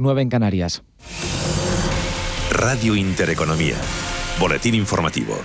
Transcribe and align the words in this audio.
9 0.00 0.22
en 0.22 0.30
Canarias. 0.30 0.82
Radio 2.50 2.96
Intereconomía. 2.96 3.76
Boletín 4.40 4.74
informativo. 4.74 5.36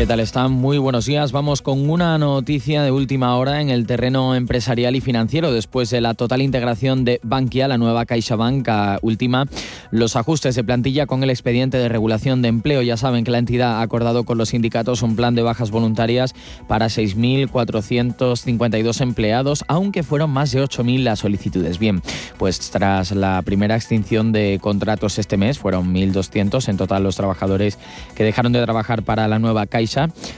¿Qué 0.00 0.06
tal 0.06 0.20
están? 0.20 0.52
Muy 0.52 0.78
buenos 0.78 1.04
días. 1.04 1.30
Vamos 1.30 1.60
con 1.60 1.90
una 1.90 2.16
noticia 2.16 2.82
de 2.82 2.90
última 2.90 3.36
hora 3.36 3.60
en 3.60 3.68
el 3.68 3.86
terreno 3.86 4.34
empresarial 4.34 4.96
y 4.96 5.02
financiero. 5.02 5.52
Después 5.52 5.90
de 5.90 6.00
la 6.00 6.14
total 6.14 6.40
integración 6.40 7.04
de 7.04 7.20
Bankia, 7.22 7.68
la 7.68 7.76
nueva 7.76 8.06
CaixaBank 8.06 8.66
última, 9.02 9.44
los 9.90 10.16
ajustes 10.16 10.54
de 10.54 10.64
plantilla 10.64 11.04
con 11.04 11.22
el 11.22 11.28
expediente 11.28 11.76
de 11.76 11.90
regulación 11.90 12.40
de 12.40 12.48
empleo. 12.48 12.80
Ya 12.80 12.96
saben 12.96 13.24
que 13.24 13.30
la 13.30 13.36
entidad 13.36 13.72
ha 13.72 13.82
acordado 13.82 14.24
con 14.24 14.38
los 14.38 14.48
sindicatos 14.48 15.02
un 15.02 15.16
plan 15.16 15.34
de 15.34 15.42
bajas 15.42 15.70
voluntarias 15.70 16.34
para 16.66 16.86
6.452 16.86 19.02
empleados, 19.02 19.66
aunque 19.68 20.02
fueron 20.02 20.30
más 20.30 20.50
de 20.52 20.64
8.000 20.64 21.02
las 21.02 21.18
solicitudes. 21.18 21.78
Bien, 21.78 22.00
pues 22.38 22.70
tras 22.70 23.12
la 23.12 23.42
primera 23.42 23.76
extinción 23.76 24.32
de 24.32 24.60
contratos 24.62 25.18
este 25.18 25.36
mes, 25.36 25.58
fueron 25.58 25.92
1.200 25.92 26.70
en 26.70 26.78
total 26.78 27.02
los 27.02 27.16
trabajadores 27.16 27.76
que 28.14 28.24
dejaron 28.24 28.52
de 28.52 28.62
trabajar 28.62 29.02
para 29.02 29.28
la 29.28 29.38
nueva 29.38 29.66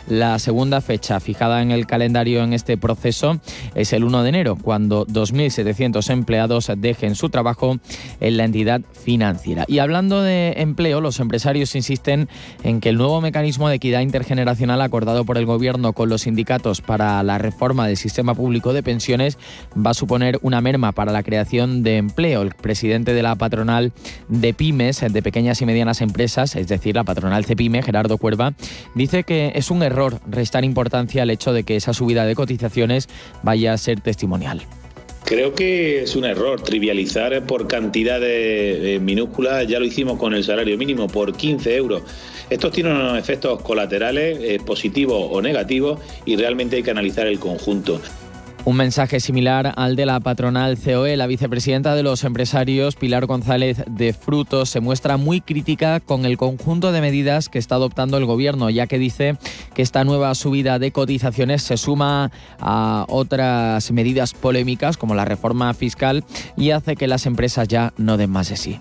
La 0.08 0.38
segunda 0.38 0.80
fecha 0.80 1.20
fijada 1.20 1.62
en 1.62 1.70
el 1.70 1.86
calendario 1.86 2.42
en 2.42 2.52
este 2.52 2.76
proceso 2.78 3.40
es 3.74 3.92
el 3.92 4.04
1 4.04 4.22
de 4.22 4.28
enero, 4.28 4.56
cuando 4.56 5.06
2.700 5.06 6.10
empleados 6.10 6.70
dejen 6.76 7.14
su 7.14 7.28
trabajo 7.28 7.78
en 8.20 8.36
la 8.36 8.44
entidad 8.44 8.80
financiera. 8.92 9.64
Y 9.68 9.78
hablando 9.78 10.22
de 10.22 10.54
empleo, 10.58 11.00
los 11.00 11.20
empresarios 11.20 11.74
insisten 11.74 12.28
en 12.62 12.80
que 12.80 12.88
el 12.88 12.96
nuevo 12.96 13.20
mecanismo 13.20 13.68
de 13.68 13.76
equidad 13.76 14.00
intergeneracional 14.00 14.80
acordado 14.80 15.24
por 15.24 15.36
el 15.36 15.46
Gobierno 15.46 15.92
con 15.92 16.08
los 16.08 16.22
sindicatos 16.22 16.80
para 16.80 17.22
la 17.22 17.38
reforma 17.38 17.86
del 17.86 17.96
sistema 17.96 18.34
público 18.34 18.72
de 18.72 18.82
pensiones 18.82 19.38
va 19.74 19.90
a 19.90 19.94
suponer 19.94 20.38
una 20.42 20.60
merma 20.60 20.92
para 20.92 21.12
la 21.12 21.22
creación 21.22 21.82
de 21.82 21.96
empleo. 21.96 22.42
El 22.42 22.54
presidente 22.54 23.12
de 23.12 23.22
la 23.22 23.34
patronal 23.34 23.92
de 24.28 24.54
pymes, 24.54 25.00
de 25.00 25.22
pequeñas 25.22 25.60
y 25.60 25.66
medianas 25.66 26.00
empresas, 26.00 26.56
es 26.56 26.68
decir, 26.68 26.94
la 26.94 27.04
patronal 27.04 27.44
CEPIME, 27.44 27.82
Gerardo 27.82 28.18
Cuerva, 28.18 28.54
dice 28.94 29.24
que 29.24 29.41
es 29.54 29.70
un 29.70 29.82
error 29.82 30.20
restar 30.26 30.64
importancia 30.64 31.22
al 31.22 31.30
hecho 31.30 31.52
de 31.52 31.64
que 31.64 31.76
esa 31.76 31.92
subida 31.92 32.24
de 32.24 32.34
cotizaciones 32.34 33.08
vaya 33.42 33.72
a 33.72 33.78
ser 33.78 34.00
testimonial. 34.00 34.62
Creo 35.24 35.54
que 35.54 36.02
es 36.02 36.16
un 36.16 36.24
error 36.24 36.60
trivializar 36.62 37.44
por 37.44 37.68
cantidades 37.68 39.00
minúsculas, 39.00 39.66
ya 39.66 39.78
lo 39.78 39.86
hicimos 39.86 40.18
con 40.18 40.34
el 40.34 40.44
salario 40.44 40.76
mínimo, 40.76 41.06
por 41.06 41.36
15 41.36 41.76
euros. 41.76 42.02
Estos 42.50 42.72
tienen 42.72 42.94
unos 42.94 43.18
efectos 43.18 43.62
colaterales 43.62 44.38
eh, 44.42 44.58
positivos 44.64 45.28
o 45.30 45.40
negativos 45.40 46.00
y 46.26 46.36
realmente 46.36 46.76
hay 46.76 46.82
que 46.82 46.90
analizar 46.90 47.26
el 47.26 47.38
conjunto. 47.38 48.00
Un 48.64 48.76
mensaje 48.76 49.18
similar 49.18 49.74
al 49.76 49.96
de 49.96 50.06
la 50.06 50.20
patronal 50.20 50.78
COE. 50.78 51.16
La 51.16 51.26
vicepresidenta 51.26 51.96
de 51.96 52.04
los 52.04 52.22
empresarios, 52.22 52.94
Pilar 52.94 53.26
González 53.26 53.82
de 53.90 54.12
Frutos, 54.12 54.70
se 54.70 54.78
muestra 54.78 55.16
muy 55.16 55.40
crítica 55.40 55.98
con 55.98 56.24
el 56.24 56.36
conjunto 56.36 56.92
de 56.92 57.00
medidas 57.00 57.48
que 57.48 57.58
está 57.58 57.74
adoptando 57.74 58.18
el 58.18 58.24
gobierno, 58.24 58.70
ya 58.70 58.86
que 58.86 59.00
dice 59.00 59.36
que 59.74 59.82
esta 59.82 60.04
nueva 60.04 60.32
subida 60.36 60.78
de 60.78 60.92
cotizaciones 60.92 61.62
se 61.64 61.76
suma 61.76 62.30
a 62.60 63.04
otras 63.08 63.90
medidas 63.90 64.32
polémicas 64.32 64.96
como 64.96 65.16
la 65.16 65.24
reforma 65.24 65.74
fiscal 65.74 66.24
y 66.56 66.70
hace 66.70 66.94
que 66.94 67.08
las 67.08 67.26
empresas 67.26 67.66
ya 67.66 67.92
no 67.96 68.16
den 68.16 68.30
más 68.30 68.48
de 68.48 68.56
sí 68.56 68.78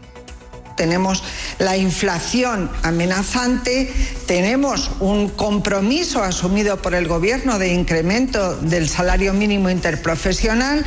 tenemos 0.82 1.24
la 1.60 1.78
inflación 1.78 2.68
amenazante, 2.82 3.94
tenemos 4.26 4.90
un 5.00 5.30
compromiso 5.30 6.24
asumido 6.24 6.82
por 6.82 6.96
el 6.96 7.08
Gobierno 7.08 7.60
de 7.60 7.72
incremento 7.72 8.56
del 8.56 8.90
salario 8.90 9.32
mínimo 9.32 9.70
interprofesional, 9.70 10.84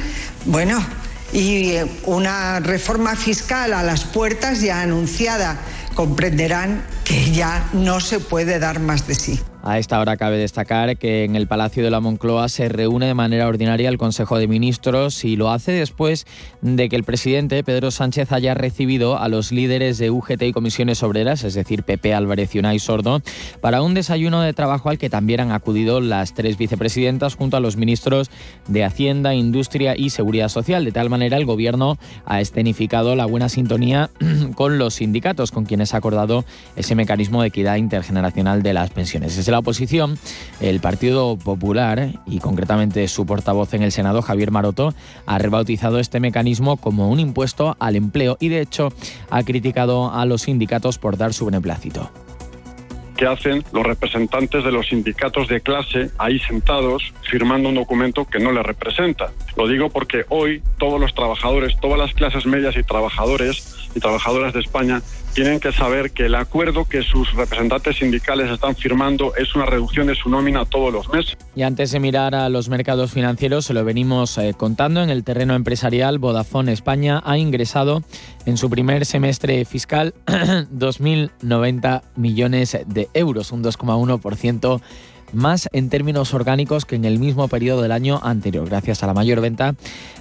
bueno, 0.47 0.85
y 1.33 1.75
una 2.07 2.59
reforma 2.59 3.15
fiscal 3.15 3.73
a 3.73 3.85
las 3.85 4.03
puertas 4.03 4.61
ya 4.61 4.81
anunciada. 4.81 5.61
Comprenderán 5.95 6.85
que 7.05 7.31
ya 7.31 7.69
no 7.73 8.01
se 8.01 8.19
puede 8.19 8.59
dar 8.59 8.81
más 8.81 9.07
de 9.07 9.15
sí. 9.15 9.54
A 9.67 9.79
esta 9.79 9.99
hora 9.99 10.19
cabe 10.19 10.37
destacar 10.37 10.99
que 10.99 11.25
en 11.25 11.37
el 11.37 11.47
Palacio 11.47 11.83
de 11.83 11.91
la 11.91 12.01
Moncloa 12.01 12.51
se 12.51 12.69
reúne 12.69 13.07
de 13.07 13.15
manera 13.15 13.49
ordinaria 13.49 13.89
el 13.89 13.97
Consejo 13.97 14.39
de 14.39 14.47
Ministros 14.47 15.25
y 15.25 15.37
lo 15.37 15.51
hace 15.51 15.73
después 15.73 16.27
de 16.61 16.91
que 16.91 16.97
el 16.97 17.05
presidente 17.05 17.65
Pedro 17.65 17.91
Sánchez 17.91 18.31
haya 18.33 18.53
recibido 18.53 19.19
a 19.19 19.27
los 19.29 19.53
líderes 19.53 19.97
de 19.97 20.11
UGT 20.11 20.43
y 20.43 20.53
comisiones 20.53 21.03
obreras, 21.03 21.45
es 21.45 21.55
decir, 21.55 21.83
PP 21.83 22.13
Álvarez 22.13 22.55
y 22.55 22.59
Unai 22.59 22.79
Sordo, 22.79 23.23
para 23.63 23.81
un 23.81 23.95
desayuno 23.95 24.43
de 24.43 24.53
trabajo 24.53 24.91
al 24.91 24.99
que 24.99 25.09
también 25.09 25.41
han 25.41 25.53
acudido 25.53 26.03
las 26.03 26.35
tres 26.35 26.59
vicepresidentas 26.59 27.35
junto 27.35 27.57
a 27.57 27.61
los 27.61 27.79
ministros 27.79 28.31
de 28.69 28.85
Hacienda, 28.85 29.35
Industria 29.35 29.97
y 29.97 30.11
Seguridad 30.11 30.51
Social. 30.51 30.85
De 30.85 30.93
tal 30.93 31.09
manera, 31.09 31.39
el 31.39 31.47
Gobierno 31.47 31.97
ha 32.27 32.43
escenificado 32.43 33.17
la 33.17 33.25
buena 33.25 33.49
sintonía 33.49 34.11
con 34.57 34.77
los 34.77 34.97
sindicatos, 34.97 35.53
con 35.53 35.65
quienes 35.65 35.95
ha 35.95 35.97
acordado 35.97 36.45
ese 36.77 36.95
mecanismo 36.95 37.41
de 37.41 37.49
equidad 37.49 37.77
intergeneracional 37.77 38.63
de 38.63 38.75
las 38.75 38.91
pensiones 38.91 39.39
la 39.55 39.61
oposición, 39.61 40.19
el 40.59 40.81
Partido 40.81 41.37
Popular, 41.37 42.11
y 42.27 42.41
concretamente 42.41 43.07
su 43.07 43.25
portavoz 43.25 43.73
en 43.75 43.85
el 43.85 43.93
Senado, 43.93 44.21
Javier 44.21 44.51
Maroto, 44.51 44.95
ha 45.27 45.39
rebautizado 45.39 46.01
este 46.01 46.19
mecanismo 46.19 46.77
como 46.77 47.09
un 47.09 47.21
impuesto 47.21 47.77
al 47.79 47.95
empleo 47.95 48.37
y 48.41 48.49
de 48.49 48.61
hecho 48.61 48.93
ha 49.31 49.45
criticado 49.45 50.13
a 50.13 50.27
los 50.27 50.43
sindicatos 50.43 50.99
por 50.99 51.17
dar 51.17 51.33
su 51.33 51.47
beneplácito 51.47 52.11
que 53.25 53.31
hacen 53.31 53.65
los 53.73 53.87
representantes 53.87 54.65
de 54.65 54.71
los 54.71 54.89
sindicatos 54.89 55.49
de 55.49 55.63
clase 55.63 56.11
ahí 56.19 56.39
sentados 56.41 57.03
firmando 57.23 57.71
un 57.71 57.77
documento 57.77 58.27
que 58.27 58.39
no 58.39 58.53
les 58.53 58.63
representa. 58.63 59.33
Lo 59.57 59.67
digo 59.67 59.89
porque 59.89 60.27
hoy 60.29 60.63
todos 60.79 61.01
los 61.01 61.15
trabajadores, 61.15 61.75
todas 61.81 61.99
las 61.99 62.13
clases 62.13 62.45
medias 62.45 62.77
y 62.77 62.83
trabajadores 62.83 63.89
y 63.95 64.01
trabajadoras 64.01 64.53
de 64.53 64.61
España 64.61 65.01
tienen 65.35 65.59
que 65.59 65.73
saber 65.73 66.13
que 66.13 66.27
el 66.27 66.37
acuerdo 66.37 66.85
que 66.85 67.03
sus 67.03 67.33
representantes 67.35 67.97
sindicales 67.97 68.51
están 68.51 68.77
firmando 68.77 69.35
es 69.37 69.55
una 69.57 69.67
reducción 69.67 70.07
de 70.07 70.15
su 70.15 70.29
nómina 70.29 70.65
todos 70.65 70.93
los 70.93 71.09
meses. 71.09 71.37
Y 71.57 71.63
antes 71.63 71.91
de 71.91 71.99
mirar 71.99 72.37
a 72.37 72.49
los 72.49 72.69
mercados 72.69 73.11
financieros, 73.11 73.65
se 73.65 73.75
lo 73.75 73.85
venimos 73.85 74.39
eh, 74.39 74.55
contando, 74.57 75.03
en 75.03 75.11
el 75.11 75.25
terreno 75.25 75.55
empresarial, 75.55 76.19
Vodafone 76.19 76.73
España 76.73 77.21
ha 77.25 77.37
ingresado 77.37 78.03
en 78.47 78.57
su 78.57 78.71
primer 78.71 79.07
semestre 79.07 79.65
fiscal 79.65 80.15
2.090 80.27 82.03
millones 82.15 82.79
de 82.87 83.09
euros, 83.15 83.53
un 83.53 83.63
2,1% 83.63 84.81
más 85.33 85.69
en 85.73 85.89
términos 85.89 86.35
orgánicos 86.35 86.85
que 86.85 86.97
en 86.97 87.05
el 87.05 87.19
mismo 87.19 87.49
periodo 87.49 87.83
del 87.83 87.93
año 87.93 88.21
anterior, 88.23 88.69
gracias 88.69 89.03
a 89.03 89.07
la 89.07 89.15
mayor 89.15 89.41
venta 89.41 89.75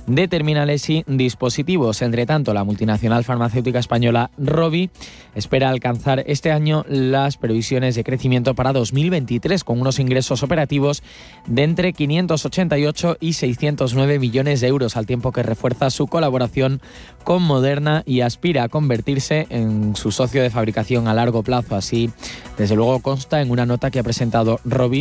de 0.08 0.28
terminales 0.28 0.90
y 0.90 1.04
dispositivos. 1.08 2.02
Entre 2.02 2.26
tanto, 2.26 2.54
la 2.54 2.64
multinacional 2.64 3.24
farmacéutica 3.24 3.80
española 3.80 4.32
Robi 4.38 4.90
espera 5.36 5.70
alcanzar 5.70 6.24
este 6.28 6.52
año 6.52 6.86
las 6.88 7.38
previsiones 7.38 7.96
de 7.96 8.04
crecimiento 8.04 8.54
para 8.54 8.74
2023 8.74 9.64
con 9.64 9.82
unos 9.82 10.00
ingresos 10.00 10.44
operativos 10.44 11.04
de 11.48 11.64
entre 11.64 11.94
588 11.94 13.18
y 13.20 13.34
609 13.34 14.20
millones 14.20 14.62
de 14.62 14.68
euros, 14.68 14.98
al 14.98 15.06
tiempo 15.06 15.32
que 15.32 15.44
refuerza 15.44 15.90
su 15.90 16.08
colaboración 16.08 16.82
con 17.24 17.42
Moderna 17.42 18.04
y 18.06 18.22
aspira 18.22 18.64
a 18.64 18.70
convertirse 18.70 19.48
en 19.50 19.96
su 19.96 20.12
socio 20.12 20.42
de 20.42 20.50
fabricación 20.50 21.08
a 21.08 21.14
largo 21.14 21.44
plazo. 21.44 21.76
Así, 21.76 22.12
desde 22.58 22.76
luego, 22.76 23.00
consta 23.00 23.42
en 23.42 23.50
una 23.50 23.66
nota 23.66 23.90
que 23.90 24.00
ha 24.00 24.04
presentado 24.04 24.60
Robi 24.66 24.93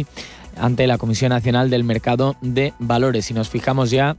ante 0.57 0.87
la 0.87 0.99
Comisión 0.99 1.31
Nacional 1.31 1.71
del 1.71 1.85
Mercado 1.85 2.37
de 2.41 2.73
Valores. 2.79 3.27
Si 3.27 3.35
nos 3.35 3.49
fijamos 3.49 3.91
ya 3.91 4.17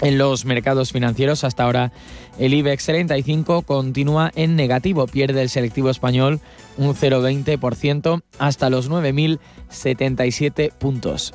en 0.00 0.18
los 0.18 0.44
mercados 0.44 0.92
financieros. 0.92 1.44
Hasta 1.44 1.64
ahora 1.64 1.92
el 2.38 2.54
IBEX 2.54 2.86
35 2.86 3.62
continúa 3.62 4.30
en 4.34 4.56
negativo, 4.56 5.06
pierde 5.06 5.42
el 5.42 5.48
selectivo 5.48 5.90
español 5.90 6.40
un 6.76 6.94
0,20% 6.94 8.22
hasta 8.38 8.70
los 8.70 8.90
9.077 8.90 10.72
puntos. 10.72 11.34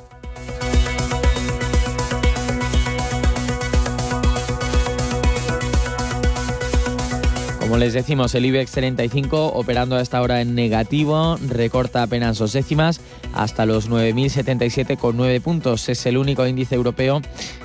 Como 7.72 7.80
les 7.80 7.94
decimos, 7.94 8.34
el 8.34 8.44
IBEX 8.44 8.70
35 8.72 9.46
operando 9.54 9.96
hasta 9.96 10.18
ahora 10.18 10.42
en 10.42 10.54
negativo, 10.54 11.38
recorta 11.48 12.02
apenas 12.02 12.36
dos 12.36 12.52
décimas 12.52 13.00
hasta 13.32 13.64
los 13.64 13.88
9.077,9 13.88 15.40
puntos. 15.40 15.88
Es 15.88 16.04
el 16.04 16.18
único 16.18 16.46
índice 16.46 16.74
europeo 16.74 17.22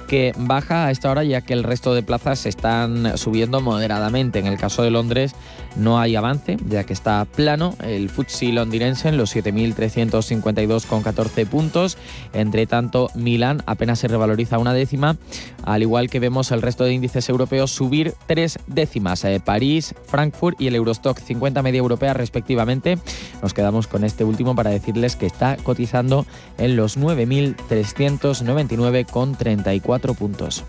que 0.07 0.33
baja 0.37 0.87
a 0.87 0.91
esta 0.91 1.11
hora 1.11 1.23
ya 1.23 1.41
que 1.41 1.53
el 1.53 1.63
resto 1.63 1.93
de 1.93 2.01
plazas 2.01 2.45
están 2.45 3.17
subiendo 3.17 3.59
moderadamente. 3.61 4.39
En 4.39 4.47
el 4.47 4.57
caso 4.57 4.81
de 4.83 4.91
Londres 4.91 5.35
no 5.75 5.99
hay 5.99 6.15
avance 6.15 6.55
ya 6.67 6.85
que 6.85 6.93
está 6.93 7.25
plano 7.25 7.75
el 7.83 8.09
FTSE 8.09 8.53
londinense 8.53 9.09
en 9.09 9.17
los 9.17 9.35
7.352,14 9.35 11.45
puntos. 11.45 11.97
Entre 12.33 12.65
tanto, 12.65 13.09
Milán 13.13 13.61
apenas 13.65 13.99
se 13.99 14.07
revaloriza 14.07 14.57
una 14.57 14.73
décima, 14.73 15.17
al 15.63 15.81
igual 15.81 16.09
que 16.09 16.19
vemos 16.19 16.51
el 16.51 16.61
resto 16.61 16.85
de 16.85 16.93
índices 16.93 17.27
europeos 17.29 17.71
subir 17.71 18.13
tres 18.25 18.59
décimas. 18.67 19.25
Eh, 19.25 19.41
París, 19.43 19.93
Frankfurt 20.05 20.61
y 20.61 20.67
el 20.67 20.75
Eurostock 20.75 21.19
50 21.19 21.61
media 21.61 21.79
europea 21.79 22.13
respectivamente. 22.13 22.97
Nos 23.41 23.53
quedamos 23.53 23.87
con 23.87 24.05
este 24.05 24.23
último 24.23 24.55
para 24.55 24.69
decirles 24.69 25.15
que 25.15 25.25
está 25.25 25.57
cotizando 25.57 26.27
en 26.57 26.75
los 26.75 26.97
9.399,34 26.97 29.96
puntos. 29.99 30.63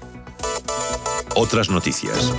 Otras 1.34 1.70
noticias. 1.70 2.32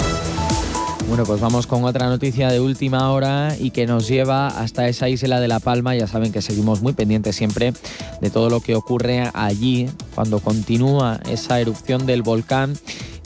Bueno, 1.07 1.24
pues 1.25 1.41
vamos 1.41 1.65
con 1.65 1.86
otra 1.86 2.07
noticia 2.07 2.50
de 2.50 2.59
última 2.59 3.12
hora 3.12 3.56
y 3.59 3.71
que 3.71 3.88
nos 3.88 4.07
lleva 4.07 4.47
hasta 4.47 4.88
esa 4.88 5.09
isla 5.09 5.39
de 5.39 5.47
La 5.47 5.59
Palma. 5.59 5.95
Ya 5.95 6.06
saben 6.06 6.31
que 6.31 6.44
seguimos 6.44 6.81
muy 6.81 6.94
pendientes 6.94 7.36
siempre 7.36 7.74
de 8.21 8.30
todo 8.30 8.51
lo 8.51 8.62
que 8.62 8.75
ocurre 8.75 9.30
allí 9.33 9.89
cuando 10.13 10.39
continúa 10.39 11.19
esa 11.27 11.59
erupción 11.59 12.06
del 12.06 12.21
volcán 12.21 12.77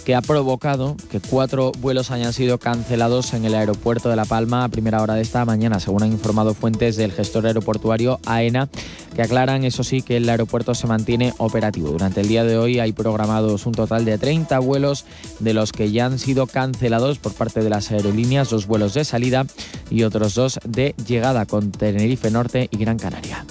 que 0.04 0.16
ha 0.16 0.22
provocado 0.22 0.96
que 1.10 1.20
cuatro 1.20 1.72
vuelos 1.80 2.12
hayan 2.12 2.34
sido 2.34 2.58
cancelados 2.58 3.34
en 3.34 3.46
el 3.46 3.56
aeropuerto 3.56 4.10
de 4.10 4.16
La 4.16 4.26
Palma 4.26 4.64
a 4.64 4.70
primera 4.70 5.02
hora 5.02 5.16
de 5.16 5.22
esta 5.22 5.46
mañana, 5.46 5.80
según 5.80 6.04
han 6.04 6.12
informado 6.12 6.54
fuentes 6.54 6.96
del 6.96 7.12
gestor 7.12 7.48
aeroportuario 7.48 8.20
AENA, 8.26 8.70
que 9.16 9.22
aclaran, 9.22 9.64
eso 9.64 9.84
sí, 9.84 10.02
que 10.02 10.18
el 10.18 10.30
aeropuerto 10.30 10.76
se 10.76 10.88
mantiene 10.88 11.34
operativo. 11.38 11.90
Durante 11.90 12.22
el 12.22 12.28
día 12.28 12.44
de 12.44 12.58
hoy 12.58 12.80
hay 12.80 12.92
programados 12.92 13.66
un 13.66 13.74
total 13.74 14.06
de 14.06 14.18
30 14.18 14.60
vuelos, 14.60 15.06
de 15.40 15.54
los 15.54 15.72
que 15.72 15.92
ya 15.92 16.06
han 16.06 16.20
sido 16.20 16.48
cancelados 16.48 17.20
por 17.20 17.34
parte 17.34 17.62
de 17.64 17.70
las 17.70 17.92
aerolíneas, 17.92 18.50
dos 18.50 18.68
vuelos 18.68 18.94
de 18.94 19.06
salida 19.06 19.46
y 19.90 20.04
otros 20.04 20.36
dos 20.36 20.60
de 20.68 20.96
llegada 21.08 21.46
con 21.46 21.72
Tenerife 21.72 22.32
Norte 22.32 22.68
y 22.72 22.78
Gran 22.78 22.98
Canaria. 22.98 23.46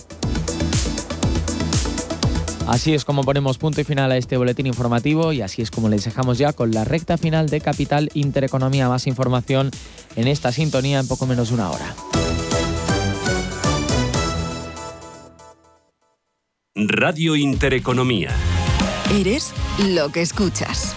Así 2.72 2.94
es 2.94 3.04
como 3.04 3.22
ponemos 3.22 3.58
punto 3.58 3.82
y 3.82 3.84
final 3.84 4.10
a 4.12 4.16
este 4.16 4.38
boletín 4.38 4.66
informativo 4.66 5.34
y 5.34 5.42
así 5.42 5.60
es 5.60 5.70
como 5.70 5.90
les 5.90 6.06
dejamos 6.06 6.38
ya 6.38 6.54
con 6.54 6.70
la 6.70 6.84
recta 6.84 7.18
final 7.18 7.50
de 7.50 7.60
Capital 7.60 8.08
Intereconomía. 8.14 8.88
Más 8.88 9.06
información 9.06 9.70
en 10.16 10.26
esta 10.26 10.52
sintonía 10.52 10.98
en 10.98 11.06
poco 11.06 11.26
menos 11.26 11.50
de 11.50 11.54
una 11.56 11.70
hora. 11.70 11.94
Radio 16.74 17.36
Intereconomía. 17.36 18.30
Eres 19.10 19.52
lo 19.90 20.10
que 20.10 20.22
escuchas. 20.22 20.96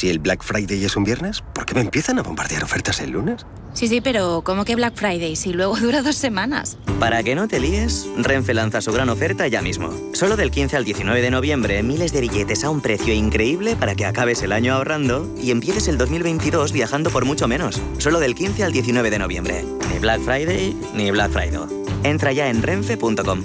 Si 0.00 0.08
el 0.08 0.18
Black 0.18 0.42
Friday 0.42 0.82
es 0.82 0.96
un 0.96 1.04
viernes, 1.04 1.42
¿por 1.54 1.66
qué 1.66 1.74
me 1.74 1.82
empiezan 1.82 2.18
a 2.18 2.22
bombardear 2.22 2.64
ofertas 2.64 3.00
el 3.00 3.10
lunes? 3.10 3.44
Sí, 3.74 3.86
sí, 3.86 4.00
pero 4.00 4.40
¿cómo 4.42 4.64
que 4.64 4.74
Black 4.74 4.94
Friday 4.94 5.36
si 5.36 5.52
luego 5.52 5.76
dura 5.78 6.00
dos 6.00 6.16
semanas? 6.16 6.78
Para 6.98 7.22
que 7.22 7.34
no 7.34 7.48
te 7.48 7.60
líes, 7.60 8.08
Renfe 8.16 8.54
lanza 8.54 8.80
su 8.80 8.92
gran 8.92 9.10
oferta 9.10 9.46
ya 9.46 9.60
mismo. 9.60 9.90
Solo 10.14 10.36
del 10.36 10.50
15 10.50 10.78
al 10.78 10.86
19 10.86 11.20
de 11.20 11.30
noviembre, 11.30 11.82
miles 11.82 12.14
de 12.14 12.22
billetes 12.22 12.64
a 12.64 12.70
un 12.70 12.80
precio 12.80 13.12
increíble 13.12 13.76
para 13.76 13.94
que 13.94 14.06
acabes 14.06 14.42
el 14.42 14.52
año 14.52 14.72
ahorrando 14.72 15.30
y 15.38 15.50
empieces 15.50 15.86
el 15.86 15.98
2022 15.98 16.72
viajando 16.72 17.10
por 17.10 17.26
mucho 17.26 17.46
menos. 17.46 17.78
Solo 17.98 18.20
del 18.20 18.34
15 18.34 18.64
al 18.64 18.72
19 18.72 19.10
de 19.10 19.18
noviembre. 19.18 19.64
Ni 19.92 19.98
Black 19.98 20.22
Friday 20.22 20.74
ni 20.94 21.10
Black 21.10 21.30
Friday. 21.30 21.68
Entra 22.04 22.32
ya 22.32 22.48
en 22.48 22.62
renfe.com. 22.62 23.44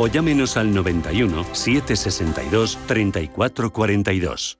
o 0.01 0.07
llámenos 0.07 0.57
al 0.57 0.73
91 0.73 1.45
762 1.53 2.79
3442. 2.87 4.57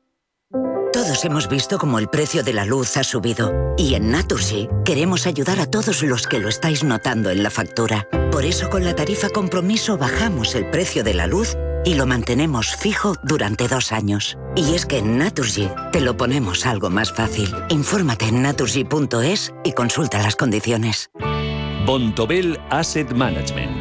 Todos 0.93 1.25
hemos 1.25 1.49
visto 1.49 1.79
cómo 1.79 1.97
el 1.97 2.09
precio 2.09 2.43
de 2.43 2.53
la 2.53 2.65
luz 2.65 2.95
ha 2.97 3.03
subido 3.03 3.73
y 3.75 3.95
en 3.95 4.11
Naturgy 4.11 4.67
queremos 4.85 5.25
ayudar 5.25 5.59
a 5.59 5.65
todos 5.65 6.03
los 6.03 6.27
que 6.27 6.37
lo 6.37 6.47
estáis 6.47 6.83
notando 6.83 7.31
en 7.31 7.41
la 7.41 7.49
factura. 7.49 8.07
Por 8.31 8.45
eso 8.45 8.69
con 8.69 8.83
la 8.83 8.95
tarifa 8.95 9.29
compromiso 9.29 9.97
bajamos 9.97 10.53
el 10.53 10.69
precio 10.69 11.03
de 11.03 11.15
la 11.15 11.25
luz 11.25 11.55
y 11.85 11.95
lo 11.95 12.05
mantenemos 12.05 12.75
fijo 12.75 13.15
durante 13.23 13.67
dos 13.67 13.91
años. 13.91 14.37
Y 14.55 14.75
es 14.75 14.85
que 14.85 14.99
en 14.99 15.17
Naturgy 15.17 15.69
te 15.91 16.01
lo 16.01 16.17
ponemos 16.17 16.67
algo 16.67 16.91
más 16.91 17.11
fácil. 17.11 17.49
Infórmate 17.69 18.25
en 18.25 18.43
naturgy.es 18.43 19.53
y 19.63 19.71
consulta 19.71 20.21
las 20.21 20.35
condiciones. 20.35 21.09
Bontobel 21.87 22.59
Asset 22.69 23.11
Management. 23.11 23.80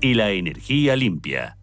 y 0.00 0.14
la 0.14 0.30
energía 0.32 0.94
limpia. 0.96 1.56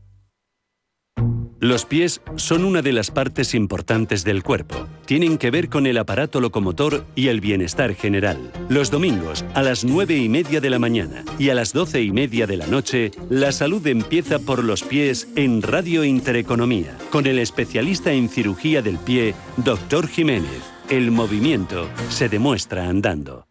Los 1.60 1.86
pies 1.86 2.22
son 2.38 2.65
una 2.65 2.81
de 2.81 2.91
las 2.91 3.12
partes 3.12 3.53
importantes 3.53 4.24
del 4.24 4.41
cuerpo. 4.41 4.88
Tienen 5.05 5.38
que 5.38 5.51
ver 5.51 5.70
con 5.70 5.86
el 5.86 6.00
aparato 6.00 6.41
locomotor 6.41 7.05
y 7.13 7.27
el 7.27 7.39
bienestar 7.39 7.93
general. 7.93 8.51
Los 8.67 8.89
domingos, 8.89 9.46
a 9.53 9.62
las 9.62 9.86
9 9.86 10.17
y 10.17 10.27
media 10.27 10.60
de 10.60 10.72
la 10.72 10.79
mañana 10.79 11.24
y 11.38 11.50
a 11.50 11.53
las 11.53 11.72
12 11.72 12.01
y 12.01 12.12
media 12.12 12.48
de 12.48 12.58
la 12.58 12.65
noche, 12.65 13.12
la 13.29 13.51
salud 13.51 13.86
empieza 13.86 14.39
por 14.39 14.63
los 14.63 14.81
pies 14.81 15.27
en 15.36 15.62
Radio 15.62 16.03
Intereconomía, 16.03 16.98
con 17.12 17.27
el 17.27 17.38
especialista 17.38 18.12
en 18.12 18.29
cirugía 18.29 18.81
del 18.81 18.98
pie, 18.98 19.36
Dr. 19.58 20.08
Jiménez. 20.08 20.63
El 20.89 21.12
movimiento 21.12 21.88
se 22.10 22.27
demuestra 22.27 22.89
andando. 22.89 23.50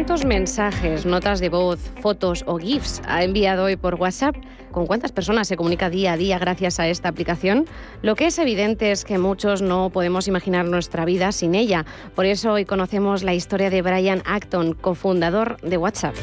¿Cuántos 0.00 0.24
mensajes, 0.24 1.04
notas 1.04 1.40
de 1.40 1.50
voz, 1.50 1.78
fotos 2.00 2.42
o 2.46 2.56
GIFs 2.56 3.02
ha 3.06 3.22
enviado 3.22 3.64
hoy 3.64 3.76
por 3.76 3.96
WhatsApp? 3.96 4.34
¿Con 4.72 4.86
cuántas 4.86 5.12
personas 5.12 5.46
se 5.46 5.58
comunica 5.58 5.90
día 5.90 6.14
a 6.14 6.16
día 6.16 6.38
gracias 6.38 6.80
a 6.80 6.88
esta 6.88 7.10
aplicación? 7.10 7.66
Lo 8.00 8.16
que 8.16 8.28
es 8.28 8.38
evidente 8.38 8.92
es 8.92 9.04
que 9.04 9.18
muchos 9.18 9.60
no 9.60 9.90
podemos 9.90 10.26
imaginar 10.26 10.64
nuestra 10.64 11.04
vida 11.04 11.32
sin 11.32 11.54
ella. 11.54 11.84
Por 12.14 12.24
eso 12.24 12.52
hoy 12.52 12.64
conocemos 12.64 13.22
la 13.22 13.34
historia 13.34 13.68
de 13.68 13.82
Brian 13.82 14.22
Acton, 14.24 14.72
cofundador 14.72 15.60
de 15.60 15.76
WhatsApp. 15.76 16.14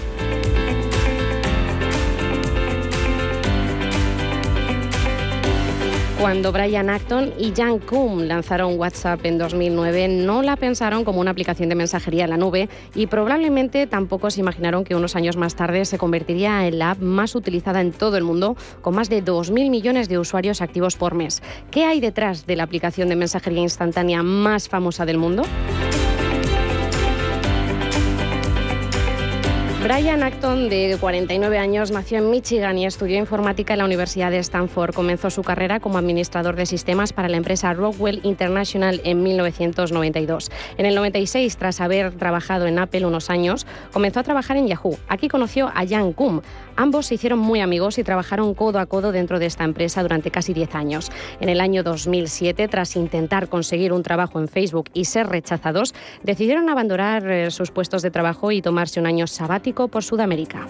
Cuando 6.20 6.52
Brian 6.52 6.90
Acton 6.90 7.32
y 7.38 7.54
Jan 7.56 7.78
Koum 7.78 8.24
lanzaron 8.24 8.80
WhatsApp 8.80 9.24
en 9.24 9.38
2009, 9.38 10.08
no 10.08 10.42
la 10.42 10.56
pensaron 10.56 11.04
como 11.04 11.22
una 11.22 11.30
aplicación 11.30 11.70
de 11.70 11.76
mensajería 11.76 12.24
en 12.24 12.32
la 12.32 12.38
nube 12.38 12.70
y 12.96 13.06
probablemente 13.06 13.86
tampoco 13.86 14.32
se 14.32 14.40
imaginaron 14.40 14.84
que 14.84 14.96
unos 14.96 15.16
años 15.16 15.38
más 15.38 15.56
tarde 15.56 15.86
se 15.86 16.00
convertiría 16.00 16.68
en 16.68 16.80
la 16.80 16.92
app 16.92 17.00
más 17.00 17.36
utilizada 17.36 17.82
en 17.82 17.92
todo 17.92 18.18
el 18.18 18.24
mundo, 18.24 18.58
con 18.82 18.96
más 18.96 19.10
de 19.10 19.24
2.000 19.24 19.70
millones 19.70 20.10
de 20.10 20.18
usuarios 20.18 20.62
activos 20.62 20.96
por 20.96 21.14
mes. 21.14 21.44
¿Qué 21.70 21.86
hay 21.86 22.00
detrás 22.00 22.48
de 22.48 22.56
la 22.56 22.64
aplicación 22.64 23.10
de 23.10 23.16
mensajería 23.16 23.62
instantánea 23.62 24.24
más 24.24 24.70
famosa 24.70 25.06
del 25.06 25.20
mundo? 25.20 25.44
Brian 29.88 30.22
Acton, 30.22 30.68
de 30.68 30.98
49 31.00 31.58
años, 31.58 31.92
nació 31.92 32.18
en 32.18 32.30
Michigan 32.30 32.78
y 32.78 32.86
estudió 32.86 33.18
informática 33.18 33.72
en 33.72 33.80
la 33.80 33.86
Universidad 33.86 34.32
de 34.32 34.38
Stanford. 34.40 34.94
Comenzó 34.94 35.30
su 35.30 35.44
carrera 35.44 35.80
como 35.80 35.98
administrador 35.98 36.58
de 36.58 36.66
sistemas 36.66 37.14
para 37.14 37.30
la 37.30 37.38
empresa 37.38 37.72
Rockwell 37.74 38.20
International 38.24 39.00
en 39.06 39.24
1992. 39.24 40.52
En 40.78 40.88
el 40.88 40.94
96, 40.94 41.56
tras 41.56 41.80
haber 41.80 42.12
trabajado 42.16 42.68
en 42.68 42.80
Apple 42.80 43.06
unos 43.06 43.30
años, 43.30 43.66
comenzó 43.94 44.20
a 44.20 44.24
trabajar 44.24 44.58
en 44.58 44.68
Yahoo. 44.68 44.98
Aquí 45.08 45.30
conoció 45.30 45.70
a 45.74 45.88
Jan 45.88 46.12
Kum. 46.12 46.42
Ambos 46.78 47.08
se 47.08 47.16
hicieron 47.16 47.40
muy 47.40 47.60
amigos 47.60 47.98
y 47.98 48.04
trabajaron 48.04 48.54
codo 48.54 48.78
a 48.80 48.86
codo 48.86 49.12
dentro 49.12 49.40
de 49.40 49.48
esta 49.48 49.64
empresa 49.64 50.04
durante 50.04 50.30
casi 50.30 50.54
10 50.54 50.76
años. 50.76 51.12
En 51.42 51.50
el 51.50 51.60
año 51.60 51.82
2007, 51.82 52.68
tras 52.68 52.96
intentar 52.96 53.50
conseguir 53.50 53.92
un 53.92 54.04
trabajo 54.04 54.40
en 54.40 54.48
Facebook 54.48 54.90
y 54.94 55.06
ser 55.06 55.28
rechazados, 55.28 55.96
decidieron 56.22 56.70
abandonar 56.70 57.30
eh, 57.30 57.50
sus 57.50 57.72
puestos 57.72 58.04
de 58.04 58.12
trabajo 58.12 58.52
y 58.52 58.62
tomarse 58.62 59.00
un 59.00 59.08
año 59.08 59.26
sabático 59.26 59.88
por 59.88 60.04
Sudamérica. 60.04 60.68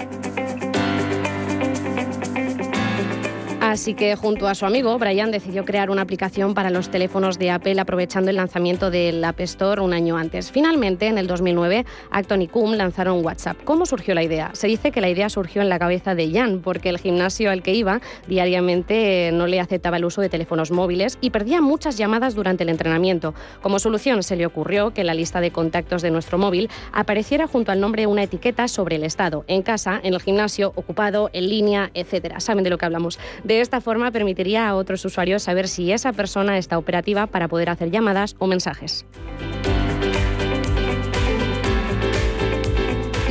Así 3.77 3.93
que 3.93 4.15
junto 4.15 4.47
a 4.47 4.55
su 4.55 4.65
amigo, 4.65 4.97
Brian 4.97 5.29
decidió 5.29 5.63
crear 5.63 5.91
una 5.91 6.01
aplicación 6.01 6.55
para 6.55 6.71
los 6.71 6.89
teléfonos 6.89 7.37
de 7.37 7.51
Apple 7.51 7.79
aprovechando 7.79 8.31
el 8.31 8.37
lanzamiento 8.37 8.89
del 8.89 9.23
App 9.23 9.39
Store 9.41 9.81
un 9.81 9.93
año 9.93 10.17
antes. 10.17 10.51
Finalmente, 10.51 11.05
en 11.05 11.19
el 11.19 11.27
2009, 11.27 11.85
Acton 12.09 12.41
y 12.41 12.47
Koum 12.47 12.73
lanzaron 12.73 13.23
WhatsApp. 13.23 13.55
¿Cómo 13.65 13.85
surgió 13.85 14.15
la 14.15 14.23
idea? 14.23 14.49
Se 14.53 14.65
dice 14.65 14.91
que 14.91 14.99
la 14.99 15.09
idea 15.09 15.29
surgió 15.29 15.61
en 15.61 15.69
la 15.69 15.77
cabeza 15.77 16.15
de 16.15 16.31
Jan, 16.31 16.61
porque 16.63 16.89
el 16.89 16.97
gimnasio 16.97 17.51
al 17.51 17.61
que 17.61 17.75
iba 17.75 18.01
diariamente 18.25 19.29
no 19.31 19.45
le 19.45 19.59
aceptaba 19.59 19.97
el 19.97 20.05
uso 20.05 20.21
de 20.21 20.29
teléfonos 20.29 20.71
móviles 20.71 21.19
y 21.21 21.29
perdía 21.29 21.61
muchas 21.61 21.99
llamadas 21.99 22.33
durante 22.33 22.63
el 22.63 22.69
entrenamiento. 22.69 23.35
Como 23.61 23.77
solución, 23.77 24.23
se 24.23 24.37
le 24.37 24.47
ocurrió 24.47 24.89
que 24.89 25.03
la 25.03 25.13
lista 25.13 25.39
de 25.39 25.51
contactos 25.51 26.01
de 26.01 26.09
nuestro 26.09 26.39
móvil 26.39 26.67
apareciera 26.93 27.45
junto 27.45 27.71
al 27.71 27.79
nombre 27.79 28.07
una 28.07 28.23
etiqueta 28.23 28.67
sobre 28.69 28.95
el 28.95 29.03
estado, 29.03 29.45
en 29.47 29.61
casa, 29.61 29.99
en 30.01 30.15
el 30.15 30.19
gimnasio, 30.19 30.73
ocupado, 30.73 31.29
en 31.31 31.47
línea, 31.47 31.91
etc. 31.93 32.39
¿Saben 32.39 32.63
de 32.63 32.71
lo 32.71 32.79
que 32.79 32.85
hablamos? 32.85 33.19
De 33.43 33.66
esta 33.67 33.81
forma 33.81 34.11
permitiría 34.11 34.69
a 34.69 34.75
otros 34.75 35.03
usuarios 35.03 35.43
saber 35.43 35.67
si 35.67 35.91
esa 35.91 36.13
persona 36.13 36.57
está 36.57 36.77
operativa 36.77 37.27
para 37.27 37.49
poder 37.49 37.69
hacer 37.69 37.91
llamadas 37.91 38.37
o 38.39 38.47
mensajes. 38.47 39.05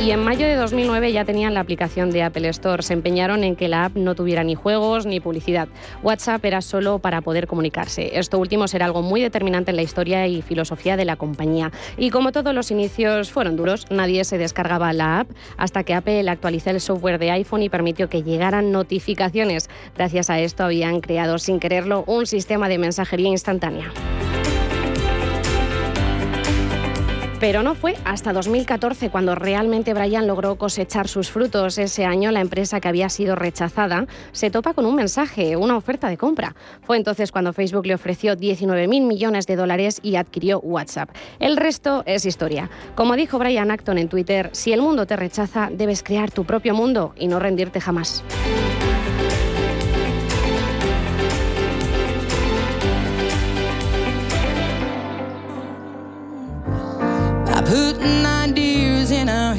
Y 0.07 0.11
en 0.11 0.23
mayo 0.23 0.47
de 0.47 0.55
2009 0.55 1.11
ya 1.11 1.25
tenían 1.25 1.53
la 1.53 1.59
aplicación 1.59 2.11
de 2.11 2.23
Apple 2.23 2.47
Store. 2.47 2.81
Se 2.81 2.93
empeñaron 2.93 3.43
en 3.43 3.57
que 3.57 3.67
la 3.67 3.83
app 3.83 3.97
no 3.97 4.15
tuviera 4.15 4.41
ni 4.45 4.55
juegos 4.55 5.05
ni 5.05 5.19
publicidad. 5.19 5.67
WhatsApp 6.01 6.45
era 6.45 6.61
solo 6.61 6.99
para 6.99 7.19
poder 7.19 7.45
comunicarse. 7.45 8.17
Esto 8.17 8.39
último 8.39 8.69
será 8.69 8.85
algo 8.85 9.01
muy 9.01 9.19
determinante 9.19 9.71
en 9.71 9.75
la 9.75 9.81
historia 9.81 10.25
y 10.25 10.41
filosofía 10.41 10.95
de 10.95 11.03
la 11.03 11.17
compañía. 11.17 11.73
Y 11.97 12.09
como 12.09 12.31
todos 12.31 12.55
los 12.55 12.71
inicios 12.71 13.33
fueron 13.33 13.57
duros, 13.57 13.85
nadie 13.89 14.23
se 14.23 14.37
descargaba 14.37 14.93
la 14.93 15.19
app 15.19 15.29
hasta 15.57 15.83
que 15.83 15.93
Apple 15.93 16.29
actualizó 16.29 16.69
el 16.69 16.79
software 16.79 17.19
de 17.19 17.31
iPhone 17.31 17.63
y 17.63 17.67
permitió 17.67 18.07
que 18.07 18.23
llegaran 18.23 18.71
notificaciones. 18.71 19.69
Gracias 19.97 20.29
a 20.29 20.39
esto 20.39 20.63
habían 20.63 21.01
creado 21.01 21.37
sin 21.37 21.59
quererlo 21.59 22.05
un 22.07 22.27
sistema 22.27 22.69
de 22.69 22.77
mensajería 22.77 23.27
instantánea. 23.27 23.91
Pero 27.39 27.61
no 27.61 27.75
fue 27.75 27.95
hasta 28.03 28.33
2014 28.33 29.11
cuando 29.11 29.35
realmente 29.35 29.93
Brian 29.93 30.25
logró 30.25 30.55
cosechar 30.55 31.07
sus 31.07 31.29
frutos. 31.29 31.77
Ese 31.77 32.03
año 32.03 32.31
la 32.31 32.41
empresa 32.41 32.79
que 32.79 32.87
había 32.87 33.09
sido 33.09 33.35
rechazada 33.35 34.07
se 34.31 34.49
topa 34.49 34.73
con 34.73 34.87
un 34.87 34.95
mensaje, 34.95 35.55
una 35.55 35.77
oferta 35.77 36.09
de 36.09 36.17
compra. 36.17 36.55
Fue 36.81 36.97
entonces 36.97 37.31
cuando 37.31 37.53
Facebook 37.53 37.85
le 37.85 37.93
ofreció 37.93 38.35
19.000 38.35 39.05
millones 39.05 39.45
de 39.45 39.55
dólares 39.55 39.99
y 40.01 40.15
adquirió 40.15 40.59
WhatsApp. 40.61 41.11
El 41.37 41.57
resto 41.57 42.01
es 42.07 42.25
historia. 42.25 42.71
Como 42.95 43.15
dijo 43.15 43.37
Brian 43.37 43.69
Acton 43.69 43.99
en 43.99 44.09
Twitter, 44.09 44.49
si 44.53 44.73
el 44.73 44.81
mundo 44.81 45.05
te 45.05 45.15
rechaza, 45.15 45.69
debes 45.71 46.01
crear 46.01 46.31
tu 46.31 46.43
propio 46.43 46.73
mundo 46.73 47.13
y 47.17 47.27
no 47.27 47.37
rendirte 47.37 47.79
jamás. 47.79 48.23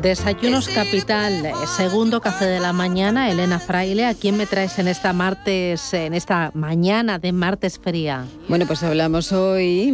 Desayunos 0.00 0.68
Capital, 0.68 1.52
segundo 1.76 2.20
café 2.20 2.46
de 2.46 2.58
la 2.58 2.72
mañana, 2.72 3.30
Elena 3.30 3.58
Fraile, 3.58 4.06
¿a 4.06 4.14
quién 4.14 4.36
me 4.36 4.46
traes 4.46 4.78
en 4.78 4.88
esta 4.88 5.12
martes, 5.12 5.94
en 5.94 6.14
esta 6.14 6.50
mañana 6.54 7.18
de 7.18 7.32
martes 7.32 7.78
fría? 7.78 8.26
Bueno, 8.48 8.66
pues 8.66 8.82
hablamos 8.82 9.32
hoy 9.32 9.92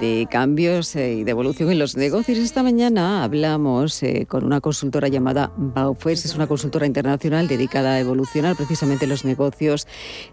de 0.00 0.26
cambios 0.30 0.96
eh, 0.96 1.14
y 1.14 1.24
de 1.24 1.30
evolución 1.30 1.70
en 1.70 1.78
los 1.78 1.96
negocios. 1.96 2.38
Esta 2.38 2.62
mañana 2.62 3.24
hablamos 3.24 4.02
eh, 4.02 4.26
con 4.28 4.44
una 4.44 4.60
consultora 4.60 5.08
llamada 5.08 5.52
Baufes, 5.56 6.24
es 6.24 6.34
una 6.34 6.46
consultora 6.46 6.86
internacional 6.86 7.46
dedicada 7.46 7.92
a 7.92 8.00
evolucionar 8.00 8.56
precisamente 8.56 9.06
los 9.06 9.24
negocios 9.24 9.86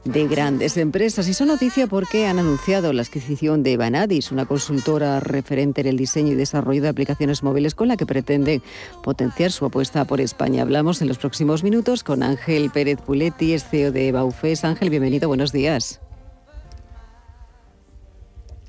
de 0.05 0.27
grandes 0.27 0.77
empresas. 0.77 1.27
Y 1.27 1.33
son 1.33 1.49
noticia 1.49 1.87
porque 1.87 2.27
han 2.27 2.39
anunciado 2.39 2.93
la 2.93 3.01
adquisición 3.01 3.63
de 3.63 3.77
Vanadis, 3.77 4.31
una 4.31 4.45
consultora 4.45 5.19
referente 5.19 5.81
en 5.81 5.87
el 5.87 5.97
diseño 5.97 6.31
y 6.31 6.35
desarrollo 6.35 6.81
de 6.81 6.89
aplicaciones 6.89 7.43
móviles 7.43 7.75
con 7.75 7.87
la 7.87 7.97
que 7.97 8.05
pretenden 8.05 8.61
potenciar 9.09 9.49
su 9.49 9.65
apuesta 9.65 10.05
por 10.05 10.21
España. 10.21 10.61
Hablamos 10.61 11.01
en 11.01 11.07
los 11.07 11.17
próximos 11.17 11.63
minutos 11.63 12.03
con 12.03 12.21
Ángel 12.21 12.69
Pérez 12.69 13.01
Puletti, 13.01 13.57
CEO 13.57 13.91
de 13.91 14.11
Baufes. 14.11 14.63
Ángel, 14.63 14.91
bienvenido, 14.91 15.27
buenos 15.27 15.51
días. 15.51 15.99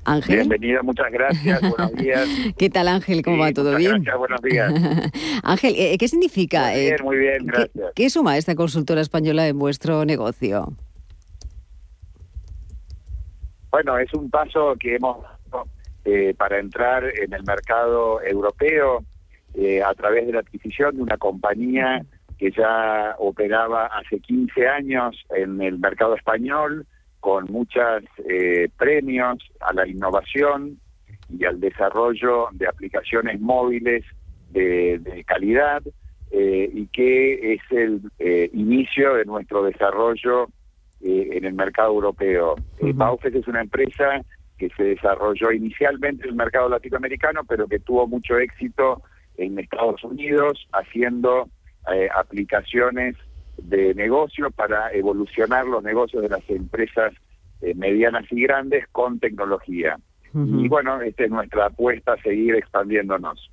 Ángel. 0.03 0.37
Bienvenida, 0.37 0.81
muchas 0.81 1.11
gracias, 1.11 1.61
buenos 1.61 1.93
días. 1.93 2.27
¿Qué 2.57 2.71
tal 2.71 2.87
Ángel? 2.87 3.21
¿Cómo 3.21 3.37
va? 3.37 3.51
¿Todo 3.51 3.75
bien? 3.75 3.91
Gracias, 3.91 4.17
buenos 4.17 4.41
días. 4.41 4.73
Ángel, 5.43 5.75
eh, 5.77 5.95
¿qué 5.99 6.07
significa? 6.07 6.71
Muy 6.71 6.79
bien, 6.79 6.95
muy 7.03 7.17
bien, 7.17 7.45
gracias. 7.45 7.91
¿qué, 7.93 8.09
suma 8.09 8.35
esta 8.35 8.55
consultora 8.55 9.01
española 9.01 9.47
en 9.47 9.59
vuestro 9.59 10.05
negocio? 10.05 10.73
Bueno, 13.69 13.99
es 13.99 14.11
un 14.15 14.27
paso 14.31 14.73
que 14.79 14.95
hemos 14.95 15.17
eh, 16.05 16.33
para 16.35 16.57
entrar 16.57 17.03
en 17.05 17.31
el 17.31 17.43
mercado 17.43 18.23
europeo 18.23 19.05
eh, 19.53 19.81
a 19.83 19.93
través 19.93 20.25
de 20.25 20.33
la 20.33 20.39
adquisición 20.39 20.95
de 20.95 21.01
una 21.03 21.17
compañía 21.17 22.01
que 22.37 22.51
ya 22.51 23.15
operaba 23.19 23.87
hace 23.87 24.19
15 24.19 24.67
años 24.67 25.15
en 25.35 25.61
el 25.61 25.77
mercado 25.77 26.15
español, 26.15 26.85
con 27.19 27.45
muchos 27.51 28.03
eh, 28.29 28.69
premios 28.77 29.37
a 29.59 29.73
la 29.73 29.87
innovación 29.87 30.79
y 31.29 31.45
al 31.45 31.59
desarrollo 31.59 32.47
de 32.53 32.67
aplicaciones 32.67 33.39
móviles 33.39 34.03
de, 34.51 35.23
calidad, 35.27 35.83
eh, 36.31 36.69
y 36.73 36.87
que 36.87 37.53
es 37.53 37.61
el 37.69 38.01
inicio 38.53 39.15
de 39.15 39.25
nuestro 39.25 39.63
desarrollo 39.63 40.47
en 41.01 41.45
el 41.45 41.53
mercado 41.53 41.89
europeo. 41.89 42.55
Uh 42.79 43.17
es 43.23 43.47
una 43.47 43.61
empresa 43.61 44.21
que 44.57 44.69
se 44.77 44.83
desarrolló 44.83 45.51
inicialmente 45.51 46.23
en 46.23 46.29
el 46.29 46.35
mercado 46.35 46.69
latinoamericano, 46.69 47.41
pero 47.47 47.67
que 47.67 47.79
tuvo 47.79 48.07
mucho 48.07 48.37
éxito 48.37 49.01
en 49.37 49.59
Estados 49.59 50.03
Unidos 50.03 50.67
haciendo 50.71 51.49
eh, 51.93 52.09
aplicaciones 52.15 53.15
de 53.57 53.93
negocio 53.95 54.51
para 54.51 54.91
evolucionar 54.91 55.65
los 55.65 55.83
negocios 55.83 56.23
de 56.23 56.29
las 56.29 56.49
empresas 56.49 57.13
eh, 57.61 57.73
medianas 57.75 58.25
y 58.31 58.43
grandes 58.43 58.85
con 58.91 59.19
tecnología. 59.19 59.97
Y 60.33 60.69
bueno, 60.69 61.01
esta 61.01 61.25
es 61.25 61.29
nuestra 61.29 61.65
apuesta, 61.65 62.15
seguir 62.23 62.55
expandiéndonos. 62.55 63.51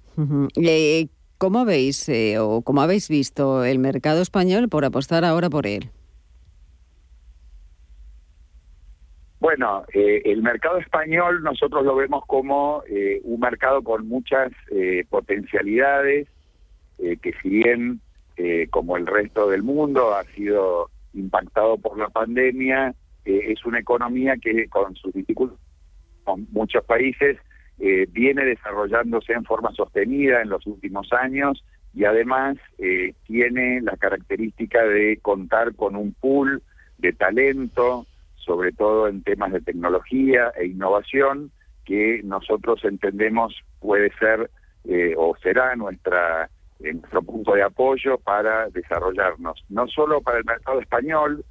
Eh, 0.57 1.09
¿Cómo 1.37 1.65
veis 1.65 2.09
eh, 2.09 2.39
o 2.39 2.63
cómo 2.63 2.83
habéis 2.83 3.09
visto 3.09 3.65
el 3.65 3.81
mercado 3.81 4.23
español 4.23 4.69
por 4.69 4.85
apostar 4.85 5.25
ahora 5.25 5.51
por 5.51 5.67
él? 5.67 5.91
Bueno, 9.41 9.85
eh, 9.93 10.23
el 10.25 10.43
mercado 10.43 10.79
español 10.79 11.43
nosotros 11.43 11.85
lo 11.85 11.95
vemos 11.95 12.25
como 12.27 12.83
eh, 12.89 13.21
un 13.23 13.39
mercado 13.39 13.83
con 13.83 14.09
muchas 14.09 14.51
eh, 14.71 15.05
potencialidades, 15.09 16.27
que 16.99 17.33
si 17.41 17.49
bien 17.49 18.01
como 18.71 18.97
el 18.97 19.07
resto 19.07 19.49
del 19.49 19.63
mundo 19.63 20.17
ha 20.17 20.25
sido 20.35 20.91
impactado 21.15 21.79
por 21.79 21.97
la 21.97 22.09
pandemia, 22.09 22.93
es 23.25 23.65
una 23.65 23.79
economía 23.79 24.35
que 24.37 24.69
con 24.69 24.97
sus 24.97 25.13
dificultades, 25.13 25.63
con 26.25 26.49
muchos 26.51 26.85
países, 26.85 27.37
viene 27.79 28.45
desarrollándose 28.45 29.33
en 29.33 29.45
forma 29.45 29.73
sostenida 29.75 30.43
en 30.43 30.49
los 30.49 30.67
últimos 30.67 31.13
años 31.13 31.65
y 31.95 32.05
además 32.05 32.57
tiene 33.29 33.81
la 33.81 33.97
característica 33.97 34.83
de 34.83 35.21
contar 35.23 35.77
con 35.77 35.95
un 35.95 36.13
pool 36.15 36.61
de 36.99 37.13
talento, 37.13 38.07
sobre 38.39 38.73
todo 38.73 39.09
en 39.09 39.23
temas 39.23 39.53
de 39.53 39.61
tecnología 39.61 40.53
e 40.57 40.67
innovación, 40.67 41.51
que 41.85 42.21
nosotros 42.23 42.85
entendemos 42.85 43.55
puede 43.81 44.13
ser 44.19 44.51
eh, 44.85 45.15
o 45.17 45.35
será 45.43 45.75
nuestra 45.75 46.51
nuestro 46.81 47.23
punto 47.23 47.55
de 47.55 47.63
apoyo 47.65 48.19
para 48.19 48.69
desarrollarnos, 48.69 49.65
no 49.69 49.89
solo 49.89 50.21
para 50.21 50.39
el 50.39 50.45
mercado 50.45 50.81
español, 50.81 51.45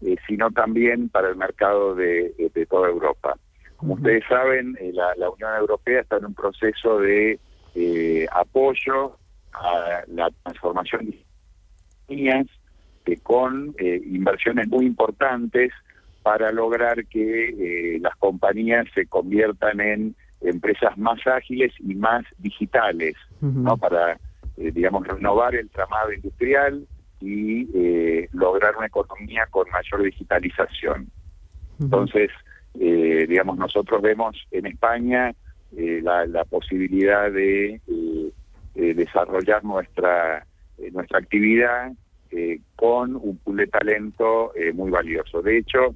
eh, 0.00 0.16
sino 0.26 0.50
también 0.50 1.08
para 1.08 1.28
el 1.28 1.36
mercado 1.36 1.94
de, 1.94 2.34
toda 2.68 2.88
Europa. 2.88 3.36
Como 3.76 3.94
ustedes 3.94 4.24
saben, 4.28 4.76
eh, 4.80 4.92
la, 4.92 5.30
Unión 5.30 5.54
Europea 5.56 6.00
está 6.00 6.16
en 6.16 6.24
un 6.24 6.34
proceso 6.34 6.98
de 6.98 7.38
apoyo 8.32 9.16
a 9.52 10.02
la 10.08 10.30
transformación 10.42 11.14
de 12.08 12.46
que 13.04 13.16
con 13.18 13.74
inversiones 13.78 14.68
muy 14.68 14.86
importantes 14.86 15.72
para 16.22 16.52
lograr 16.52 17.04
que 17.06 17.48
eh, 17.48 17.98
las 18.00 18.16
compañías 18.16 18.86
se 18.94 19.06
conviertan 19.06 19.80
en 19.80 20.14
empresas 20.40 20.96
más 20.96 21.24
ágiles 21.26 21.72
y 21.78 21.94
más 21.94 22.24
digitales, 22.38 23.14
¿no? 23.40 23.76
Para, 23.76 24.18
eh, 24.56 24.70
digamos, 24.72 25.06
renovar 25.06 25.54
el 25.54 25.68
tramado 25.70 26.12
industrial 26.12 26.86
y 27.20 27.68
eh, 27.74 28.28
lograr 28.32 28.76
una 28.76 28.86
economía 28.86 29.46
con 29.50 29.68
mayor 29.70 30.02
digitalización. 30.02 31.08
Entonces, 31.80 32.30
digamos, 32.74 33.58
nosotros 33.58 34.00
vemos 34.02 34.36
en 34.50 34.66
España 34.66 35.32
la, 35.72 36.26
la, 36.26 36.44
posibilidad 36.44 37.30
de 37.30 37.80
desarrollar 38.74 39.64
nuestra 39.64 40.46
nuestra 40.92 41.18
actividad 41.18 41.92
con 42.76 43.16
un 43.16 43.36
pool 43.38 43.56
de 43.58 43.66
talento 43.66 44.52
muy 44.74 44.90
valioso. 44.90 45.42
De 45.42 45.58
hecho, 45.58 45.94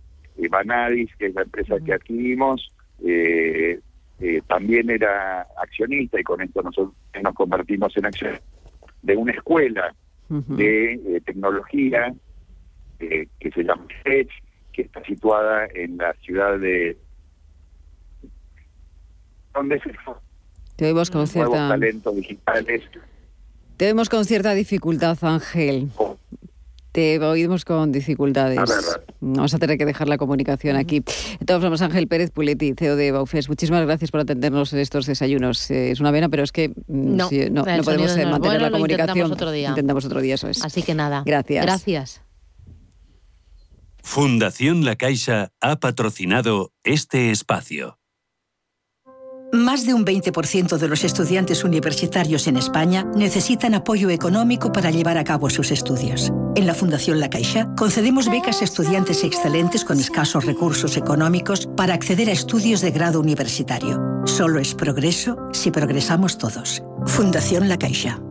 Vanadis, 0.51 1.15
que 1.17 1.27
es 1.27 1.35
la 1.35 1.43
empresa 1.43 1.77
que 1.85 1.95
adquirimos, 1.95 2.73
eh, 3.05 3.81
eh, 4.21 4.43
también 4.47 4.91
era 4.91 5.43
accionista 5.63 6.21
y 6.21 6.25
con 6.25 6.41
esto 6.41 6.63
nosotros 6.63 6.95
nos 7.23 7.35
convertimos 7.35 7.97
en 7.97 8.07
acción 8.07 8.39
de 9.03 9.17
una 9.17 9.33
escuela 9.33 9.95
de 10.29 10.95
eh, 10.95 11.21
tecnología 11.25 12.13
que 12.99 13.51
se 13.55 13.63
llama 13.63 13.87
Edge, 14.05 14.33
que 14.73 14.83
está 14.83 15.05
situada 15.05 15.67
en 15.75 15.99
la 15.99 16.15
ciudad 16.15 16.59
de 16.59 16.97
donde 19.53 19.79
se 19.81 19.93
te 20.77 20.85
vemos 20.85 21.11
con 21.11 21.27
cierta 21.27 21.69
talentos 21.69 22.15
digitales. 22.15 22.83
Te 23.79 23.87
vemos 23.87 24.11
con 24.11 24.25
cierta 24.27 24.53
dificultad 24.53 25.17
Ángel. 25.23 25.89
Oh. 25.97 26.19
Te 26.93 27.19
oímos 27.19 27.65
con 27.65 27.93
dificultades. 27.93 28.96
Vamos 29.35 29.55
a 29.55 29.59
tener 29.59 29.79
que 29.79 29.85
dejar 29.85 30.09
la 30.09 30.19
comunicación 30.19 30.77
aquí. 30.77 31.03
Entonces, 31.41 31.63
vamos 31.63 31.83
Ángel 31.83 32.09
Pérez 32.09 32.31
Puletti, 32.31 32.75
CEO 32.79 32.97
de 32.97 33.13
Baufes. 33.13 33.49
Muchísimas 33.49 33.85
gracias 33.85 34.11
por 34.11 34.21
atendernos 34.21 34.73
en 34.73 34.79
estos 34.81 35.07
desayunos. 35.07 35.71
Eh, 35.71 35.91
es 35.91 36.01
una 36.01 36.13
pena, 36.13 36.29
pero 36.29 36.43
es 36.43 36.53
que 36.53 36.69
mm, 36.69 37.17
no, 37.17 37.29
no, 37.51 37.65
podemos 37.83 38.17
mantener 38.17 38.63
la 38.63 38.71
comunicación. 38.71 39.09
Intentamos 39.09 39.33
otro 39.33 39.51
día. 39.51 39.69
Intentamos 39.71 40.05
otro 40.05 40.21
día, 40.21 40.35
eso 40.35 40.49
es. 40.49 40.65
Así 40.65 40.83
que 40.83 40.95
nada. 40.95 41.23
Gracias. 41.27 41.65
Gracias. 41.65 42.23
Fundación 44.03 44.85
La 44.85 44.95
Caixa 44.95 45.53
ha 45.61 45.81
patrocinado 45.81 46.73
este 46.85 47.33
espacio. 47.33 47.99
Más 49.53 49.87
de 49.87 49.95
un 49.95 50.05
20% 50.05 50.79
de 50.79 50.89
los 50.89 51.03
estudiantes 51.03 51.65
universitarios 51.65 52.47
en 52.47 52.57
España 52.57 53.05
necesitan 53.15 53.75
apoyo 53.75 54.11
económico 54.11 54.73
para 54.73 54.91
llevar 54.91 55.19
a 55.19 55.25
cabo 55.25 55.51
sus 55.51 55.71
estudios. 55.71 56.31
En 56.57 56.67
la 56.67 56.73
Fundación 56.73 57.21
La 57.21 57.29
Caixa 57.29 57.69
concedemos 57.77 58.31
becas 58.31 58.63
a 58.63 58.65
estudiantes 58.65 59.23
excelentes 59.25 59.85
con 59.85 60.01
escasos 60.01 60.47
recursos 60.47 60.97
económicos 60.97 61.69
para 61.77 61.93
acceder 61.93 62.31
a 62.31 62.33
estudios 62.33 62.81
de 62.81 62.93
grado 62.93 63.21
universitario. 63.21 64.23
Solo 64.25 64.59
es 64.59 64.75
progreso 64.75 65.37
si 65.53 65.71
progresamos 65.71 66.39
todos. 66.39 66.83
Fundación 67.05 67.69
La 67.69 67.79
Caixa. 67.79 68.23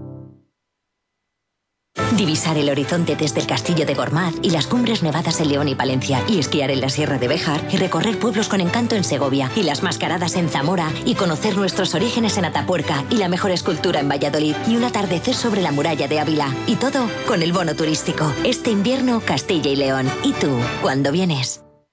Divisar 2.15 2.58
el 2.58 2.69
horizonte 2.69 3.15
desde 3.15 3.41
el 3.41 3.47
castillo 3.47 3.86
de 3.86 3.93
Gormaz 3.93 4.36
y 4.41 4.51
las 4.51 4.67
cumbres 4.67 5.03
nevadas 5.03 5.41
en 5.41 5.49
León 5.49 5.67
y 5.67 5.75
Palencia, 5.75 6.23
y 6.27 6.39
esquiar 6.39 6.71
en 6.71 6.79
la 6.79 6.89
Sierra 6.89 7.17
de 7.17 7.27
Béjar, 7.27 7.67
y 7.71 7.77
recorrer 7.77 8.17
pueblos 8.19 8.47
con 8.47 8.62
encanto 8.62 8.95
en 8.95 9.03
Segovia, 9.03 9.51
y 9.55 9.63
las 9.63 9.84
mascaradas 9.84 10.36
en 10.36 10.49
Zamora, 10.49 10.91
y 11.05 11.15
conocer 11.15 11.58
nuestros 11.58 11.93
orígenes 11.93 12.38
en 12.38 12.45
Atapuerca, 12.45 13.03
y 13.10 13.17
la 13.17 13.27
mejor 13.27 13.51
escultura 13.51 13.99
en 13.99 14.10
Valladolid, 14.10 14.55
y 14.67 14.77
un 14.77 14.86
atardecer 14.86 15.36
sobre 15.36 15.62
la 15.62 15.71
muralla 15.71 16.08
de 16.08 16.19
Ávila, 16.19 16.53
y 16.67 16.75
todo 16.75 17.10
con 17.27 17.41
el 17.41 17.51
bono 17.51 17.75
turístico. 17.75 18.31
Este 18.43 18.71
invierno, 18.71 19.19
Castilla 19.19 19.71
y 19.71 19.75
León. 19.75 20.10
¿Y 20.23 20.31
tú, 20.34 20.58
cuándo 20.81 21.12
vienes? 21.12 21.64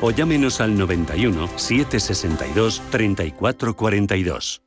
o 0.00 0.10
llámenos 0.10 0.60
al 0.60 0.76
91 0.76 1.48
762 1.56 2.82
3442. 2.90 4.62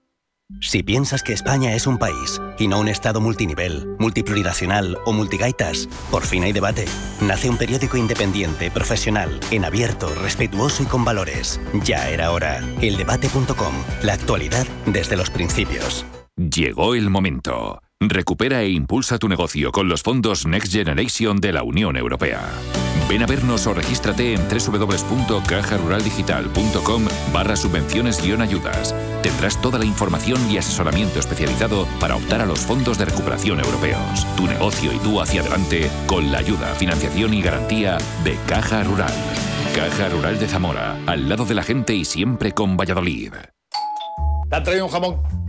Si 0.62 0.82
piensas 0.82 1.22
que 1.22 1.32
España 1.32 1.76
es 1.76 1.86
un 1.86 2.00
país 2.00 2.42
y 2.58 2.68
no 2.68 2.80
un 2.80 2.88
Estado 2.88 3.22
multinivel, 3.22 3.96
multiplurinacional 4.00 4.98
o 5.06 5.13
multigaitas, 5.13 5.88
por 6.10 6.24
fin 6.26 6.44
hay 6.44 6.54
debate. 6.54 6.86
Nace 7.22 7.52
un 7.52 7.58
periódico 7.58 7.98
independiente, 7.98 8.72
profesional, 8.72 9.39
en 9.52 9.63
abierto, 9.63 10.10
respetuoso 10.15 10.82
y 10.82 10.88
con 10.88 11.06
valores. 11.06 11.62
Ya 11.86 12.10
era 12.10 12.32
hora. 12.32 12.63
Eldebate.com. 12.82 13.76
La 14.02 14.13
actualidad 14.13 14.65
desde 14.88 15.18
los 15.18 15.30
principios. 15.30 16.04
Llegó 16.36 16.96
el 16.96 17.12
momento. 17.12 17.80
Recupera 18.01 18.62
e 18.62 18.69
impulsa 18.69 19.17
tu 19.17 19.27
negocio 19.27 19.73
con 19.73 19.89
los 19.89 20.03
fondos 20.03 20.45
Next 20.45 20.71
Generation 20.71 21.41
de 21.41 21.51
la 21.51 21.63
Unión 21.63 21.97
Europea. 21.97 22.49
Ven 23.09 23.23
a 23.23 23.25
vernos 23.25 23.67
o 23.67 23.73
regístrate 23.73 24.35
en 24.35 24.41
www.cajaruraldigital.com 24.47 27.07
barra 27.33 27.57
subvenciones-ayudas. 27.57 28.95
Tendrás 29.21 29.62
toda 29.62 29.79
la 29.79 29.83
información 29.83 30.49
y 30.49 30.57
asesoramiento 30.57 31.19
especializado 31.19 31.85
para 31.99 32.15
optar 32.15 32.39
a 32.39 32.45
los 32.45 32.62
fondos 32.62 32.97
de 32.97 33.03
recuperación 33.03 33.59
europeos. 33.59 34.25
Tu 34.38 34.47
negocio 34.47 34.93
y 34.93 34.97
tú 34.99 35.19
hacia 35.19 35.41
adelante 35.41 35.91
con 36.07 36.31
la 36.31 36.38
ayuda, 36.38 36.73
financiación 36.75 37.33
y 37.33 37.41
garantía 37.41 37.97
de 38.23 38.38
Caja 38.47 38.81
Rural. 38.85 39.12
Caja 39.75 40.07
Rural 40.07 40.39
de 40.39 40.47
Zamora, 40.47 40.97
al 41.05 41.27
lado 41.27 41.43
de 41.43 41.55
la 41.55 41.63
gente 41.63 41.95
y 41.95 42.05
siempre 42.05 42.53
con 42.53 42.77
Valladolid. 42.77 43.33
¿Te 44.49 44.55
han 44.55 44.63
traído 44.63 44.85
un 44.85 44.91
jamón? 44.91 45.48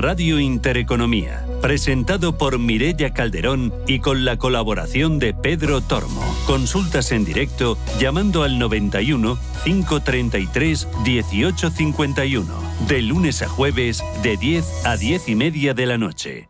Radio 0.00 0.40
Intereconomía, 0.40 1.44
presentado 1.60 2.38
por 2.38 2.58
Mirella 2.58 3.12
Calderón 3.12 3.70
y 3.86 3.98
con 3.98 4.24
la 4.24 4.38
colaboración 4.38 5.18
de 5.18 5.34
Pedro 5.34 5.82
Tormo. 5.82 6.22
Consultas 6.46 7.12
en 7.12 7.26
directo 7.26 7.76
llamando 7.98 8.42
al 8.42 8.58
91 8.58 9.38
533 9.62 10.88
1851, 11.04 12.46
de 12.88 13.02
lunes 13.02 13.42
a 13.42 13.48
jueves 13.48 14.02
de 14.22 14.38
10 14.38 14.86
a 14.86 14.96
10 14.96 15.28
y 15.28 15.34
media 15.34 15.74
de 15.74 15.84
la 15.84 15.98
noche. 15.98 16.48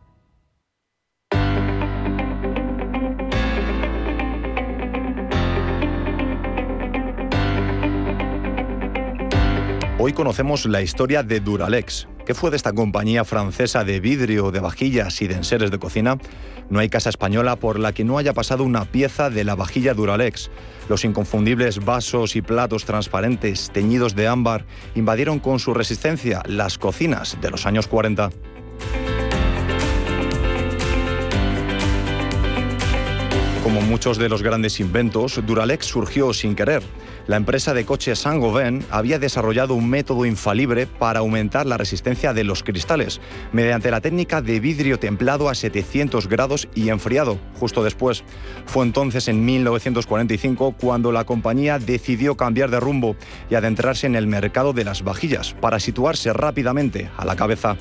Hoy 10.03 10.13
conocemos 10.13 10.65
la 10.65 10.81
historia 10.81 11.21
de 11.21 11.41
Duralex. 11.41 12.07
¿Qué 12.31 12.35
fue 12.35 12.49
de 12.49 12.55
esta 12.55 12.71
compañía 12.71 13.25
francesa 13.25 13.83
de 13.83 13.99
vidrio, 13.99 14.51
de 14.51 14.61
vajillas 14.61 15.21
y 15.21 15.27
de 15.27 15.35
enseres 15.35 15.69
de 15.69 15.79
cocina? 15.79 16.17
No 16.69 16.79
hay 16.79 16.87
casa 16.87 17.09
española 17.09 17.57
por 17.57 17.77
la 17.77 17.91
que 17.91 18.05
no 18.05 18.17
haya 18.17 18.33
pasado 18.33 18.63
una 18.63 18.85
pieza 18.85 19.29
de 19.29 19.43
la 19.43 19.55
vajilla 19.55 19.93
Duralex. 19.93 20.49
Los 20.87 21.03
inconfundibles 21.03 21.83
vasos 21.83 22.37
y 22.37 22.41
platos 22.41 22.85
transparentes 22.85 23.69
teñidos 23.73 24.15
de 24.15 24.29
ámbar 24.29 24.65
invadieron 24.95 25.39
con 25.39 25.59
su 25.59 25.73
resistencia 25.73 26.41
las 26.45 26.77
cocinas 26.77 27.37
de 27.41 27.49
los 27.49 27.65
años 27.65 27.87
40. 27.87 28.29
Como 33.61 33.81
muchos 33.81 34.17
de 34.17 34.29
los 34.29 34.41
grandes 34.41 34.79
inventos, 34.79 35.41
Duralex 35.45 35.85
surgió 35.85 36.31
sin 36.31 36.55
querer. 36.55 36.81
La 37.27 37.37
empresa 37.37 37.73
de 37.73 37.85
coches 37.85 38.19
Saint-Gobain 38.19 38.83
había 38.89 39.19
desarrollado 39.19 39.75
un 39.75 39.89
método 39.89 40.25
infalible 40.25 40.87
para 40.87 41.19
aumentar 41.19 41.65
la 41.65 41.77
resistencia 41.77 42.33
de 42.33 42.43
los 42.43 42.63
cristales, 42.63 43.21
mediante 43.51 43.91
la 43.91 44.01
técnica 44.01 44.41
de 44.41 44.59
vidrio 44.59 44.99
templado 44.99 45.49
a 45.49 45.55
700 45.55 46.27
grados 46.27 46.67
y 46.73 46.89
enfriado, 46.89 47.37
justo 47.59 47.83
después. 47.83 48.23
Fue 48.65 48.85
entonces 48.85 49.27
en 49.27 49.45
1945 49.45 50.75
cuando 50.79 51.11
la 51.11 51.23
compañía 51.23 51.79
decidió 51.79 52.35
cambiar 52.35 52.69
de 52.69 52.79
rumbo 52.79 53.15
y 53.49 53.55
adentrarse 53.55 54.07
en 54.07 54.15
el 54.15 54.27
mercado 54.27 54.73
de 54.73 54.83
las 54.83 55.03
vajillas, 55.03 55.53
para 55.61 55.79
situarse 55.79 56.33
rápidamente 56.33 57.09
a 57.17 57.25
la 57.25 57.35
cabeza. 57.35 57.77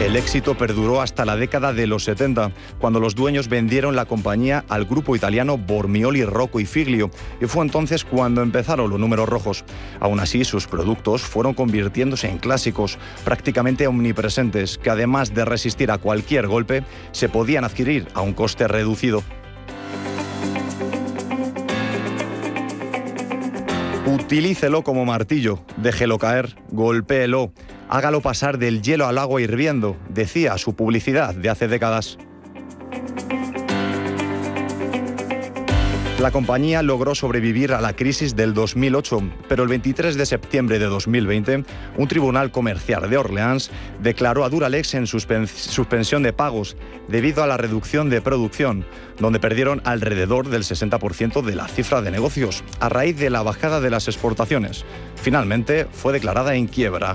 El 0.00 0.14
éxito 0.14 0.56
perduró 0.56 1.02
hasta 1.02 1.24
la 1.24 1.36
década 1.36 1.72
de 1.72 1.88
los 1.88 2.04
70, 2.04 2.52
cuando 2.78 3.00
los 3.00 3.16
dueños 3.16 3.48
vendieron 3.48 3.96
la 3.96 4.04
compañía 4.04 4.64
al 4.68 4.84
grupo 4.84 5.16
italiano 5.16 5.58
Bormioli 5.58 6.24
Rocco 6.24 6.60
y 6.60 6.66
Figlio, 6.66 7.10
y 7.40 7.46
fue 7.46 7.64
entonces 7.64 8.04
cuando 8.04 8.42
empezaron 8.42 8.90
los 8.90 9.00
números 9.00 9.28
rojos. 9.28 9.64
Aún 9.98 10.20
así, 10.20 10.44
sus 10.44 10.68
productos 10.68 11.22
fueron 11.22 11.52
convirtiéndose 11.52 12.28
en 12.28 12.38
clásicos, 12.38 12.96
prácticamente 13.24 13.88
omnipresentes, 13.88 14.78
que 14.78 14.90
además 14.90 15.34
de 15.34 15.44
resistir 15.44 15.90
a 15.90 15.98
cualquier 15.98 16.46
golpe, 16.46 16.84
se 17.10 17.28
podían 17.28 17.64
adquirir 17.64 18.06
a 18.14 18.20
un 18.20 18.34
coste 18.34 18.68
reducido. 18.68 19.24
Utilícelo 24.08 24.82
como 24.84 25.04
martillo, 25.04 25.58
déjelo 25.76 26.16
caer, 26.16 26.56
golpéelo, 26.70 27.52
hágalo 27.90 28.22
pasar 28.22 28.56
del 28.56 28.80
hielo 28.80 29.06
al 29.06 29.18
agua 29.18 29.42
hirviendo, 29.42 29.98
decía 30.08 30.56
su 30.56 30.74
publicidad 30.74 31.34
de 31.34 31.50
hace 31.50 31.68
décadas. 31.68 32.16
La 36.20 36.32
compañía 36.32 36.82
logró 36.82 37.14
sobrevivir 37.14 37.72
a 37.72 37.80
la 37.80 37.94
crisis 37.94 38.34
del 38.34 38.52
2008, 38.52 39.22
pero 39.48 39.62
el 39.62 39.68
23 39.68 40.16
de 40.16 40.26
septiembre 40.26 40.80
de 40.80 40.86
2020, 40.86 41.62
un 41.96 42.08
tribunal 42.08 42.50
comercial 42.50 43.08
de 43.08 43.16
Orleans 43.16 43.70
declaró 44.02 44.44
a 44.44 44.48
Duralex 44.48 44.94
en 44.94 45.06
suspensión 45.06 46.24
de 46.24 46.32
pagos 46.32 46.76
debido 47.06 47.44
a 47.44 47.46
la 47.46 47.56
reducción 47.56 48.10
de 48.10 48.20
producción, 48.20 48.84
donde 49.20 49.38
perdieron 49.38 49.80
alrededor 49.84 50.48
del 50.48 50.64
60% 50.64 51.40
de 51.40 51.54
la 51.54 51.68
cifra 51.68 52.02
de 52.02 52.10
negocios, 52.10 52.64
a 52.80 52.88
raíz 52.88 53.16
de 53.16 53.30
la 53.30 53.44
bajada 53.44 53.80
de 53.80 53.90
las 53.90 54.08
exportaciones. 54.08 54.84
Finalmente 55.14 55.86
fue 55.92 56.12
declarada 56.12 56.56
en 56.56 56.66
quiebra. 56.66 57.14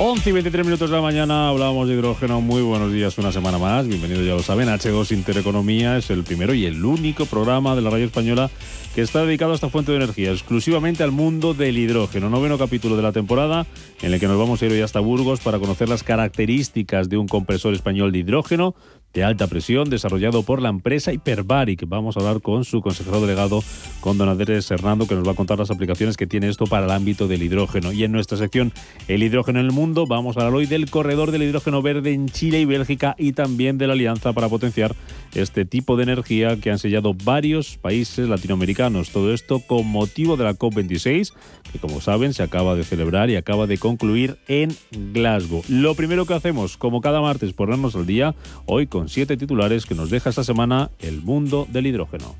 11 0.00 0.30
y 0.30 0.32
23 0.32 0.64
minutos 0.64 0.90
de 0.90 0.94
la 0.94 1.02
mañana 1.02 1.48
hablamos 1.48 1.88
de 1.88 1.94
hidrógeno. 1.94 2.40
Muy 2.40 2.62
buenos 2.62 2.92
días, 2.92 3.18
una 3.18 3.32
semana 3.32 3.58
más. 3.58 3.88
Bienvenidos, 3.88 4.24
ya 4.24 4.34
lo 4.34 4.44
saben. 4.44 4.68
H2 4.68 5.10
Intereconomía 5.10 5.96
es 5.96 6.10
el 6.10 6.22
primero 6.22 6.54
y 6.54 6.66
el 6.66 6.84
único 6.84 7.26
programa 7.26 7.74
de 7.74 7.82
la 7.82 7.90
radio 7.90 8.06
española 8.06 8.48
que 8.94 9.02
está 9.02 9.24
dedicado 9.24 9.50
a 9.50 9.54
esta 9.56 9.70
fuente 9.70 9.90
de 9.90 9.96
energía, 9.96 10.30
exclusivamente 10.30 11.02
al 11.02 11.10
mundo 11.10 11.52
del 11.52 11.78
hidrógeno. 11.78 12.30
Noveno 12.30 12.58
capítulo 12.58 12.96
de 12.96 13.02
la 13.02 13.10
temporada 13.10 13.66
en 14.00 14.14
el 14.14 14.20
que 14.20 14.28
nos 14.28 14.38
vamos 14.38 14.62
a 14.62 14.66
ir 14.66 14.72
hoy 14.72 14.82
hasta 14.82 15.00
Burgos 15.00 15.40
para 15.40 15.58
conocer 15.58 15.88
las 15.88 16.04
características 16.04 17.08
de 17.08 17.16
un 17.16 17.26
compresor 17.26 17.74
español 17.74 18.12
de 18.12 18.18
hidrógeno 18.20 18.76
de 19.14 19.24
alta 19.24 19.46
presión 19.46 19.90
desarrollado 19.90 20.42
por 20.42 20.60
la 20.60 20.68
empresa 20.68 21.12
Hyperbaric. 21.12 21.88
Vamos 21.88 22.16
a 22.16 22.20
hablar 22.20 22.40
con 22.42 22.64
su 22.64 22.80
consejero 22.80 23.20
delegado, 23.20 23.62
con 24.00 24.18
don 24.18 24.28
Andrés 24.28 24.70
Hernando, 24.70 25.06
que 25.06 25.14
nos 25.14 25.26
va 25.26 25.32
a 25.32 25.36
contar 25.36 25.58
las 25.58 25.70
aplicaciones 25.70 26.16
que 26.16 26.26
tiene 26.26 26.48
esto 26.48 26.66
para 26.66 26.86
el 26.86 26.92
ámbito 26.92 27.28
del 27.28 27.42
hidrógeno. 27.42 27.92
Y 27.92 28.04
en 28.04 28.12
nuestra 28.12 28.36
sección 28.36 28.72
El 29.08 29.22
hidrógeno 29.22 29.60
en 29.60 29.66
el 29.66 29.72
mundo, 29.72 30.06
vamos 30.06 30.36
a 30.36 30.40
hablar 30.40 30.54
hoy 30.54 30.66
del 30.66 30.90
corredor 30.90 31.30
del 31.30 31.42
hidrógeno 31.42 31.82
verde 31.82 32.12
en 32.12 32.28
Chile 32.28 32.60
y 32.60 32.64
Bélgica 32.64 33.14
y 33.18 33.32
también 33.32 33.78
de 33.78 33.86
la 33.86 33.94
alianza 33.94 34.32
para 34.32 34.48
potenciar 34.48 34.94
este 35.34 35.64
tipo 35.64 35.96
de 35.96 36.04
energía 36.04 36.58
que 36.60 36.70
han 36.70 36.78
sellado 36.78 37.14
varios 37.14 37.76
países 37.76 38.28
latinoamericanos. 38.28 39.10
Todo 39.10 39.32
esto 39.32 39.60
con 39.60 39.86
motivo 39.86 40.36
de 40.36 40.44
la 40.44 40.54
COP26, 40.54 41.32
que 41.72 41.78
como 41.78 42.00
saben 42.00 42.34
se 42.34 42.42
acaba 42.42 42.74
de 42.74 42.84
celebrar 42.84 43.30
y 43.30 43.36
acaba 43.36 43.66
de 43.66 43.78
concluir 43.78 44.38
en 44.48 44.74
Glasgow. 45.12 45.62
Lo 45.68 45.94
primero 45.94 46.26
que 46.26 46.34
hacemos, 46.34 46.76
como 46.76 47.00
cada 47.00 47.20
martes, 47.20 47.52
ponernos 47.52 47.94
al 47.94 48.06
día, 48.06 48.34
hoy 48.66 48.86
con 48.86 48.97
con 48.98 49.08
siete 49.08 49.36
titulares 49.36 49.86
que 49.86 49.94
nos 49.94 50.10
deja 50.10 50.28
esta 50.28 50.42
semana 50.42 50.90
el 50.98 51.22
mundo 51.22 51.68
del 51.70 51.86
hidrógeno. 51.86 52.34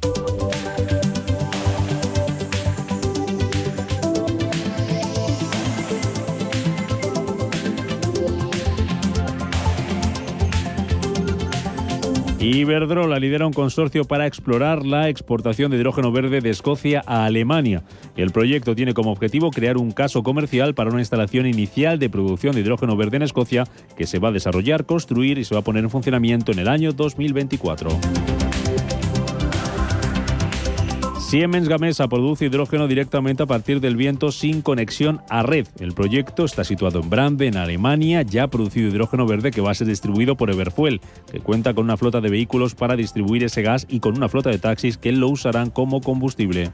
Iberdrola 12.40 13.18
lidera 13.18 13.48
un 13.48 13.52
consorcio 13.52 14.04
para 14.04 14.26
explorar 14.26 14.86
la 14.86 15.08
exportación 15.08 15.72
de 15.72 15.76
hidrógeno 15.76 16.12
verde 16.12 16.40
de 16.40 16.50
Escocia 16.50 17.02
a 17.04 17.24
Alemania. 17.24 17.82
El 18.16 18.30
proyecto 18.30 18.76
tiene 18.76 18.94
como 18.94 19.10
objetivo 19.10 19.50
crear 19.50 19.76
un 19.76 19.90
caso 19.90 20.22
comercial 20.22 20.72
para 20.74 20.90
una 20.90 21.00
instalación 21.00 21.46
inicial 21.46 21.98
de 21.98 22.08
producción 22.08 22.54
de 22.54 22.60
hidrógeno 22.60 22.96
verde 22.96 23.16
en 23.16 23.22
Escocia 23.24 23.64
que 23.96 24.06
se 24.06 24.20
va 24.20 24.28
a 24.28 24.32
desarrollar, 24.32 24.86
construir 24.86 25.38
y 25.38 25.44
se 25.44 25.54
va 25.54 25.62
a 25.62 25.64
poner 25.64 25.82
en 25.82 25.90
funcionamiento 25.90 26.52
en 26.52 26.60
el 26.60 26.68
año 26.68 26.92
2024. 26.92 28.37
Siemens 31.28 31.68
Gamesa 31.68 32.08
produce 32.08 32.46
hidrógeno 32.46 32.88
directamente 32.88 33.42
a 33.42 33.46
partir 33.46 33.82
del 33.82 33.96
viento 33.96 34.32
sin 34.32 34.62
conexión 34.62 35.20
a 35.28 35.42
red. 35.42 35.68
El 35.78 35.92
proyecto 35.92 36.46
está 36.46 36.64
situado 36.64 37.00
en 37.00 37.10
Brande, 37.10 37.48
en 37.48 37.58
Alemania, 37.58 38.22
ya 38.22 38.44
ha 38.44 38.48
producido 38.48 38.88
hidrógeno 38.88 39.26
verde 39.26 39.50
que 39.50 39.60
va 39.60 39.70
a 39.70 39.74
ser 39.74 39.88
distribuido 39.88 40.36
por 40.36 40.48
Everfuel, 40.50 41.02
que 41.30 41.40
cuenta 41.40 41.74
con 41.74 41.84
una 41.84 41.98
flota 41.98 42.22
de 42.22 42.30
vehículos 42.30 42.74
para 42.74 42.96
distribuir 42.96 43.44
ese 43.44 43.60
gas 43.60 43.86
y 43.90 44.00
con 44.00 44.16
una 44.16 44.30
flota 44.30 44.48
de 44.48 44.58
taxis 44.58 44.96
que 44.96 45.12
lo 45.12 45.28
usarán 45.28 45.68
como 45.68 46.00
combustible. 46.00 46.70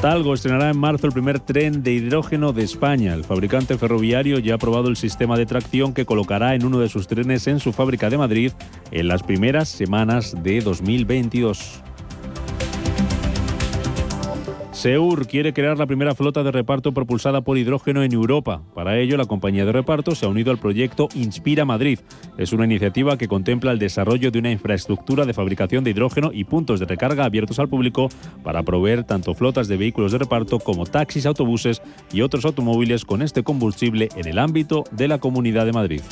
Talgo 0.00 0.34
estrenará 0.34 0.68
en 0.70 0.78
marzo 0.78 1.06
el 1.06 1.12
primer 1.12 1.40
tren 1.40 1.82
de 1.82 1.92
hidrógeno 1.92 2.52
de 2.52 2.62
España. 2.62 3.14
El 3.14 3.24
fabricante 3.24 3.78
ferroviario 3.78 4.38
ya 4.38 4.52
ha 4.52 4.56
aprobado 4.56 4.88
el 4.88 4.96
sistema 4.96 5.38
de 5.38 5.46
tracción 5.46 5.94
que 5.94 6.04
colocará 6.04 6.54
en 6.54 6.66
uno 6.66 6.78
de 6.78 6.90
sus 6.90 7.08
trenes 7.08 7.46
en 7.46 7.60
su 7.60 7.72
fábrica 7.72 8.10
de 8.10 8.18
Madrid 8.18 8.52
en 8.90 9.08
las 9.08 9.22
primeras 9.22 9.70
semanas 9.70 10.36
de 10.42 10.60
2022. 10.60 11.82
Seur 14.76 15.26
quiere 15.26 15.54
crear 15.54 15.78
la 15.78 15.86
primera 15.86 16.14
flota 16.14 16.42
de 16.42 16.52
reparto 16.52 16.92
propulsada 16.92 17.40
por 17.40 17.56
hidrógeno 17.56 18.02
en 18.02 18.12
Europa. 18.12 18.60
Para 18.74 18.98
ello, 18.98 19.16
la 19.16 19.24
compañía 19.24 19.64
de 19.64 19.72
reparto 19.72 20.14
se 20.14 20.26
ha 20.26 20.28
unido 20.28 20.50
al 20.50 20.58
proyecto 20.58 21.08
Inspira 21.14 21.64
Madrid. 21.64 21.98
Es 22.36 22.52
una 22.52 22.66
iniciativa 22.66 23.16
que 23.16 23.26
contempla 23.26 23.72
el 23.72 23.78
desarrollo 23.78 24.30
de 24.30 24.38
una 24.38 24.50
infraestructura 24.50 25.24
de 25.24 25.32
fabricación 25.32 25.82
de 25.82 25.92
hidrógeno 25.92 26.30
y 26.30 26.44
puntos 26.44 26.78
de 26.78 26.84
recarga 26.84 27.24
abiertos 27.24 27.58
al 27.58 27.70
público 27.70 28.10
para 28.44 28.64
proveer 28.64 29.04
tanto 29.04 29.34
flotas 29.34 29.66
de 29.66 29.78
vehículos 29.78 30.12
de 30.12 30.18
reparto 30.18 30.58
como 30.58 30.84
taxis, 30.84 31.24
autobuses 31.24 31.80
y 32.12 32.20
otros 32.20 32.44
automóviles 32.44 33.06
con 33.06 33.22
este 33.22 33.42
combustible 33.42 34.10
en 34.14 34.28
el 34.28 34.38
ámbito 34.38 34.84
de 34.90 35.08
la 35.08 35.16
Comunidad 35.16 35.64
de 35.64 35.72
Madrid. 35.72 36.02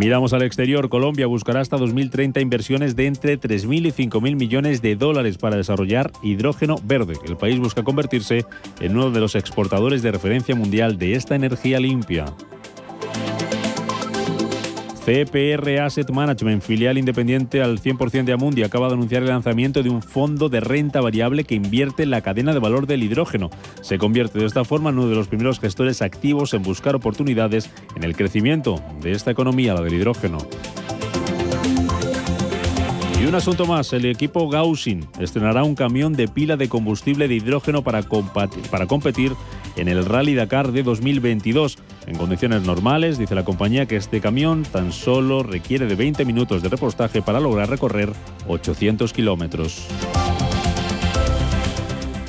Miramos 0.00 0.32
al 0.32 0.40
exterior. 0.40 0.88
Colombia 0.88 1.26
buscará 1.26 1.60
hasta 1.60 1.76
2030 1.76 2.40
inversiones 2.40 2.96
de 2.96 3.04
entre 3.04 3.38
3.000 3.38 3.88
y 3.88 4.08
5.000 4.08 4.34
millones 4.34 4.80
de 4.80 4.96
dólares 4.96 5.36
para 5.36 5.58
desarrollar 5.58 6.10
hidrógeno 6.22 6.76
verde. 6.82 7.18
El 7.26 7.36
país 7.36 7.58
busca 7.58 7.82
convertirse 7.82 8.46
en 8.80 8.92
uno 8.96 9.10
de 9.10 9.20
los 9.20 9.34
exportadores 9.34 10.00
de 10.00 10.10
referencia 10.10 10.54
mundial 10.54 10.96
de 10.96 11.16
esta 11.16 11.34
energía 11.34 11.80
limpia. 11.80 12.24
CPR 15.04 15.80
Asset 15.80 16.10
Management, 16.10 16.62
filial 16.62 16.98
independiente 16.98 17.62
al 17.62 17.80
100% 17.80 18.24
de 18.24 18.32
Amundi, 18.34 18.62
acaba 18.62 18.88
de 18.88 18.94
anunciar 18.94 19.22
el 19.22 19.28
lanzamiento 19.28 19.82
de 19.82 19.88
un 19.88 20.02
fondo 20.02 20.48
de 20.48 20.60
renta 20.60 21.00
variable 21.00 21.44
que 21.44 21.54
invierte 21.54 22.02
en 22.02 22.10
la 22.10 22.20
cadena 22.20 22.52
de 22.52 22.58
valor 22.58 22.86
del 22.86 23.02
hidrógeno. 23.02 23.48
Se 23.80 23.98
convierte 23.98 24.38
de 24.38 24.46
esta 24.46 24.64
forma 24.64 24.90
en 24.90 24.98
uno 24.98 25.08
de 25.08 25.16
los 25.16 25.28
primeros 25.28 25.58
gestores 25.58 26.02
activos 26.02 26.52
en 26.52 26.62
buscar 26.62 26.94
oportunidades 26.94 27.70
en 27.96 28.04
el 28.04 28.14
crecimiento 28.14 28.82
de 29.00 29.12
esta 29.12 29.30
economía, 29.30 29.74
la 29.74 29.80
del 29.80 29.94
hidrógeno. 29.94 30.38
Y 33.20 33.26
un 33.26 33.34
asunto 33.34 33.66
más, 33.66 33.92
el 33.92 34.06
equipo 34.06 34.48
Gaussing 34.48 35.06
estrenará 35.18 35.62
un 35.62 35.74
camión 35.74 36.14
de 36.14 36.26
pila 36.26 36.56
de 36.56 36.70
combustible 36.70 37.28
de 37.28 37.34
hidrógeno 37.34 37.84
para, 37.84 38.00
para 38.02 38.86
competir 38.86 39.34
en 39.76 39.88
el 39.88 40.06
Rally 40.06 40.34
Dakar 40.34 40.72
de 40.72 40.82
2022. 40.82 41.76
En 42.06 42.16
condiciones 42.16 42.62
normales, 42.62 43.18
dice 43.18 43.34
la 43.34 43.44
compañía 43.44 43.84
que 43.84 43.96
este 43.96 44.22
camión 44.22 44.62
tan 44.62 44.90
solo 44.90 45.42
requiere 45.42 45.84
de 45.84 45.96
20 45.96 46.24
minutos 46.24 46.62
de 46.62 46.70
repostaje 46.70 47.20
para 47.20 47.40
lograr 47.40 47.68
recorrer 47.68 48.10
800 48.48 49.12
kilómetros. 49.12 49.86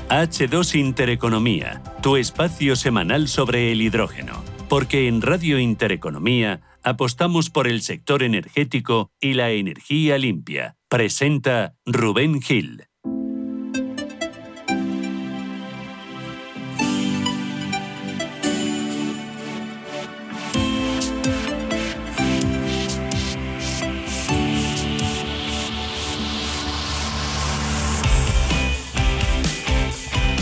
H2 0.10 0.76
Intereconomía, 0.76 1.82
tu 2.02 2.18
espacio 2.18 2.76
semanal 2.76 3.30
sobre 3.30 3.72
el 3.72 3.82
hidrógeno. 3.82 4.44
Porque 4.68 5.08
en 5.08 5.22
Radio 5.22 5.58
Intereconomía 5.58 6.60
apostamos 6.84 7.50
por 7.50 7.70
el 7.70 7.82
sector 7.82 8.24
energético 8.24 9.10
y 9.22 9.36
la 9.36 9.52
energía 9.52 10.18
limpia. 10.18 10.76
Presenta 10.92 11.74
Rubén 11.86 12.42
Gil. 12.42 12.84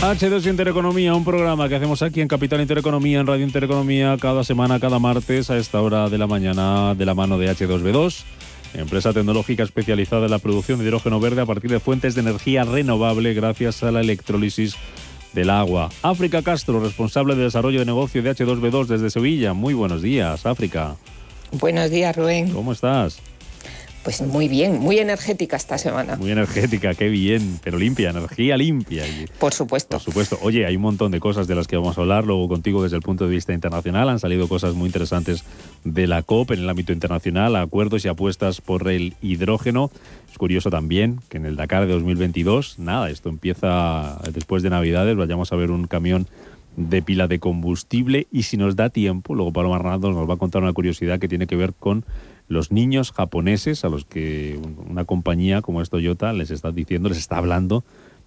H2 0.02 0.46
Intereconomía, 0.50 1.14
un 1.14 1.24
programa 1.24 1.68
que 1.68 1.76
hacemos 1.76 2.02
aquí 2.02 2.20
en 2.20 2.26
Capital 2.26 2.60
Intereconomía, 2.60 3.20
en 3.20 3.28
Radio 3.28 3.44
Intereconomía, 3.44 4.16
cada 4.20 4.42
semana, 4.42 4.80
cada 4.80 4.98
martes 4.98 5.48
a 5.50 5.58
esta 5.58 5.80
hora 5.80 6.08
de 6.08 6.18
la 6.18 6.26
mañana, 6.26 6.96
de 6.96 7.06
la 7.06 7.14
mano 7.14 7.38
de 7.38 7.48
H2B2, 7.52 8.24
empresa 8.74 9.12
tecnológica 9.12 9.62
especializada 9.62 10.26
en 10.26 10.30
la 10.30 10.38
producción 10.38 10.78
de 10.78 10.84
hidrógeno 10.86 11.20
verde 11.20 11.42
a 11.42 11.46
partir 11.46 11.70
de 11.70 11.80
fuentes 11.80 12.14
de 12.14 12.20
energía 12.20 12.64
renovable 12.64 13.34
gracias 13.34 13.82
a 13.82 13.90
la 13.90 14.00
electrólisis 14.00 14.76
del 15.32 15.50
agua. 15.50 15.90
África 16.02 16.42
Castro, 16.42 16.80
responsable 16.80 17.34
de 17.34 17.44
desarrollo 17.44 17.80
de 17.80 17.86
negocio 17.86 18.22
de 18.22 18.34
H2B2 18.34 18.86
desde 18.86 19.10
Sevilla. 19.10 19.52
Muy 19.52 19.74
buenos 19.74 20.02
días, 20.02 20.46
África. 20.46 20.96
Buenos 21.52 21.90
días, 21.90 22.16
Rubén. 22.16 22.50
¿Cómo 22.50 22.72
estás? 22.72 23.20
Pues 24.02 24.22
muy 24.22 24.48
bien, 24.48 24.80
muy 24.80 24.98
energética 24.98 25.56
esta 25.56 25.76
semana. 25.76 26.16
Muy 26.16 26.30
energética, 26.30 26.94
qué 26.94 27.10
bien, 27.10 27.60
pero 27.62 27.78
limpia, 27.78 28.10
energía 28.10 28.56
limpia. 28.56 29.04
Por 29.38 29.52
supuesto. 29.52 29.98
Por 29.98 30.00
supuesto. 30.00 30.38
Oye, 30.40 30.64
hay 30.64 30.76
un 30.76 30.82
montón 30.82 31.12
de 31.12 31.20
cosas 31.20 31.46
de 31.46 31.54
las 31.54 31.66
que 31.66 31.76
vamos 31.76 31.98
a 31.98 32.00
hablar 32.00 32.24
luego 32.24 32.48
contigo 32.48 32.82
desde 32.82 32.96
el 32.96 33.02
punto 33.02 33.26
de 33.26 33.30
vista 33.30 33.52
internacional. 33.52 34.08
Han 34.08 34.18
salido 34.18 34.48
cosas 34.48 34.74
muy 34.74 34.86
interesantes 34.86 35.44
de 35.84 36.06
la 36.06 36.22
COP 36.22 36.52
en 36.52 36.60
el 36.60 36.70
ámbito 36.70 36.94
internacional, 36.94 37.56
acuerdos 37.56 38.04
y 38.06 38.08
apuestas 38.08 38.62
por 38.62 38.88
el 38.88 39.14
hidrógeno. 39.20 39.90
Es 40.30 40.38
curioso 40.38 40.70
también 40.70 41.20
que 41.28 41.36
en 41.36 41.44
el 41.44 41.56
Dakar 41.56 41.86
de 41.86 41.92
2022, 41.92 42.78
nada, 42.78 43.10
esto 43.10 43.28
empieza 43.28 44.18
después 44.32 44.62
de 44.62 44.70
Navidades, 44.70 45.16
vayamos 45.16 45.52
a 45.52 45.56
ver 45.56 45.70
un 45.70 45.86
camión 45.86 46.26
de 46.76 47.02
pila 47.02 47.26
de 47.26 47.38
combustible 47.38 48.26
y 48.32 48.44
si 48.44 48.56
nos 48.56 48.76
da 48.76 48.88
tiempo, 48.88 49.34
luego 49.34 49.52
Paloma 49.52 49.76
Arnaldo 49.76 50.12
nos 50.12 50.28
va 50.28 50.34
a 50.34 50.38
contar 50.38 50.62
una 50.62 50.72
curiosidad 50.72 51.18
que 51.18 51.28
tiene 51.28 51.46
que 51.46 51.56
ver 51.56 51.74
con 51.74 52.04
los 52.50 52.72
niños 52.72 53.12
japoneses 53.12 53.84
a 53.84 53.88
los 53.88 54.04
que 54.04 54.60
una 54.90 55.04
compañía 55.04 55.62
como 55.62 55.80
es 55.80 55.88
Toyota 55.88 56.32
les 56.32 56.50
está 56.50 56.72
diciendo, 56.72 57.08
les 57.08 57.18
está 57.18 57.38
hablando 57.38 57.84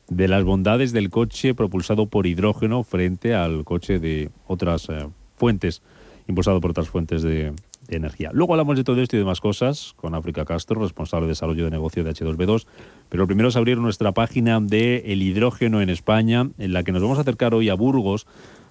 de 0.08 0.30
las 0.30 0.46
bondades 0.46 0.94
del 0.94 1.10
coche 1.10 1.54
propulsado 1.54 2.06
por 2.06 2.26
hidrógeno 2.26 2.84
frente 2.84 3.36
al 3.36 3.66
coche 3.66 4.00
de 4.00 4.30
otras 4.48 4.88
eh, 4.88 5.10
fuentes, 5.36 5.82
impulsado 6.26 6.62
por 6.62 6.72
otras 6.72 6.88
fuentes 6.88 7.22
de, 7.22 7.54
energía. 7.90 8.32
Luego 8.34 8.54
hablamos 8.54 8.78
de 8.78 8.86
todo 8.86 9.02
esto 9.02 9.18
y 9.18 9.20
demás 9.20 9.42
cosas 9.42 9.94
con 9.98 10.16
África 10.16 10.46
Castro, 10.46 10.82
responsable 10.82 11.28
de 11.28 11.32
desarrollo 11.32 11.66
de 11.66 11.72
negocio 11.72 12.06
de 12.06 12.12
H2B2. 12.12 12.66
Pero 13.10 13.28
primero 13.28 13.50
es 13.50 13.58
abrir 13.58 13.78
nuestra 13.78 14.14
página 14.14 14.62
de 14.62 15.04
el 15.08 15.22
hidrógeno 15.22 15.82
en 15.82 15.90
España, 15.90 16.50
en 16.58 16.72
la 16.72 16.84
que 16.84 16.94
nos 16.94 17.02
vamos 17.02 17.18
a 17.18 17.22
acercar 17.22 17.54
hoy 17.54 17.68
a 17.68 17.74
Burgos 17.74 18.26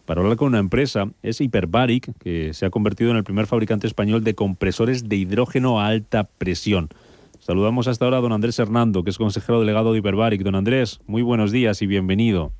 para 0.06 0.20
hablar 0.20 0.36
con 0.36 0.48
una 0.48 0.58
empresa. 0.58 1.10
Es 1.22 1.40
Hyperbaric, 1.40 2.16
que 2.18 2.52
se 2.54 2.66
ha 2.66 2.70
convertido 2.70 3.10
en 3.10 3.16
el 3.16 3.24
primer 3.24 3.46
fabricante 3.46 3.86
español 3.86 4.24
de 4.24 4.34
compresores 4.34 5.08
de 5.08 5.16
hidrógeno 5.16 5.80
a 5.80 5.86
alta 5.86 6.24
presión. 6.24 6.88
Saludamos 7.38 7.88
hasta 7.88 8.04
ahora 8.04 8.18
a 8.18 8.20
don 8.20 8.32
Andrés 8.32 8.58
Hernando, 8.58 9.02
que 9.02 9.10
es 9.10 9.18
consejero 9.18 9.60
delegado 9.60 9.92
de 9.92 9.98
Hyperbaric. 9.98 10.42
Don 10.42 10.54
Andrés, 10.54 11.00
muy 11.06 11.22
buenos 11.22 11.50
días 11.50 11.82
y 11.82 11.86
bienvenido. 11.86 12.52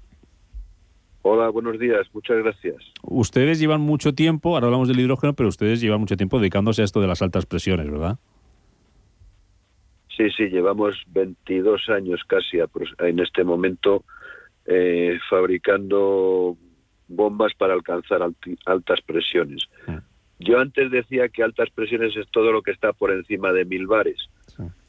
Hola, 1.23 1.51
buenos 1.51 1.79
días, 1.79 2.09
muchas 2.13 2.39
gracias. 2.39 2.77
Ustedes 3.03 3.61
llevan 3.61 3.81
mucho 3.81 4.13
tiempo, 4.13 4.55
ahora 4.55 4.67
hablamos 4.67 4.89
del 4.89 4.99
hidrógeno, 4.99 5.35
pero 5.35 5.49
ustedes 5.49 5.81
llevan 5.81 6.01
mucho 6.01 6.17
tiempo 6.17 6.41
dedicándose 6.41 6.83
a 6.83 6.85
esto 6.85 7.01
de 7.01 7.07
las 7.07 7.23
altas 7.23 7.47
presiones, 7.47 7.89
¿verdad? 7.89 8.19
Sí, 10.17 10.25
sí, 10.37 10.49
llevamos 10.49 10.97
22 11.13 11.89
años 11.91 12.21
casi 12.27 12.59
en 12.99 13.21
este 13.21 13.45
momento 13.45 14.05
eh, 14.67 15.19
fabricando 15.31 16.57
bombas 17.15 17.53
para 17.57 17.75
alcanzar 17.75 18.21
altas 18.67 19.01
presiones. 19.03 19.63
Yo 20.39 20.59
antes 20.59 20.91
decía 20.91 21.29
que 21.29 21.43
altas 21.43 21.71
presiones 21.71 22.17
es 22.17 22.27
todo 22.31 22.53
lo 22.53 22.63
que 22.63 22.73
está 22.73 22.93
por 22.93 23.13
encima 23.13 23.53
de 23.53 23.65
mil 23.65 23.87
bares, 23.87 24.29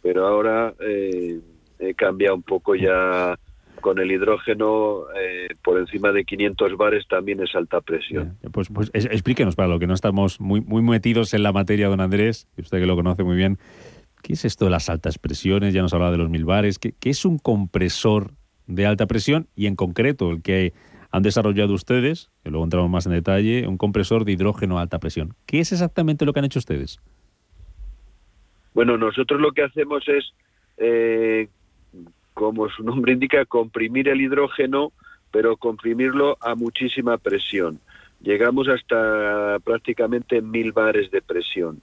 pero 0.02 0.26
ahora 0.26 0.74
eh, 0.80 1.40
he 1.80 1.94
cambiado 1.94 2.36
un 2.36 2.44
poco 2.44 2.76
ya 2.76 3.38
con 3.82 4.00
el 4.00 4.12
hidrógeno 4.12 5.04
eh, 5.16 5.50
por 5.64 5.78
encima 5.78 6.12
de 6.12 6.24
500 6.24 6.78
bares 6.78 7.06
también 7.08 7.42
es 7.42 7.54
alta 7.54 7.82
presión. 7.82 8.38
Pues, 8.52 8.70
pues 8.70 8.90
explíquenos 8.94 9.56
para 9.56 9.68
lo 9.68 9.78
que 9.78 9.88
no 9.88 9.94
estamos 9.94 10.40
muy, 10.40 10.62
muy 10.62 10.82
metidos 10.82 11.34
en 11.34 11.44
la 11.44 11.52
materia, 11.52 11.90
don 11.90 12.00
Andrés, 12.00 12.48
y 12.58 12.62
usted 12.62 12.80
que 12.80 12.86
lo 12.86 12.96
conoce 12.96 13.24
muy 13.24 13.36
bien, 13.36 13.60
¿qué 14.22 14.34
es 14.34 14.46
esto 14.46 14.66
de 14.66 14.72
las 14.72 14.90
altas 14.90 15.20
presiones? 15.20 15.74
Ya 15.74 15.82
nos 15.82 15.94
hablaba 15.94 16.12
de 16.12 16.18
los 16.18 16.30
mil 16.30 16.46
bares. 16.46 16.80
¿Qué, 16.80 16.94
qué 17.00 17.10
es 17.10 17.26
un 17.26 17.38
compresor 17.38 18.32
de 18.68 18.86
alta 18.86 19.06
presión? 19.06 19.48
Y 19.56 19.68
en 19.68 19.76
concreto, 19.76 20.32
el 20.32 20.42
que 20.42 20.74
han 21.14 21.22
desarrollado 21.22 21.76
ustedes, 21.76 22.32
que 22.44 22.50
luego 22.50 22.64
entramos 22.64 22.90
más 22.90 23.06
en 23.06 23.12
detalle, 23.12 23.68
un 23.68 23.78
compresor 23.78 24.26
de 24.26 24.32
hidrógeno 24.32 24.80
a 24.80 24.82
alta 24.82 24.98
presión. 24.98 25.36
¿Qué 25.46 25.60
es 25.60 25.72
exactamente 25.72 26.26
lo 26.26 26.34
que 26.34 26.40
han 26.40 26.46
hecho 26.46 26.58
ustedes? 26.58 27.00
Bueno, 28.74 28.98
nosotros 28.98 29.40
lo 29.40 29.52
que 29.52 29.62
hacemos 29.62 30.04
es, 30.08 30.34
eh, 30.78 31.50
como 32.34 32.68
su 32.70 32.84
nombre 32.84 33.14
indica, 33.14 33.46
comprimir 33.46 34.10
el 34.10 34.22
hidrógeno, 34.22 34.92
pero 35.30 35.56
comprimirlo 35.56 36.36
a 36.42 36.56
muchísima 36.56 37.20
presión. 37.20 37.80
Llegamos 38.20 38.68
hasta 38.68 39.60
prácticamente 39.64 40.42
mil 40.42 40.72
bares 40.72 41.12
de 41.12 41.22
presión. 41.22 41.80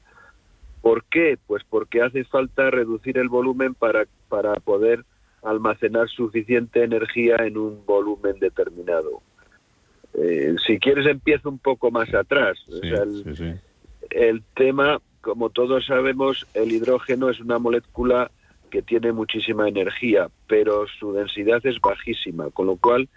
¿Por 0.83 1.05
qué? 1.05 1.39
Pues 1.47 1.63
porque 1.71 2.03
hace 2.03 2.25
falta 2.25 2.69
reducir 2.73 3.17
el 3.17 3.29
volumen 3.29 3.75
para, 3.75 4.07
para 4.29 4.55
poder 4.55 5.05
almacenar 5.43 6.09
suficiente 6.09 6.83
energía 6.85 7.37
en 7.41 7.57
un 7.57 7.85
volumen 7.87 8.39
determinado. 8.41 9.23
Eh, 10.15 10.55
si 10.67 10.79
quieres 10.79 11.07
empiezo 11.07 11.49
un 11.49 11.59
poco 11.59 11.91
más 11.91 12.13
atrás. 12.15 12.59
O 12.69 12.79
sea, 12.79 13.03
el, 13.03 13.23
el 14.11 14.43
tema, 14.55 15.01
como 15.21 15.51
todos 15.51 15.87
sabemos, 15.87 16.47
el 16.55 16.73
hidrógeno 16.73 17.31
es 17.31 17.41
una 17.41 17.59
molécula 17.59 18.31
que 18.71 18.83
tiene 18.83 19.13
muchísima 19.13 19.69
energía, 19.69 20.29
pero 20.47 20.87
su 20.99 21.13
densidad 21.13 21.65
es 21.65 21.81
bajísima, 21.81 22.51
con 22.51 22.67
lo 22.67 22.77
cual 22.77 23.09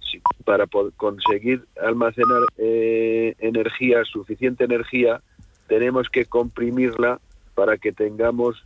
si- 0.00 0.20
para 0.44 0.66
conseguir 0.96 1.64
almacenar 1.82 2.42
eh, 2.58 3.34
energía, 3.38 4.04
suficiente 4.04 4.64
energía, 4.64 5.20
tenemos 5.68 6.08
que 6.08 6.24
comprimirla 6.26 7.20
para 7.54 7.76
que 7.78 7.92
tengamos 7.92 8.64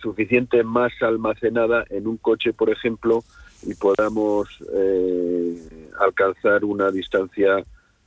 suficiente 0.00 0.62
masa 0.64 1.06
almacenada 1.08 1.84
en 1.90 2.06
un 2.06 2.16
coche, 2.16 2.52
por 2.52 2.70
ejemplo, 2.70 3.22
y 3.62 3.74
podamos 3.74 4.48
eh, 4.74 5.88
alcanzar 6.00 6.64
una 6.64 6.90
distancia 6.90 7.62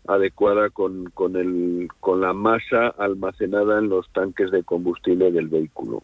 adecuada 0.08 0.70
con, 0.70 1.06
con, 1.14 1.36
el, 1.36 1.88
con 2.00 2.22
la 2.22 2.34
masa 2.34 2.88
almacenada 2.98 3.80
en 3.80 3.90
los 3.90 4.10
tanques 4.12 4.52
de 4.52 4.64
combustible 4.64 5.32
del 5.32 5.48
vehículo. 5.48 6.04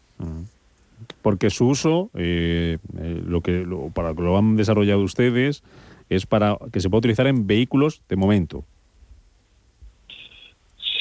Porque 1.22 1.50
su 1.50 1.68
uso, 1.68 2.10
eh, 2.14 2.78
eh, 2.98 3.22
lo 3.26 3.40
que 3.40 3.64
lo- 3.64 3.90
para 3.90 4.12
lo 4.12 4.38
han 4.38 4.56
desarrollado 4.56 5.00
ustedes, 5.02 5.62
es 6.08 6.24
para 6.26 6.56
que 6.72 6.80
se 6.80 6.88
pueda 6.88 7.00
utilizar 7.00 7.26
en 7.26 7.46
vehículos 7.46 8.00
de 8.08 8.16
momento. 8.16 8.64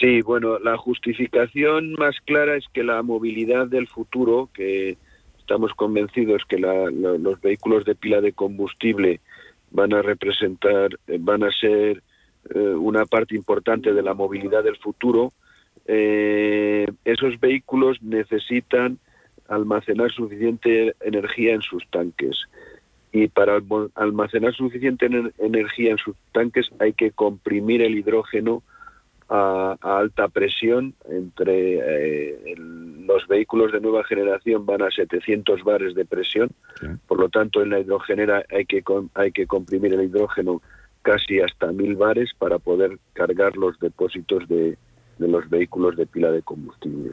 Sí, 0.06 0.22
bueno, 0.22 0.60
la 0.60 0.78
justificación 0.78 1.94
más 1.94 2.16
clara 2.26 2.58
es 2.58 2.66
que 2.72 2.84
la 2.84 3.02
movilidad 3.02 3.66
del 3.66 3.88
futuro, 3.88 4.52
que 4.54 4.98
estamos 5.40 5.74
convencidos 5.74 6.44
que 6.48 6.60
la- 6.60 6.92
los 6.92 7.42
vehículos 7.42 7.86
de 7.86 7.96
pila 7.96 8.22
de 8.22 8.32
combustible 8.32 9.20
van 9.72 9.96
a 9.96 10.04
representar, 10.04 11.00
eh, 11.08 11.18
van 11.20 11.42
a 11.44 11.50
ser 11.52 12.04
eh, 12.54 12.60
una 12.60 13.06
parte 13.08 13.36
importante 13.36 13.94
de 13.94 14.04
la 14.04 14.14
movilidad 14.14 14.64
del 14.64 14.76
futuro, 14.78 15.34
eh, 15.88 16.86
esos 17.04 17.40
vehículos 17.40 18.00
necesitan 18.04 19.00
almacenar 19.48 20.12
suficiente 20.12 20.94
energía 21.00 21.56
en 21.56 21.64
sus 21.64 21.84
tanques. 21.90 22.44
Y 23.12 23.28
para 23.30 23.60
almacenar 23.96 24.54
suficiente 24.54 25.10
ener- 25.10 25.34
energía 25.40 25.90
en 25.94 25.98
sus 25.98 26.16
tanques 26.32 26.70
hay 26.78 26.94
que 26.94 27.10
comprimir 27.10 27.82
el 27.82 27.98
hidrógeno 27.98 28.62
a, 29.30 29.76
a 29.82 29.98
alta 29.98 30.28
presión 30.28 30.94
entre 31.10 31.76
eh, 31.80 32.54
el- 32.54 33.06
los 33.06 33.28
vehículos 33.28 33.72
de 33.72 33.80
nueva 33.82 34.04
generación 34.04 34.66
van 34.66 34.82
a 34.82 34.90
700 34.90 35.64
bares 35.64 35.94
de 35.94 36.06
presión. 36.06 36.50
Por 37.08 37.20
lo 37.20 37.30
tanto 37.30 37.62
en 37.62 37.70
la 37.70 37.80
hidrogenera 37.80 38.44
hay 38.52 38.66
que 38.66 38.84
hay 39.14 39.32
que 39.32 39.46
comprimir 39.46 39.94
el 39.94 40.04
hidrógeno 40.06 40.62
casi 41.04 41.40
hasta 41.40 41.72
1000 41.72 41.96
bares 41.96 42.32
para 42.38 42.58
poder 42.58 42.98
cargar 43.14 43.58
los 43.58 43.80
depósitos 43.80 44.48
de, 44.48 44.76
de 45.20 45.28
los 45.28 45.48
vehículos 45.50 45.96
de 45.96 46.08
pila 46.08 46.32
de 46.32 46.42
combustible. 46.42 47.12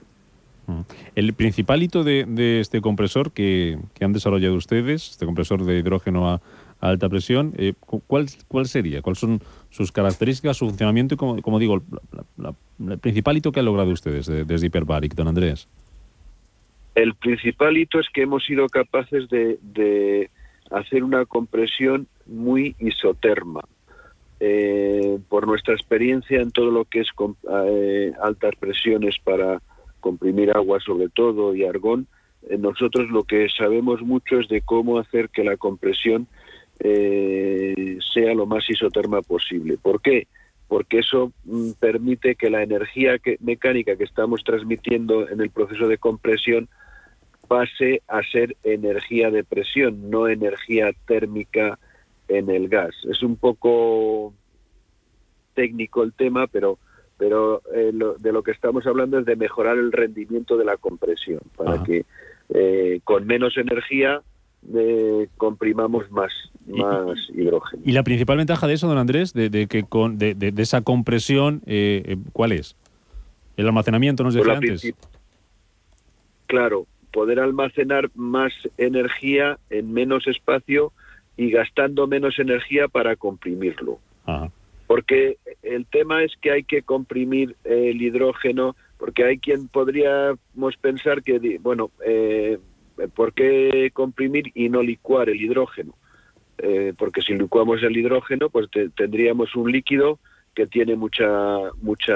El 1.15 1.35
principal 1.35 1.83
hito 1.83 2.05
de, 2.05 2.25
de 2.27 2.61
este 2.61 2.81
compresor 2.81 3.33
que, 3.33 3.79
que 3.95 4.05
han 4.07 4.15
desarrollado 4.15 4.55
ustedes, 4.55 5.11
este 5.11 5.27
compresor 5.27 5.65
de 5.65 5.79
hidrógeno 5.79 6.31
a 6.31 6.41
alta 6.83 7.09
presión, 7.09 7.53
eh, 7.57 7.73
cu- 7.81 8.03
¿cuál, 8.07 8.27
¿cuál 8.49 8.67
sería? 8.67 9.01
¿Cuáles 9.01 9.19
son 9.21 9.41
sus 9.71 9.93
características, 9.93 10.57
su 10.57 10.67
funcionamiento 10.67 11.15
y, 11.15 11.17
como, 11.17 11.41
como 11.41 11.59
digo, 11.59 11.81
la- 12.37 12.55
el 12.93 12.99
principal 12.99 13.37
hito 13.37 13.53
que 13.53 13.61
han 13.61 13.67
logrado 13.67 13.91
ustedes 13.91 14.27
de- 14.27 14.45
desde 14.45 14.67
Hyperbaric, 14.67 15.15
don 15.15 15.29
Andrés? 15.29 15.69
El 16.95 17.15
principal 17.15 17.77
hito 17.79 17.99
es 18.01 18.09
que 18.13 18.23
hemos 18.23 18.45
sido 18.45 18.67
capaces 18.69 19.29
de, 19.31 20.29
hacer 20.71 21.05
una 21.05 21.25
compresión 21.27 22.07
muy 22.27 22.75
isoterma. 22.79 23.61
Eh, 24.41 25.19
por 25.29 25.47
nuestra 25.47 25.75
experiencia 25.75 26.41
en 26.41 26.51
todo 26.51 26.71
lo 26.73 26.85
que 26.85 27.01
es 27.01 27.09
eh, 27.53 28.13
altas 28.21 28.55
presiones 28.59 29.17
para 29.23 29.63
comprimir 30.01 30.51
agua 30.51 30.81
sobre 30.81 31.09
todo 31.11 31.55
y 31.55 31.65
argón, 31.65 32.09
eh, 32.49 32.59
nosotros 32.59 33.09
lo 33.11 33.23
que 33.23 33.49
sabemos 33.57 34.03
mucho 34.03 34.41
es 34.41 34.49
de 34.49 34.61
cómo 34.63 34.99
hacer 34.99 35.29
que 35.29 35.45
la 35.45 35.57
compresión 35.57 36.27
eh, 36.85 37.99
sea 38.13 38.35
lo 38.35 38.47
más 38.47 38.69
isoterma 38.69 39.23
posible. 39.23 39.79
¿Por 39.81 40.01
qué? 40.03 40.27
Porque 40.69 40.99
eso 40.99 41.33
mm, 41.45 41.73
permite 41.79 42.35
que 42.35 42.51
la 42.51 42.63
energía 42.63 43.19
que- 43.19 43.37
mecánica 43.41 43.97
que 43.97 44.05
estamos 44.05 44.43
transmitiendo 44.45 45.29
en 45.29 45.41
el 45.41 45.51
proceso 45.51 45.87
de 45.89 45.99
compresión 45.99 46.69
pase 47.49 48.03
a 48.09 48.23
ser 48.23 48.57
energía 48.65 49.31
de 49.31 49.45
presión, 49.45 50.11
no 50.11 50.29
energía 50.29 50.91
térmica 51.07 51.79
en 52.29 52.49
el 52.51 52.69
gas. 52.69 52.95
Es 53.11 53.23
un 53.23 53.37
poco 53.37 54.33
técnico 55.55 56.03
el 56.03 56.13
tema, 56.13 56.47
pero 56.47 56.79
pero 57.19 57.63
eh, 57.73 57.91
lo- 57.93 58.15
de 58.15 58.33
lo 58.33 58.43
que 58.43 58.51
estamos 58.51 58.85
hablando 58.87 59.19
es 59.21 59.25
de 59.27 59.37
mejorar 59.37 59.77
el 59.79 59.93
rendimiento 59.93 60.57
de 60.57 60.65
la 60.65 60.77
compresión 60.77 61.41
para 61.57 61.81
que 61.85 62.05
eh, 62.49 63.01
con 63.05 63.27
menos 63.27 63.57
energía 63.57 64.23
eh, 64.75 65.29
comprimamos 65.37 66.11
más 66.11 66.31
más 66.67 67.19
hidrógeno. 67.35 67.83
Y 67.85 67.93
la 67.93 68.05
principal 68.05 68.37
ventaja 68.37 68.67
de 68.69 68.75
eso, 68.75 68.87
don 68.87 68.97
Andrés, 68.99 69.33
de, 69.33 69.51
de 69.51 69.67
que 69.67 69.83
con, 69.83 70.17
de, 70.19 70.35
de- 70.35 70.53
de 70.53 70.63
esa 70.63 70.83
compresión, 70.83 71.61
eh, 71.67 72.03
eh, 72.07 72.17
¿cuál 72.33 72.53
es? 72.53 72.77
El 73.57 73.67
almacenamiento, 73.67 74.23
nos 74.23 74.35
decía 74.35 74.53
antes. 74.55 74.95
Claro, 76.47 76.87
poder 77.13 77.41
almacenar 77.41 78.11
más 78.15 78.53
energía 78.79 79.59
en 79.71 79.93
menos 79.93 80.27
espacio 80.27 80.93
y 81.37 81.51
gastando 81.51 82.07
menos 82.07 82.39
energía 82.39 82.89
para 82.89 83.17
comprimirlo. 83.17 83.99
Porque 84.87 85.39
el 85.63 85.87
tema 85.87 86.23
es 86.23 86.33
que 86.41 86.53
hay 86.53 86.65
que 86.65 86.83
comprimir 86.83 87.57
el 87.65 88.01
hidrógeno, 88.01 88.77
porque 88.99 89.25
hay 89.25 89.39
quien 89.39 89.67
podríamos 89.69 90.77
pensar 90.81 91.23
que, 91.23 91.59
bueno, 91.61 91.91
eh, 92.07 92.59
¿por 93.09 93.33
qué 93.33 93.91
comprimir 93.93 94.51
y 94.55 94.69
no 94.69 94.83
licuar 94.83 95.29
el 95.29 95.41
hidrógeno? 95.41 95.95
Eh, 96.59 96.93
porque 96.97 97.23
si 97.23 97.35
licuamos 97.35 97.83
el 97.83 97.97
hidrógeno, 97.97 98.51
pues 98.51 98.71
te- 98.71 98.91
tendríamos 98.91 99.55
un 99.57 99.73
líquido 99.73 100.19
que 100.55 100.67
tiene 100.67 100.97
mucha 100.97 101.27
mucha 101.81 102.15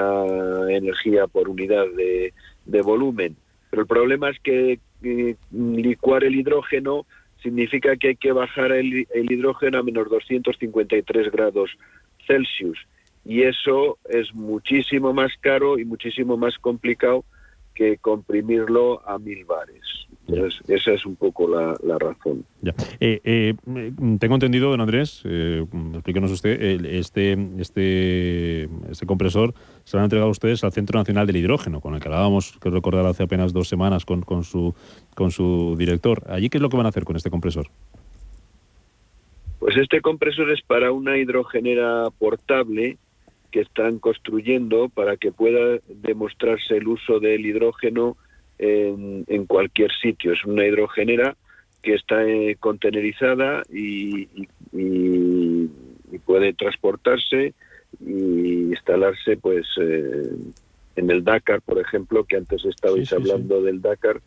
energía 0.69 1.27
por 1.27 1.49
unidad 1.49 1.85
de, 1.95 2.33
de 2.65 2.81
volumen. 2.81 3.35
Pero 3.69 3.81
el 3.81 3.87
problema 3.87 4.29
es 4.29 4.39
que 4.39 4.79
eh, 5.03 5.35
licuar 5.51 6.23
el 6.23 6.35
hidrógeno 6.35 7.05
significa 7.41 7.95
que 7.97 8.09
hay 8.09 8.15
que 8.15 8.31
bajar 8.31 8.71
el, 8.71 9.07
el 9.13 9.31
hidrógeno 9.31 9.79
a 9.79 9.83
menos 9.83 10.09
253 10.09 11.31
grados 11.31 11.71
Celsius. 12.25 12.77
Y 13.25 13.41
eso 13.43 13.97
es 14.09 14.33
muchísimo 14.33 15.13
más 15.13 15.31
caro 15.41 15.77
y 15.79 15.85
muchísimo 15.85 16.37
más 16.37 16.57
complicado 16.59 17.25
que 17.77 17.97
comprimirlo 17.97 19.07
a 19.07 19.19
mil 19.19 19.45
bares. 19.45 19.83
Entonces, 20.27 20.59
esa 20.67 20.91
es 20.91 21.05
un 21.05 21.15
poco 21.15 21.47
la, 21.47 21.75
la 21.83 21.97
razón. 21.99 22.43
Ya. 22.61 22.73
Eh, 22.99 23.21
eh, 23.23 23.53
mm, 23.65 24.17
tengo 24.17 24.33
entendido, 24.33 24.71
don 24.71 24.81
Andrés, 24.81 25.21
eh, 25.23 25.63
explíquenos 25.93 26.31
usted, 26.31 26.59
este, 26.85 27.37
este, 27.59 28.63
este 28.89 29.05
compresor 29.05 29.53
se 29.85 29.95
lo 29.95 30.01
han 30.01 30.05
entregado 30.05 30.29
ustedes 30.29 30.63
al 30.63 30.73
Centro 30.73 30.99
Nacional 30.99 31.27
del 31.27 31.37
Hidrógeno, 31.37 31.79
con 31.79 31.93
el 31.93 32.01
que 32.01 32.07
hablábamos, 32.07 32.57
que 32.59 32.69
recordar, 32.69 33.05
hace 33.05 33.23
apenas 33.23 33.53
dos 33.53 33.69
semanas 33.69 34.03
con, 34.05 34.21
con, 34.23 34.43
su, 34.43 34.73
con 35.15 35.31
su 35.31 35.75
director. 35.77 36.23
¿Allí 36.27 36.49
qué 36.49 36.57
es 36.57 36.61
lo 36.61 36.69
que 36.69 36.77
van 36.77 36.87
a 36.87 36.89
hacer 36.89 37.05
con 37.05 37.15
este 37.15 37.29
compresor? 37.29 37.67
Pues 39.59 39.77
este 39.77 40.01
compresor 40.01 40.51
es 40.51 40.61
para 40.61 40.91
una 40.91 41.17
hidrogenera 41.17 42.09
portable 42.17 42.97
que 43.57 43.63
están 43.63 43.97
construyendo 43.97 44.87
para 44.87 45.17
que 45.17 45.31
pueda 45.31 45.79
demostrarse 45.87 46.77
el 46.77 46.87
uso 46.87 47.19
del 47.19 47.43
hidrógeno 47.43 48.15
en, 48.59 49.23
en 49.27 49.47
cualquier 49.47 49.91
sitio. 49.99 50.33
Es 50.33 50.45
una 50.45 50.63
hidrogenera 50.63 51.35
que 51.81 51.95
está 51.95 52.23
eh, 52.23 52.55
contenerizada 52.59 53.63
y, 53.73 54.27
y- 54.35 54.47
y- 54.73 55.69
y 56.11 56.17
puede 56.19 56.53
transportarse 56.53 57.55
y 57.99 58.69
instalarse 58.75 59.37
pues 59.37 59.65
eh, 59.81 60.29
en 60.95 61.09
el 61.09 61.23
Dakar, 61.23 61.61
por 61.63 61.79
ejemplo, 61.79 62.25
que 62.25 62.37
antes 62.37 62.63
estabais 62.63 63.09
sí, 63.09 63.15
sí. 63.15 63.15
hablando 63.15 63.63
del 63.63 63.81
Dakar, 63.81 64.21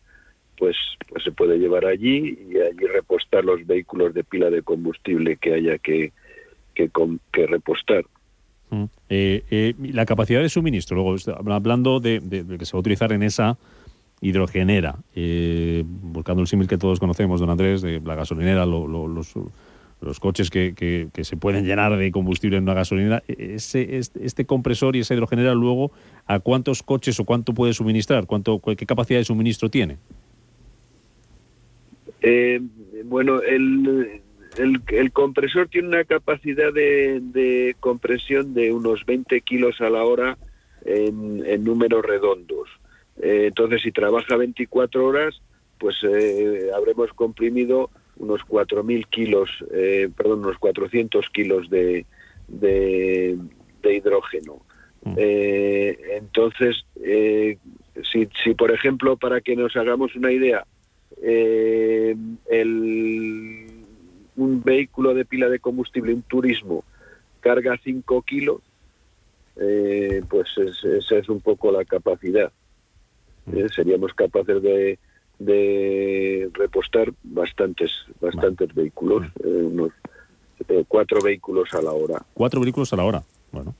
pues, 0.58 0.76
pues 1.08 1.22
se 1.22 1.30
puede 1.30 1.56
llevar 1.58 1.84
allí 1.86 2.36
y 2.50 2.58
allí 2.58 2.84
repostar 2.92 3.44
los 3.44 3.64
vehículos 3.64 4.12
de 4.12 4.24
pila 4.24 4.50
de 4.50 4.62
combustible 4.62 5.36
que 5.36 5.54
haya 5.54 5.78
que, 5.78 6.10
que 6.74 7.46
repostar. 7.46 8.04
Mm. 8.70 8.84
Eh, 9.08 9.42
eh, 9.50 9.74
la 9.92 10.06
capacidad 10.06 10.40
de 10.40 10.48
suministro, 10.48 10.96
luego 10.96 11.16
hablando 11.52 11.98
de, 12.00 12.20
que 12.58 12.64
se 12.64 12.72
va 12.72 12.78
a 12.78 12.80
utilizar 12.80 13.12
en 13.12 13.22
esa 13.22 13.58
hidrogenera, 14.20 14.96
eh, 15.14 15.82
buscando 15.86 16.42
el 16.42 16.46
símil 16.48 16.68
que 16.68 16.78
todos 16.78 17.00
conocemos, 17.00 17.40
don 17.40 17.50
Andrés, 17.50 17.82
de 17.82 18.00
la 18.00 18.14
gasolinera, 18.14 18.66
lo- 18.66 18.86
lo- 18.86 19.08
los, 19.08 20.20
coches 20.20 20.50
que, 20.50 21.08
se 21.22 21.36
pueden 21.36 21.64
llenar 21.66 21.96
de 21.96 22.10
combustible 22.12 22.56
en 22.58 22.62
una 22.64 22.74
gasolinera, 22.74 23.22
ese, 23.28 23.96
este, 23.98 24.24
este 24.24 24.44
compresor 24.46 24.94
y 24.96 25.00
esa 25.00 25.14
hidrogenera 25.14 25.54
luego, 25.54 25.90
¿a 26.26 26.38
cuántos 26.38 26.82
coches 26.82 27.18
o 27.18 27.24
cuánto 27.24 27.54
puede 27.54 27.72
suministrar? 27.74 28.26
¿Cuánto, 28.26 28.60
¿Qué 28.60 28.86
capacidad 28.86 29.18
de 29.20 29.24
suministro 29.24 29.68
tiene? 29.68 29.96
Eh, 32.22 32.60
bueno, 33.06 33.40
el, 33.42 34.20
el, 34.60 34.82
el 34.88 35.12
compresor 35.12 35.68
tiene 35.68 35.88
una 35.88 36.04
capacidad 36.04 36.72
de, 36.72 37.20
de 37.20 37.76
compresión 37.80 38.54
de 38.54 38.72
unos 38.72 39.04
20 39.06 39.40
kilos 39.42 39.80
a 39.80 39.90
la 39.90 40.04
hora 40.04 40.38
en, 40.84 41.44
en 41.46 41.64
números 41.64 42.04
redondos. 42.04 42.68
Eh, 43.20 43.46
entonces, 43.48 43.82
si 43.82 43.92
trabaja 43.92 44.36
24 44.36 45.04
horas, 45.04 45.40
pues 45.78 45.96
eh, 46.02 46.70
habremos 46.74 47.12
comprimido 47.12 47.90
unos 48.16 48.42
4.000 48.42 49.06
kilos, 49.08 49.50
eh, 49.72 50.08
perdón, 50.14 50.40
unos 50.40 50.58
400 50.58 51.28
kilos 51.30 51.70
de, 51.70 52.04
de, 52.48 53.38
de 53.82 53.94
hidrógeno. 53.94 54.62
Eh, 55.16 55.98
entonces, 56.18 56.84
eh, 57.02 57.56
si, 58.12 58.28
si, 58.44 58.54
por 58.54 58.70
ejemplo, 58.72 59.16
para 59.16 59.40
que 59.40 59.56
nos 59.56 59.74
hagamos 59.76 60.14
una 60.14 60.30
idea, 60.30 60.66
eh, 61.22 62.14
el, 62.50 63.69
un 64.36 64.62
vehículo 64.62 65.14
de 65.14 65.24
pila 65.24 65.48
de 65.48 65.58
combustible, 65.58 66.14
un 66.14 66.22
turismo, 66.22 66.84
carga 67.40 67.78
5 67.82 68.22
kilos, 68.22 68.60
eh, 69.56 70.22
pues 70.28 70.48
es- 70.58 70.84
esa 70.84 71.16
es 71.16 71.28
un 71.28 71.40
poco 71.40 71.70
la 71.72 71.84
capacidad. 71.84 72.50
Eh, 73.52 73.66
seríamos 73.74 74.14
capaces 74.14 74.62
de, 74.62 74.98
de 75.38 76.50
repostar 76.54 77.12
bastantes 77.22 77.90
bastantes 78.20 78.72
vehículos, 78.74 79.26
eh, 79.42 79.48
unos 79.48 79.90
eh, 80.68 80.84
cuatro 80.86 81.20
vehículos 81.22 81.72
a 81.74 81.82
la 81.82 81.92
hora. 81.92 82.22
Cuatro 82.34 82.60
vehículos 82.60 82.92
a 82.92 82.96
la 82.96 83.04
hora. 83.04 83.22
Bueno, 83.50 83.74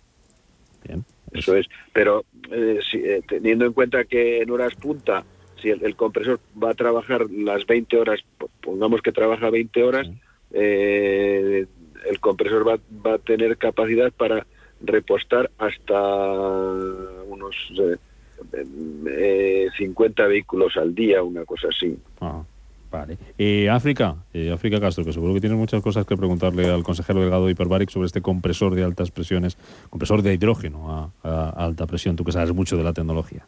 bien. 0.86 1.05
Eso 1.32 1.55
es. 1.57 1.66
Pero 1.92 2.24
eh, 2.51 2.80
si, 2.90 2.96
eh, 2.98 3.22
teniendo 3.28 3.64
en 3.66 3.72
cuenta 3.72 4.05
que 4.05 4.40
en 4.42 4.51
horas 4.51 4.74
punta, 4.74 5.24
si 5.61 5.68
el, 5.70 5.84
el 5.84 5.94
compresor 5.94 6.40
va 6.61 6.70
a 6.70 6.74
trabajar 6.74 7.30
las 7.30 7.66
20 7.66 7.96
horas, 7.98 8.20
po- 8.38 8.51
pongamos 8.62 9.03
que 9.03 9.12
trabaja 9.12 9.51
20 9.51 9.82
horas, 9.84 10.09
eh, 10.61 11.67
el 12.09 12.21
compresor 12.21 12.67
va, 12.67 12.79
va 13.05 13.15
a 13.15 13.19
tener 13.19 13.57
capacidad 13.57 14.13
para 14.13 14.47
repostar 14.83 15.51
hasta 15.59 16.01
unos 17.29 17.55
eh, 17.79 17.97
eh, 19.07 19.69
50 19.77 20.27
vehículos 20.27 20.77
al 20.77 20.95
día, 20.95 21.23
una 21.23 21.45
cosa 21.45 21.69
así. 21.69 21.97
Ah, 22.21 22.43
vale. 22.91 23.19
Eh, 23.39 23.69
África, 23.69 24.17
eh, 24.33 24.51
África 24.51 24.81
Castro, 24.81 25.05
que 25.05 25.13
seguro 25.13 25.35
que 25.35 25.41
tienes 25.41 25.59
muchas 25.59 25.83
cosas 25.83 26.07
que 26.07 26.17
preguntarle 26.17 26.71
al 26.71 26.83
consejero 26.83 27.21
delegado 27.21 27.47
de 27.47 27.53
Hyperbaric 27.53 27.91
sobre 27.91 28.07
este 28.07 28.23
compresor 28.23 28.75
de 28.75 28.85
altas 28.85 29.11
presiones, 29.11 29.57
compresor 29.91 30.23
de 30.23 30.35
hidrógeno 30.35 31.13
a, 31.23 31.29
a 31.29 31.65
alta 31.65 31.87
presión, 31.87 32.17
tú 32.17 32.25
que 32.25 32.33
sabes 32.33 32.55
mucho 32.55 32.77
de 32.77 32.85
la 32.85 32.93
tecnología. 32.93 33.47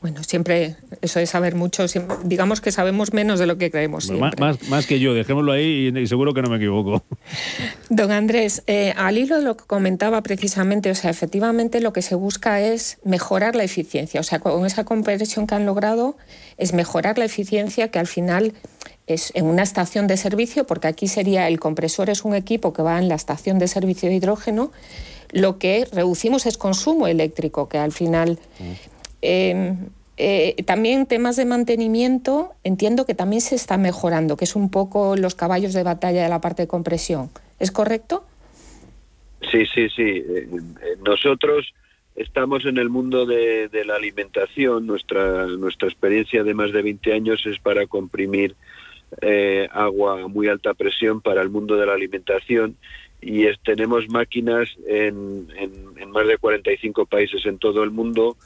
Bueno, 0.00 0.24
siempre 0.24 0.76
eso 1.02 1.18
de 1.18 1.26
saber 1.26 1.54
mucho, 1.54 1.86
siempre- 1.86 2.16
digamos 2.24 2.62
que 2.62 2.72
sabemos 2.72 3.12
menos 3.12 3.38
de 3.38 3.46
lo 3.46 3.58
que 3.58 3.70
creemos 3.70 4.08
Bueno, 4.08 4.30
más, 4.68 4.86
que 4.86 4.98
yo, 4.98 5.12
dejémoslo 5.12 5.52
ahí 5.52 5.90
y, 5.94 5.98
y 5.98 6.06
seguro 6.06 6.32
que 6.32 6.40
no 6.40 6.48
me 6.48 6.56
equivoco. 6.56 7.02
Don 7.90 8.10
Andrés, 8.10 8.62
eh, 8.66 8.94
al 8.96 9.18
hilo 9.18 9.36
de 9.36 9.42
lo 9.44 9.56
que 9.58 9.64
comentaba 9.66 10.22
precisamente, 10.22 10.90
o 10.90 10.94
sea, 10.94 11.10
efectivamente 11.10 11.80
lo 11.80 11.92
que 11.92 12.00
se 12.00 12.14
busca 12.14 12.60
es 12.62 12.98
mejorar 13.04 13.56
la 13.56 13.64
eficiencia. 13.64 14.20
O 14.20 14.22
sea, 14.22 14.38
con 14.38 14.64
esa 14.64 14.84
compresión 14.84 15.46
que 15.46 15.54
han 15.54 15.66
logrado 15.66 16.16
es 16.56 16.72
mejorar 16.72 17.18
la 17.18 17.26
eficiencia 17.26 17.90
que 17.90 17.98
al 17.98 18.06
final 18.06 18.54
es 19.06 19.32
en 19.34 19.44
una 19.46 19.62
estación 19.64 20.06
de 20.06 20.16
servicio, 20.16 20.64
porque 20.66 20.86
aquí 20.88 21.08
sería 21.08 21.46
el 21.48 21.60
compresor 21.60 22.08
es 22.08 22.24
un 22.24 22.34
equipo 22.34 22.72
que 22.72 22.80
va 22.80 22.98
en 22.98 23.08
la 23.08 23.16
estación 23.16 23.58
de 23.58 23.68
servicio 23.68 24.08
de 24.08 24.14
hidrógeno, 24.14 24.72
lo 25.32 25.58
que 25.58 25.86
reducimos 25.92 26.46
es 26.46 26.56
consumo 26.56 27.06
eléctrico, 27.06 27.68
que 27.68 27.76
al 27.76 27.92
final... 27.92 28.38
Eh, 29.22 29.74
eh, 30.16 30.54
también 30.66 31.06
temas 31.06 31.36
de 31.36 31.46
mantenimiento, 31.46 32.52
entiendo 32.62 33.06
que 33.06 33.14
también 33.14 33.40
se 33.40 33.54
está 33.54 33.78
mejorando, 33.78 34.36
que 34.36 34.44
es 34.44 34.54
un 34.54 34.70
poco 34.70 35.16
los 35.16 35.34
caballos 35.34 35.72
de 35.72 35.82
batalla 35.82 36.22
de 36.22 36.28
la 36.28 36.40
parte 36.40 36.62
de 36.62 36.68
compresión. 36.68 37.30
¿Es 37.58 37.70
correcto? 37.70 38.24
Sí, 39.50 39.64
sí, 39.66 39.88
sí. 39.88 40.02
Eh, 40.02 40.48
Nosotros 41.04 41.72
estamos 42.16 42.66
en 42.66 42.76
el 42.76 42.90
mundo 42.90 43.24
de, 43.24 43.70
la 43.86 43.96
alimentación. 43.96 44.86
Nuestra, 44.86 45.46
nuestra 45.46 45.88
experiencia 45.88 46.44
de 46.44 46.52
más 46.52 46.72
de 46.72 46.82
20 46.82 47.12
años 47.14 47.46
es 47.46 47.58
para 47.58 47.86
comprimir 47.86 48.54
eh, 49.22 49.68
agua 49.72 50.22
a 50.22 50.28
muy 50.28 50.48
alta 50.48 50.74
presión 50.74 51.20
para 51.22 51.40
el 51.40 51.48
mundo 51.48 51.76
de 51.76 51.86
la 51.86 51.94
alimentación 51.94 52.76
y 53.22 53.44
tenemos 53.64 54.08
máquinas 54.08 54.68
en, 54.86 55.48
en- 55.56 55.98
en 55.98 56.10
más 56.10 56.26
de 56.26 56.38
45 56.38 57.06
países 57.06 57.44
en 57.46 57.58
todo 57.58 57.82
el 57.82 57.90
mundo 57.90 58.36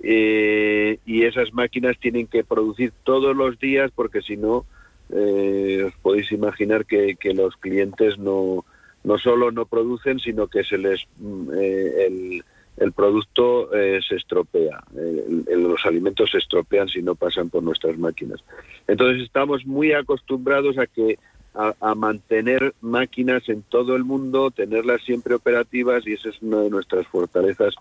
eh, 0.00 0.98
y 1.06 1.24
esas 1.24 1.52
máquinas 1.52 1.98
tienen 1.98 2.26
que 2.28 2.44
producir 2.44 2.92
todos 3.02 3.34
los 3.34 3.58
días 3.58 3.90
porque 3.94 4.22
si 4.22 4.36
no 4.36 4.64
eh, 5.10 5.82
os 5.86 5.94
podéis 5.96 6.30
imaginar 6.30 6.86
que, 6.86 7.16
los 7.34 7.56
clientes 7.56 8.18
no 8.18 8.64
no 9.04 9.18
solo 9.18 9.50
no 9.50 9.64
producen 9.64 10.20
sino 10.20 10.46
que 10.46 10.62
se 10.62 10.78
les 10.78 11.04
mm, 11.18 11.50
eh, 11.56 12.42
el, 12.76 12.92
producto 12.92 13.70
se 13.72 14.14
estropea 14.14 14.84
los 14.94 15.84
alimentos 15.84 16.30
se 16.30 16.38
estropean 16.38 16.88
si 16.88 17.02
no 17.02 17.16
pasan 17.16 17.50
por 17.50 17.62
nuestras 17.64 17.98
máquinas. 17.98 18.40
Entonces 18.86 19.24
estamos 19.24 19.66
muy 19.66 19.92
acostumbrados 19.92 20.78
a 20.78 20.86
que 20.86 21.18
a 21.54 21.94
mantener 21.96 22.74
máquinas 22.80 23.48
en 23.48 23.62
todo 23.62 23.96
el 23.96 24.04
mundo 24.04 24.52
tenerlas 24.52 25.02
siempre 25.02 25.34
operativas 25.34 26.06
y 26.06 26.12
esa 26.12 26.28
es 26.28 26.40
una 26.40 26.60
de 26.60 26.70
nuestras 26.70 27.04
fortalezas 27.08 27.74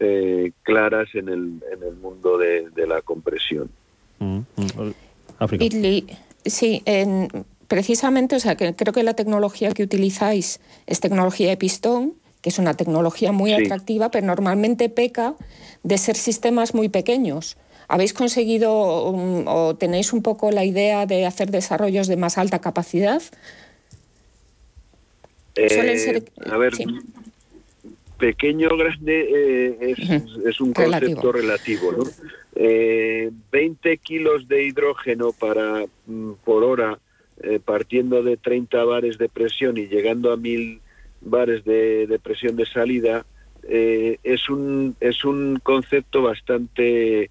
eh, 0.00 0.52
claras 0.62 1.08
en 1.14 1.28
el, 1.28 1.62
en 1.72 1.82
el 1.86 1.94
mundo 1.96 2.38
de, 2.38 2.68
de 2.70 2.86
la 2.86 3.02
compresión. 3.02 3.70
Mm, 4.18 4.38
mm, 4.56 4.92
África. 5.38 5.64
Y 5.64 5.70
li- 5.70 6.06
sí, 6.44 6.82
en- 6.86 7.28
precisamente, 7.68 8.36
o 8.36 8.40
sea, 8.40 8.56
que 8.56 8.74
creo 8.74 8.92
que 8.92 9.02
la 9.02 9.14
tecnología 9.14 9.70
que 9.72 9.82
utilizáis 9.82 10.60
es 10.86 11.00
tecnología 11.00 11.48
de 11.48 11.56
pistón, 11.56 12.14
que 12.40 12.48
es 12.50 12.58
una 12.58 12.74
tecnología 12.74 13.32
muy 13.32 13.54
Sí. 13.54 13.64
atractiva, 13.64 14.10
pero 14.10 14.26
normalmente 14.26 14.88
peca 14.88 15.34
de 15.82 15.98
ser 15.98 16.16
sistemas 16.16 16.74
muy 16.74 16.88
pequeños. 16.88 17.56
¿Habéis 17.88 18.14
conseguido 18.14 19.10
um, 19.10 19.44
o 19.46 19.76
tenéis 19.76 20.12
un 20.12 20.22
poco 20.22 20.50
la 20.50 20.64
idea 20.64 21.06
de 21.06 21.26
hacer 21.26 21.50
desarrollos 21.50 22.06
de 22.08 22.16
más 22.16 22.38
alta 22.38 22.58
capacidad? 22.60 23.22
Suelen 25.54 25.96
Eh, 25.96 25.98
ser- 25.98 26.24
a 26.50 26.56
ver, 26.56 26.74
sí. 26.74 26.84
Pequeño 28.22 28.68
o 28.70 28.76
grande 28.76 29.16
eh, 29.34 29.94
es, 29.98 29.98
es 30.46 30.60
un 30.60 30.72
Relativo. 30.72 31.20
concepto 31.20 31.32
relativo. 31.32 31.92
¿no? 31.92 32.04
Eh, 32.54 33.32
20 33.50 33.96
kilos 33.98 34.46
de 34.46 34.62
hidrógeno 34.64 35.32
para 35.32 35.84
mm, 36.06 36.32
por 36.44 36.62
hora 36.62 37.00
eh, 37.42 37.58
partiendo 37.58 38.22
de 38.22 38.36
30 38.36 38.84
bares 38.84 39.18
de 39.18 39.28
presión 39.28 39.76
y 39.76 39.88
llegando 39.88 40.30
a 40.30 40.36
1000 40.36 40.78
bares 41.22 41.64
de, 41.64 42.06
de 42.06 42.18
presión 42.20 42.54
de 42.54 42.66
salida 42.66 43.24
eh, 43.68 44.18
es 44.22 44.48
un 44.48 44.94
es 45.00 45.24
un 45.24 45.58
concepto 45.60 46.22
bastante 46.22 47.28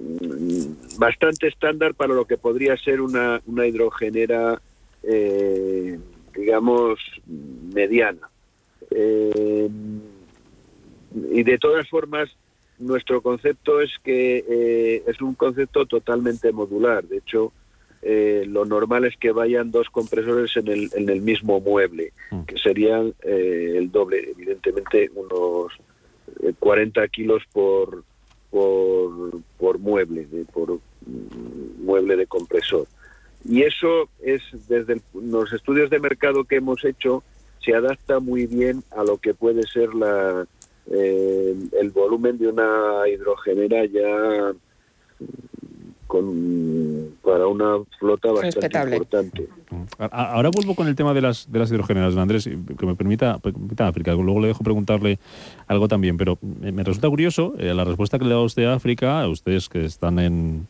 mm, 0.00 0.98
bastante 0.98 1.48
estándar 1.48 1.92
para 1.94 2.14
lo 2.14 2.24
que 2.24 2.38
podría 2.38 2.74
ser 2.78 3.02
una, 3.02 3.42
una 3.46 3.66
hidrogenera 3.66 4.62
eh, 5.02 5.98
digamos 6.34 6.98
mediana 7.74 8.26
Eh, 8.94 9.68
y 11.32 11.42
de 11.42 11.58
todas 11.58 11.88
formas 11.88 12.30
nuestro 12.78 13.20
concepto 13.20 13.80
es 13.80 13.90
que 14.02 14.44
eh, 14.48 15.02
es 15.06 15.20
un 15.20 15.34
concepto 15.34 15.86
totalmente 15.86 16.50
modular 16.52 17.04
de 17.04 17.18
hecho 17.18 17.52
eh, 18.04 18.44
lo 18.48 18.64
normal 18.64 19.04
es 19.04 19.16
que 19.16 19.30
vayan 19.30 19.70
dos 19.70 19.88
compresores 19.88 20.56
en 20.56 20.66
el, 20.68 20.90
en 20.94 21.08
el 21.08 21.20
mismo 21.22 21.60
mueble, 21.60 22.12
que 22.48 22.58
serían 22.58 23.14
eh, 23.22 23.74
el 23.76 23.92
doble, 23.92 24.30
evidentemente 24.32 25.08
unos 25.14 25.72
eh, 26.42 26.52
40 26.58 27.06
kilos 27.08 27.44
por, 27.52 28.02
por, 28.50 29.30
por 29.56 29.78
mueble, 29.78 30.26
de- 30.26 30.44
por 30.46 30.72
mm, 31.06 31.84
mueble 31.84 32.16
de 32.16 32.26
compresor. 32.26 32.88
Y 33.48 33.62
eso 33.62 34.08
es, 34.20 34.42
desde 34.68 34.94
el- 34.94 35.02
los 35.30 35.52
estudios 35.52 35.88
de 35.88 36.00
mercado 36.00 36.42
que 36.42 36.56
hemos 36.56 36.84
hecho, 36.84 37.22
se 37.64 37.72
adapta 37.72 38.18
muy 38.18 38.46
bien 38.48 38.82
a 38.90 39.04
lo 39.04 39.18
que 39.18 39.32
puede 39.32 39.62
ser 39.62 39.94
la, 39.94 40.44
eh, 40.90 41.54
el 41.80 41.90
volumen 41.90 42.38
de 42.38 42.48
una 42.48 43.08
hidrogenera 43.08 43.84
ya 43.86 44.52
con, 46.06 47.14
para 47.24 47.46
una 47.46 47.78
flota 47.98 48.28
bastante 48.32 48.56
Respetable. 48.56 48.96
importante. 48.96 49.48
Ahora 50.10 50.50
vuelvo 50.50 50.74
con 50.74 50.86
el 50.86 50.94
tema 50.94 51.14
de 51.14 51.22
las, 51.22 51.50
de 51.50 51.58
las 51.58 51.70
hidrogeneras, 51.70 52.14
Andrés, 52.18 52.46
y 52.46 52.58
que 52.76 52.84
me 52.84 52.94
permita, 52.94 53.38
permita 53.38 53.88
África, 53.88 54.12
luego 54.12 54.40
le 54.40 54.48
dejo 54.48 54.62
preguntarle 54.62 55.18
algo 55.68 55.88
también, 55.88 56.18
pero 56.18 56.38
me, 56.42 56.70
me 56.70 56.84
resulta 56.84 57.08
curioso 57.08 57.54
eh, 57.58 57.72
la 57.72 57.84
respuesta 57.84 58.18
que 58.18 58.26
le 58.26 58.32
da 58.34 58.40
usted 58.40 58.64
a 58.64 58.74
África, 58.74 59.22
a 59.22 59.28
ustedes 59.28 59.70
que 59.70 59.86
están 59.86 60.18
en, 60.18 60.66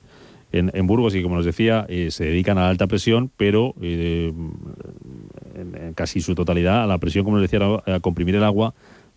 en, 0.53 0.71
en 0.75 0.87
Burgos 0.87 1.17
y 1.17 1.23
como 1.25 1.35
nos 1.35 1.45
decía, 1.45 1.87
eh, 1.89 2.13
se 2.13 2.27
dedican 2.27 2.57
a 2.59 2.63
la 2.63 2.69
alta 2.69 2.87
presión, 2.87 3.29
pero 3.37 3.75
eh, 3.83 4.33
en, 5.57 5.75
en 5.75 5.93
casi 5.95 6.21
su 6.21 6.37
totalidad 6.37 6.85
a 6.85 6.87
la 6.87 6.99
presión, 6.99 7.25
como 7.25 7.39
les 7.39 7.51
decía, 7.51 7.67
a 7.85 7.99
comprimir 7.99 8.37
el 8.37 8.45
agua 8.45 8.75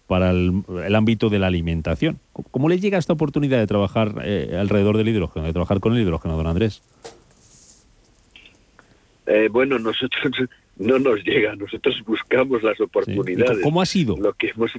para 0.08 0.32
el, 0.32 0.95
ámbito 0.95 1.30
de 1.30 1.39
la 1.39 1.47
alimentación. 1.47 2.20
¿Cómo 2.51 2.70
le 2.70 2.80
llega 2.80 2.97
esta 2.97 3.14
oportunidad 3.14 3.60
de 3.60 3.68
trabajar 3.68 4.16
eh, 4.24 4.58
alrededor 4.60 4.97
del 4.97 5.08
hidrógeno, 5.10 5.45
de 5.45 5.53
trabajar 5.53 5.80
con 5.80 5.95
el 5.95 6.01
hidrógeno, 6.01 6.38
don 6.38 6.47
Andrés? 6.47 6.84
Eh, 9.26 9.49
bueno, 9.51 9.80
nosotros 9.80 10.34
no 10.78 10.99
nos 10.99 11.24
llega, 11.24 11.56
nosotros 11.56 11.95
buscamos 12.06 12.64
las 12.64 12.80
oportunidades. 12.80 13.64
¿Cómo 13.64 13.82
ha 13.82 13.86
sido? 13.86 14.18
Lo 14.18 14.34
que 14.34 14.49
hemos, 14.49 14.72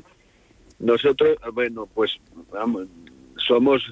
nosotros, 0.79 1.39
bueno, 1.53 1.89
pues 1.93 2.13
vamos, 2.53 2.87
somos 3.37 3.83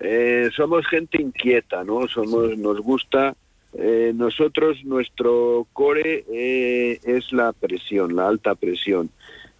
eh, 0.00 0.50
somos 0.56 0.86
gente 0.86 1.20
inquieta, 1.20 1.84
¿no? 1.84 2.08
Somos, 2.08 2.56
nos 2.58 2.80
gusta. 2.80 3.36
Eh, 3.74 4.12
nosotros 4.14 4.84
nuestro 4.84 5.66
core 5.72 6.24
eh, 6.30 6.98
es 7.04 7.32
la 7.32 7.52
presión, 7.52 8.16
la 8.16 8.28
alta 8.28 8.54
presión. 8.54 9.10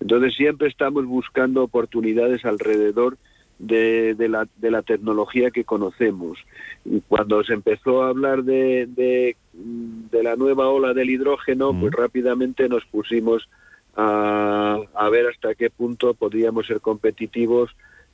Entonces 0.03 0.35
siempre 0.35 0.67
estamos 0.67 1.07
buscando 1.07 1.63
oportunidades 1.63 2.45
alrededor 2.45 3.19
de, 3.61 4.17
la, 4.29 4.49
de 4.57 4.71
la 4.73 4.83
tecnología 4.83 5.53
que 5.53 5.63
conocemos. 5.63 6.41
Y 6.85 7.03
cuando 7.03 7.45
se 7.45 7.53
empezó 7.53 8.03
a 8.03 8.09
hablar 8.09 8.43
de, 8.43 8.89
de, 8.89 10.23
la 10.25 10.35
nueva 10.35 10.69
ola 10.69 10.93
del 10.93 11.09
hidrógeno, 11.09 11.73
pues 11.79 11.93
rápidamente 11.93 12.69
nos 12.69 12.85
pusimos 12.87 13.49
a, 13.95 14.81
a 14.93 15.09
ver 15.09 15.29
hasta 15.29 15.55
qué 15.55 15.71
punto 15.71 16.15
podríamos 16.15 16.67
ser 16.67 16.81
competitivos 16.81 17.71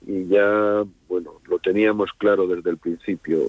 y 0.07 0.27
ya, 0.27 0.85
bueno, 1.09 1.41
lo 1.49 1.59
teníamos 1.59 2.11
claro 2.19 2.47
desde 2.47 2.69
el 2.69 2.77
principio 2.77 3.45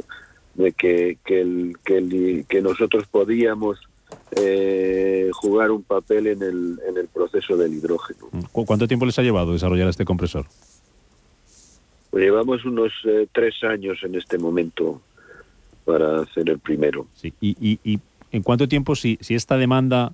de 0.53 0.71
que, 0.71 1.17
que, 1.25 1.41
el, 1.41 1.73
que, 1.83 2.45
que 2.47 2.61
nosotros 2.61 3.05
podíamos 3.07 3.88
eh, 4.31 5.29
jugar 5.33 5.71
un 5.71 5.83
papel 5.83 6.27
en 6.27 6.41
el, 6.43 6.79
en 6.87 6.97
el 6.97 7.07
proceso 7.07 7.57
del 7.57 7.73
hidrógeno. 7.73 8.29
¿Cuánto 8.51 8.87
tiempo 8.87 9.05
les 9.05 9.17
ha 9.19 9.23
llevado 9.23 9.53
desarrollar 9.53 9.87
este 9.87 10.05
compresor? 10.05 10.45
Pues 12.09 12.23
llevamos 12.23 12.65
unos 12.65 12.91
eh, 13.05 13.27
tres 13.31 13.63
años 13.63 13.99
en 14.03 14.15
este 14.15 14.37
momento 14.37 15.01
para 15.85 16.21
hacer 16.21 16.49
el 16.49 16.59
primero. 16.59 17.07
Sí. 17.15 17.33
¿Y, 17.39 17.55
y, 17.59 17.79
y 17.83 17.99
en 18.31 18.43
cuánto 18.43 18.67
tiempo, 18.67 18.95
si, 18.95 19.17
si 19.21 19.35
esta 19.35 19.57
demanda 19.57 20.13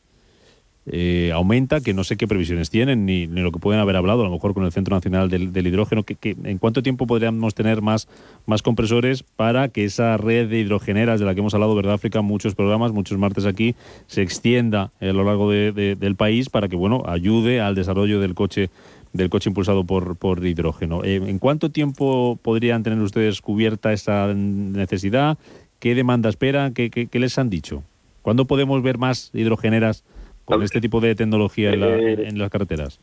eh, 0.88 1.32
aumenta, 1.34 1.82
que 1.82 1.94
no 1.96 2.04
sé 2.04 2.16
qué 2.16 2.28
previsiones 2.28 2.70
tienen 2.70 3.06
ni, 3.06 3.26
lo 3.26 3.52
que 3.52 3.60
pueden 3.60 3.82
haber 3.82 3.96
hablado, 3.96 4.22
a 4.22 4.26
lo 4.26 4.32
mejor 4.32 4.54
con 4.54 4.66
el 4.66 4.72
Centro 4.72 4.96
Nacional 4.96 5.30
del, 5.30 5.68
Hidrógeno, 5.68 6.04
que, 6.04 6.38
¿en 6.44 6.58
cuánto 6.60 6.84
tiempo 6.84 7.08
podríamos 7.08 7.56
tener 7.56 7.82
más, 7.82 8.08
más 8.46 8.62
compresores 8.62 9.24
para 9.24 9.70
que 9.70 9.84
esa 9.84 10.18
red 10.18 10.48
de 10.48 10.60
hidrogeneras 10.60 11.20
de 11.20 11.26
la 11.26 11.34
que 11.34 11.40
hemos 11.40 11.56
hablado, 11.56 11.74
¿verdad, 11.76 11.96
África? 11.96 12.22
Muchos 12.22 12.54
programas, 12.54 12.92
muchos 12.92 13.18
martes 13.18 13.46
aquí, 13.46 13.76
se 14.06 14.22
extienda 14.22 14.92
a 15.02 15.06
lo 15.06 15.24
largo 15.24 15.50
del 15.50 16.16
país 16.16 16.50
para 16.50 16.68
que, 16.68 16.76
bueno, 16.76 17.04
ayude 17.08 17.62
al 17.62 17.76
desarrollo 17.76 18.20
del 18.20 18.36
coche 18.36 18.70
del 19.14 19.30
coche 19.30 19.50
impulsado 19.50 19.86
por, 19.86 20.18
por 20.18 20.46
hidrógeno. 20.46 21.04
Eh, 21.06 21.22
¿En 21.26 21.40
cuánto 21.40 21.72
tiempo 21.72 22.38
podrían 22.42 22.84
tener 22.84 23.00
ustedes 23.00 23.40
cubierta 23.40 23.94
esa 23.94 24.34
necesidad? 24.34 25.38
¿Qué 25.80 25.96
demanda 25.96 26.28
esperan? 26.28 26.74
¿Qué, 26.74 26.90
qué, 26.90 27.08
qué 27.08 27.20
les 27.20 27.40
han 27.40 27.50
dicho? 27.50 27.82
¿Cuándo 28.22 28.44
podemos 28.44 28.84
ver 28.84 28.98
más 28.98 29.32
hidrogeneras 29.34 30.04
con 30.46 30.64
este 30.64 30.80
tipo 30.80 31.02
de 31.02 31.16
tecnología 31.16 31.72
eh, 31.72 32.28
en, 32.28 32.38
las 32.38 32.50
carreteras? 32.50 33.00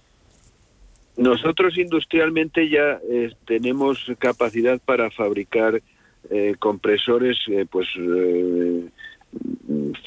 Nosotros 1.16 1.76
industrialmente 1.76 2.68
ya 2.68 2.98
eh, 3.10 3.32
tenemos 3.44 4.10
capacidad 4.18 4.80
para 4.80 5.10
fabricar 5.10 5.82
eh, 6.30 6.54
compresores, 6.58 7.38
pues 7.70 7.88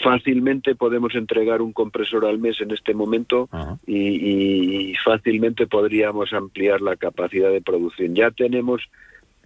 fácilmente 0.04 0.76
podemos 0.76 1.14
entregar 1.16 1.62
un 1.62 1.74
compresor 1.74 2.26
al 2.26 2.40
mes 2.40 2.62
en 2.62 2.72
este 2.72 2.94
momento 2.94 3.50
y, 3.86 4.92
y, 4.92 4.96
fácilmente 5.04 5.68
podríamos 5.68 6.32
ampliar 6.34 6.82
la 6.82 6.96
capacidad 6.96 7.52
de 7.52 7.62
producción. 7.62 8.16
Ya 8.16 8.32
tenemos 8.32 8.82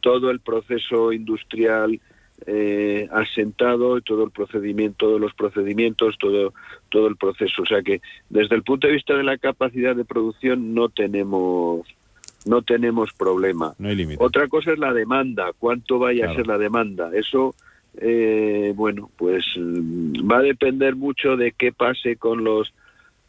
todo 0.02 0.30
el 0.32 0.40
proceso 0.40 1.12
industrial 1.12 2.00
eh, 2.46 3.08
asentado 3.12 4.00
todo 4.02 4.24
el 4.24 4.32
procedimiento, 4.32 5.08
todos 5.08 5.22
los 5.22 5.34
procedimientos, 5.34 6.18
todo, 6.20 6.54
todo 6.90 7.08
el 7.08 7.18
proceso. 7.18 7.64
O 7.64 7.66
sea 7.66 7.82
que 7.82 8.02
desde 8.30 8.56
el 8.56 8.64
punto 8.64 8.88
de 8.88 8.94
vista 8.94 9.16
de 9.16 9.24
la 9.24 9.38
capacidad 9.38 9.96
de 9.96 10.06
producción 10.06 10.74
no 10.74 10.90
tenemos 10.90 11.86
no 12.46 12.62
tenemos 12.62 13.12
problema. 13.14 13.76
Otra 14.18 14.48
cosa 14.48 14.72
es 14.72 14.80
la 14.80 14.94
demanda, 14.94 15.52
cuánto 15.58 16.00
vaya 16.00 16.30
a 16.32 16.36
ser 16.36 16.48
la 16.48 16.58
demanda. 16.58 17.12
Eso, 17.14 17.54
eh, 17.98 18.72
bueno, 18.76 19.12
pues 19.18 19.46
mm, 19.58 20.30
va 20.30 20.38
a 20.38 20.44
depender 20.44 20.96
mucho 20.96 21.36
de 21.36 21.52
qué 21.52 21.74
pase 21.74 22.16
con 22.16 22.44
los 22.44 22.74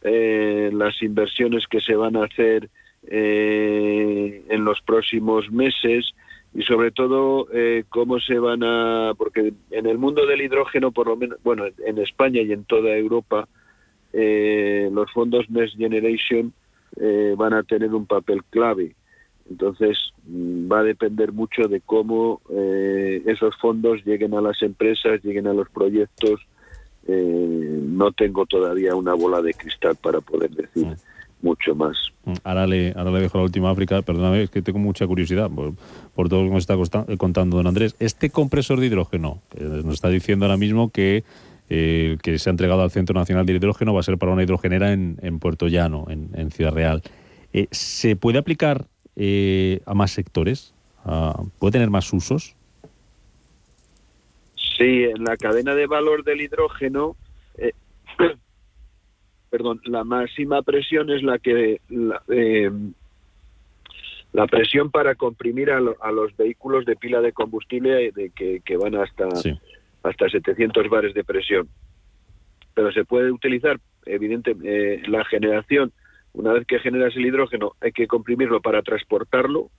eh, 0.03 0.71
las 0.73 1.01
inversiones 1.01 1.67
que 1.67 1.81
se 1.81 1.95
van 1.95 2.15
a 2.15 2.23
hacer 2.23 2.69
eh, 3.07 4.43
en 4.49 4.63
los 4.63 4.81
próximos 4.81 5.51
meses 5.51 6.13
y 6.53 6.63
sobre 6.63 6.91
todo 6.91 7.47
eh, 7.53 7.85
cómo 7.89 8.19
se 8.19 8.37
van 8.37 8.63
a 8.63 9.13
porque 9.17 9.53
en 9.71 9.85
el 9.85 9.97
mundo 9.97 10.25
del 10.25 10.41
hidrógeno 10.41 10.91
por 10.91 11.07
lo 11.07 11.15
menos 11.15 11.37
bueno 11.43 11.65
en 11.85 11.97
España 11.99 12.41
y 12.41 12.51
en 12.51 12.65
toda 12.65 12.95
Europa 12.95 13.47
eh, 14.11 14.89
los 14.91 15.09
fondos 15.11 15.49
Next 15.49 15.77
Generation 15.77 16.51
eh, 16.97 17.35
van 17.37 17.53
a 17.53 17.63
tener 17.63 17.93
un 17.93 18.05
papel 18.05 18.43
clave. 18.49 18.93
Entonces 19.49 19.97
mm, 20.27 20.69
va 20.69 20.79
a 20.79 20.83
depender 20.83 21.31
mucho 21.31 21.69
de 21.69 21.79
cómo 21.79 22.41
esos 22.49 23.55
fondos 23.57 24.03
lleguen 24.05 24.33
a 24.33 24.41
las 24.41 24.61
empresas 24.61 25.23
lleguen 25.23 25.47
a 25.47 25.53
los 25.53 25.69
proyectos. 25.69 26.41
No 27.07 28.11
tengo 28.11 28.45
todavía 28.45 28.95
una 28.95 29.13
bola 29.13 29.41
de 29.41 29.53
cristal 29.53 29.95
para 30.01 30.21
poder 30.21 30.51
decir 30.51 30.95
mucho 31.41 31.75
más. 31.75 31.97
Mm, 32.25 32.33
ahora 32.43 32.67
le, 32.67 32.93
ahora 32.95 33.11
le 33.11 33.21
dejo 33.21 33.37
la 33.37 33.43
última 33.45 33.71
África, 33.71 34.01
perdóname, 34.01 34.43
es 34.43 34.49
que 34.49 34.61
tengo 34.61 34.79
mucha 34.79 35.07
curiosidad 35.07 35.49
por, 35.49 36.29
todo 36.29 36.43
lo 36.43 36.49
que 36.49 36.53
nos 36.53 36.63
está 36.63 37.05
contando 37.17 37.57
don 37.57 37.67
Andrés. 37.67 37.95
Este 37.99 38.29
compresor 38.29 38.79
de 38.79 38.87
hidrógeno, 38.87 39.41
nos 39.59 39.93
está 39.93 40.09
diciendo 40.09 40.45
ahora 40.45 40.57
mismo 40.57 40.91
que 40.91 41.23
eh, 41.73 42.17
que 42.21 42.37
se 42.37 42.49
ha 42.49 42.51
entregado 42.51 42.81
al 42.81 42.91
Centro 42.91 43.17
Nacional 43.17 43.45
de 43.45 43.53
Hidrógeno 43.53 43.93
va 43.93 44.01
a 44.01 44.03
ser 44.03 44.17
para 44.17 44.33
una 44.33 44.43
hidrogenera 44.43 44.91
en, 44.91 45.17
en 45.21 45.39
Puerto 45.39 45.69
Llano, 45.69 46.05
en, 46.09 46.51
Ciudad 46.51 46.73
Real. 46.73 47.01
Eh, 47.53 47.67
¿Se 47.71 48.17
puede 48.17 48.39
aplicar 48.39 48.87
eh, 49.15 49.79
a 49.85 49.93
más 49.93 50.11
sectores? 50.11 50.73
¿Puede 51.59 51.71
tener 51.71 51.89
más 51.89 52.11
usos? 52.11 52.57
Sí, 54.77 55.05
en 55.05 55.23
la 55.23 55.37
cadena 55.37 55.73
de 55.73 55.87
valor 55.87 56.25
del 56.25 56.41
hidrógeno 56.41 57.15
perdón, 59.51 59.81
la 59.83 60.05
máxima 60.05 60.61
presión 60.61 61.11
es 61.11 61.21
la 61.21 61.37
que 61.37 61.81
la, 61.89 62.23
eh, 62.29 62.71
presión 64.49 64.89
para 64.89 65.15
comprimir 65.15 65.69
a, 65.71 65.81
los 65.81 66.37
vehículos 66.37 66.85
de 66.85 66.95
pila 66.95 67.19
de 67.19 67.33
combustible 67.33 68.11
de 68.13 68.31
que, 68.31 68.77
van 68.77 68.95
hasta 68.95 69.27
hasta 70.03 70.29
700 70.29 70.89
bares 70.89 71.13
de 71.13 71.25
presión. 71.25 71.67
Pero 72.73 72.91
se 72.93 73.03
puede 73.03 73.29
utilizar, 73.29 73.77
evidentemente, 74.05 74.95
eh, 74.95 75.03
la 75.07 75.25
generación. 75.25 75.91
Una 76.33 76.53
vez 76.53 76.65
que 76.65 76.79
generas 76.79 77.13
el 77.17 77.25
hidrógeno, 77.25 77.73
hay 77.81 77.91
que 77.91 78.07
comprimirlo 78.07 78.61
para 78.61 78.81
transportarlo, 78.81 79.69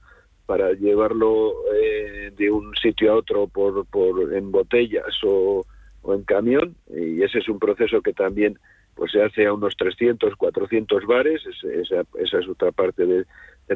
para 0.45 0.75
llevarlo 0.75 1.55
eh, 1.75 2.31
de 2.37 2.51
un 2.51 2.77
sitio 2.77 3.11
a 3.11 3.17
otro 3.17 3.49
por, 3.49 3.87
por 3.87 4.35
en 4.35 4.53
botellas 4.53 5.17
o, 5.25 5.65
o 6.03 6.15
en 6.15 6.25
camión. 6.25 6.77
Y 6.95 7.23
ese 7.23 7.39
es 7.39 7.49
un 7.49 7.59
proceso 7.59 8.03
que 8.03 8.13
también 8.13 8.59
pues 8.95 9.13
se 9.13 9.23
hace 9.23 9.47
a 9.47 9.53
unos 9.53 9.75
300, 9.77 10.37
400 10.37 11.07
bares, 11.07 11.43
esa, 11.47 12.03
esa 12.19 12.39
es 12.39 12.49
otra 12.49 12.73
parte 12.73 13.07
del 13.07 13.27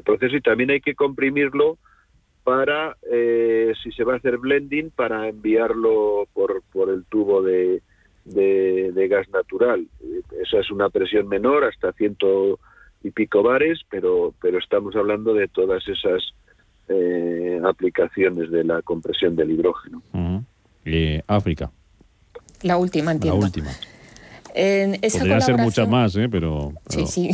proceso, 0.04 0.36
y 0.36 0.40
también 0.40 0.70
hay 0.70 0.80
que 0.80 0.94
comprimirlo 0.94 1.78
para, 2.44 2.96
eh, 3.10 3.72
si 3.82 3.90
se 3.90 4.04
va 4.04 4.14
a 4.14 4.16
hacer 4.18 4.38
blending, 4.38 4.90
para 4.90 5.28
enviarlo 5.28 6.28
por, 6.32 6.62
por 6.72 6.90
el 6.90 7.04
tubo 7.06 7.42
de, 7.42 7.82
de, 8.24 9.08
gas 9.08 9.28
natural. 9.30 9.86
Esa 10.42 10.60
es 10.60 10.70
una 10.70 10.88
presión 10.88 11.28
menor, 11.28 11.64
hasta 11.64 11.92
ciento 11.92 12.58
y 13.02 13.10
pico 13.10 13.42
bares, 13.42 13.80
pero, 13.90 14.34
pero 14.40 14.58
estamos 14.58 14.94
hablando 14.96 15.34
de 15.34 15.48
todas 15.48 15.82
esas 15.88 16.22
eh, 16.88 17.60
aplicaciones 17.64 18.50
de 18.50 18.64
la 18.64 18.82
compresión 18.82 19.34
del 19.34 19.50
hidrógeno. 19.50 20.02
Eh, 20.84 21.22
África. 21.26 21.70
La 22.62 22.76
última, 22.76 23.12
entiendo. 23.12 23.40
La 23.40 23.46
última. 23.46 23.70
Podría 24.56 25.40
ser 25.40 25.58
muchas 25.58 25.86
más, 25.88 26.16
¿eh? 26.16 26.28
pero, 26.30 26.72
Sí, 26.88 27.06
sí. 27.06 27.30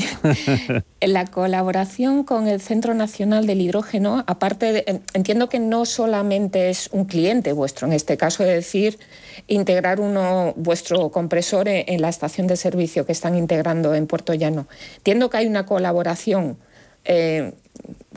en 1.00 1.12
la 1.12 1.26
colaboración 1.26 2.24
con 2.24 2.48
el 2.48 2.60
Centro 2.60 2.94
Nacional 2.94 3.46
del 3.46 3.60
Hidrógeno, 3.60 4.24
aparte, 4.26 5.02
entiendo 5.14 5.48
que 5.48 5.60
no 5.60 5.84
solamente 5.84 6.68
es 6.68 6.88
un 6.92 7.04
cliente 7.04 7.52
vuestro, 7.52 7.86
en 7.86 7.92
este 7.92 8.16
caso, 8.16 8.42
es 8.42 8.50
decir, 8.50 8.98
integrar 9.46 10.00
uno 10.00 10.52
vuestro 10.56 11.10
compresor 11.10 11.68
en, 11.68 12.02
la 12.02 12.08
estación 12.08 12.48
de 12.48 12.56
servicio 12.56 13.06
que 13.06 13.12
están 13.12 13.36
integrando 13.36 13.94
en 13.94 14.08
Puerto 14.08 14.34
Llano. 14.34 14.66
Entiendo 14.96 15.30
que 15.30 15.36
hay 15.36 15.46
una 15.46 15.64
colaboración 15.64 16.56
eh, 17.04 17.52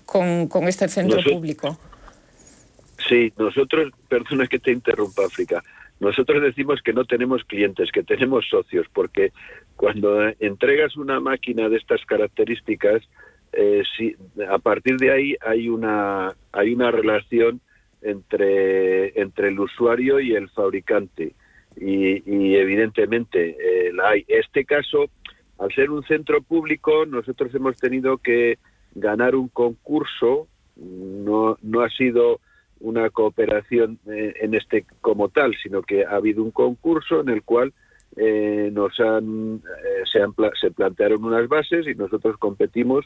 con, 0.05 0.49
este 0.67 0.87
centro 0.87 1.21
público. 1.23 1.77
Sí, 3.07 3.31
nosotros, 3.37 3.91
perdona 4.09 4.47
que 4.47 4.57
te 4.57 4.71
interrumpa, 4.71 5.25
África. 5.25 5.63
Nosotros 5.99 6.41
decimos 6.41 6.81
que 6.81 6.93
no 6.93 7.05
tenemos 7.05 7.43
clientes, 7.45 7.91
que 7.91 8.03
tenemos 8.03 8.45
socios, 8.49 8.85
porque 8.93 9.31
cuando 9.75 10.27
entregas 10.39 10.97
una 10.97 11.19
máquina 11.19 11.69
de 11.69 11.77
estas 11.77 12.05
características, 12.05 13.01
eh, 13.53 13.83
a 14.49 14.57
partir 14.59 14.97
de 14.97 15.11
ahí 15.11 15.35
hay 15.45 15.69
una, 15.69 16.33
hay 16.51 16.73
una 16.73 16.91
relación 16.91 17.61
entre, 18.01 19.19
entre 19.19 19.47
el 19.49 19.59
usuario 19.59 20.19
y 20.19 20.35
el 20.35 20.49
fabricante. 20.49 21.33
Y, 21.77 22.55
evidentemente 22.55 23.57
eh, 23.59 23.91
la 23.93 24.09
hay. 24.09 24.25
Este 24.27 24.63
caso, 24.63 25.09
al 25.59 25.73
ser 25.73 25.89
un 25.89 26.03
centro 26.03 26.41
público, 26.41 27.05
nosotros 27.05 27.53
hemos 27.53 27.77
tenido 27.77 28.17
que 28.17 28.59
ganar 28.93 29.35
un 29.35 29.49
concurso, 29.49 30.47
no, 30.77 31.57
no 31.61 31.81
ha 31.81 31.89
sido 31.89 32.39
una 32.79 33.09
cooperación 33.09 33.99
eh, 34.07 34.33
en 34.41 34.53
este 34.53 34.85
como 35.01 35.29
tal, 35.29 35.55
sino 35.61 35.81
que 35.81 36.05
ha 36.05 36.15
habido 36.15 36.43
un 36.43 36.51
concurso 36.51 37.21
en 37.21 37.29
el 37.29 37.43
cual 37.43 37.73
eh, 38.15 38.69
nos 38.73 38.99
han, 38.99 39.61
se, 40.11 40.21
han, 40.21 40.33
se 40.59 40.71
plantearon 40.71 41.23
unas 41.23 41.47
bases 41.47 41.87
y 41.87 41.95
nosotros 41.95 42.37
competimos 42.37 43.05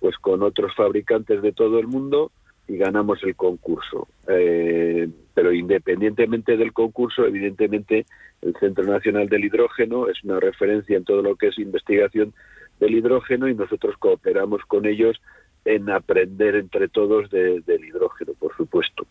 pues 0.00 0.16
con 0.18 0.42
otros 0.42 0.74
fabricantes 0.74 1.40
de 1.42 1.52
todo 1.52 1.78
el 1.78 1.86
mundo 1.86 2.32
y 2.68 2.76
ganamos 2.76 3.22
el 3.22 3.36
concurso. 3.36 4.08
Eh, 4.28 5.08
pero 5.34 5.52
independientemente 5.52 6.56
del 6.56 6.72
concurso, 6.72 7.26
evidentemente 7.26 8.06
el 8.40 8.54
Centro 8.58 8.84
Nacional 8.84 9.28
del 9.28 9.44
Hidrógeno 9.44 10.08
es 10.08 10.22
una 10.24 10.40
referencia 10.40 10.96
en 10.96 11.04
todo 11.04 11.22
lo 11.22 11.36
que 11.36 11.48
es 11.48 11.58
investigación 11.58 12.34
del 12.80 12.96
hidrógeno 12.96 13.48
y 13.48 13.54
nosotros 13.54 13.96
cooperamos 13.98 14.62
con 14.66 14.86
ellos 14.86 15.20
en 15.64 15.90
aprender 15.90 16.56
entre 16.56 16.88
todos 16.88 17.30
del 17.30 17.84
hidrógeno, 17.84 18.32
por 18.38 18.54
supuesto. 18.56 19.06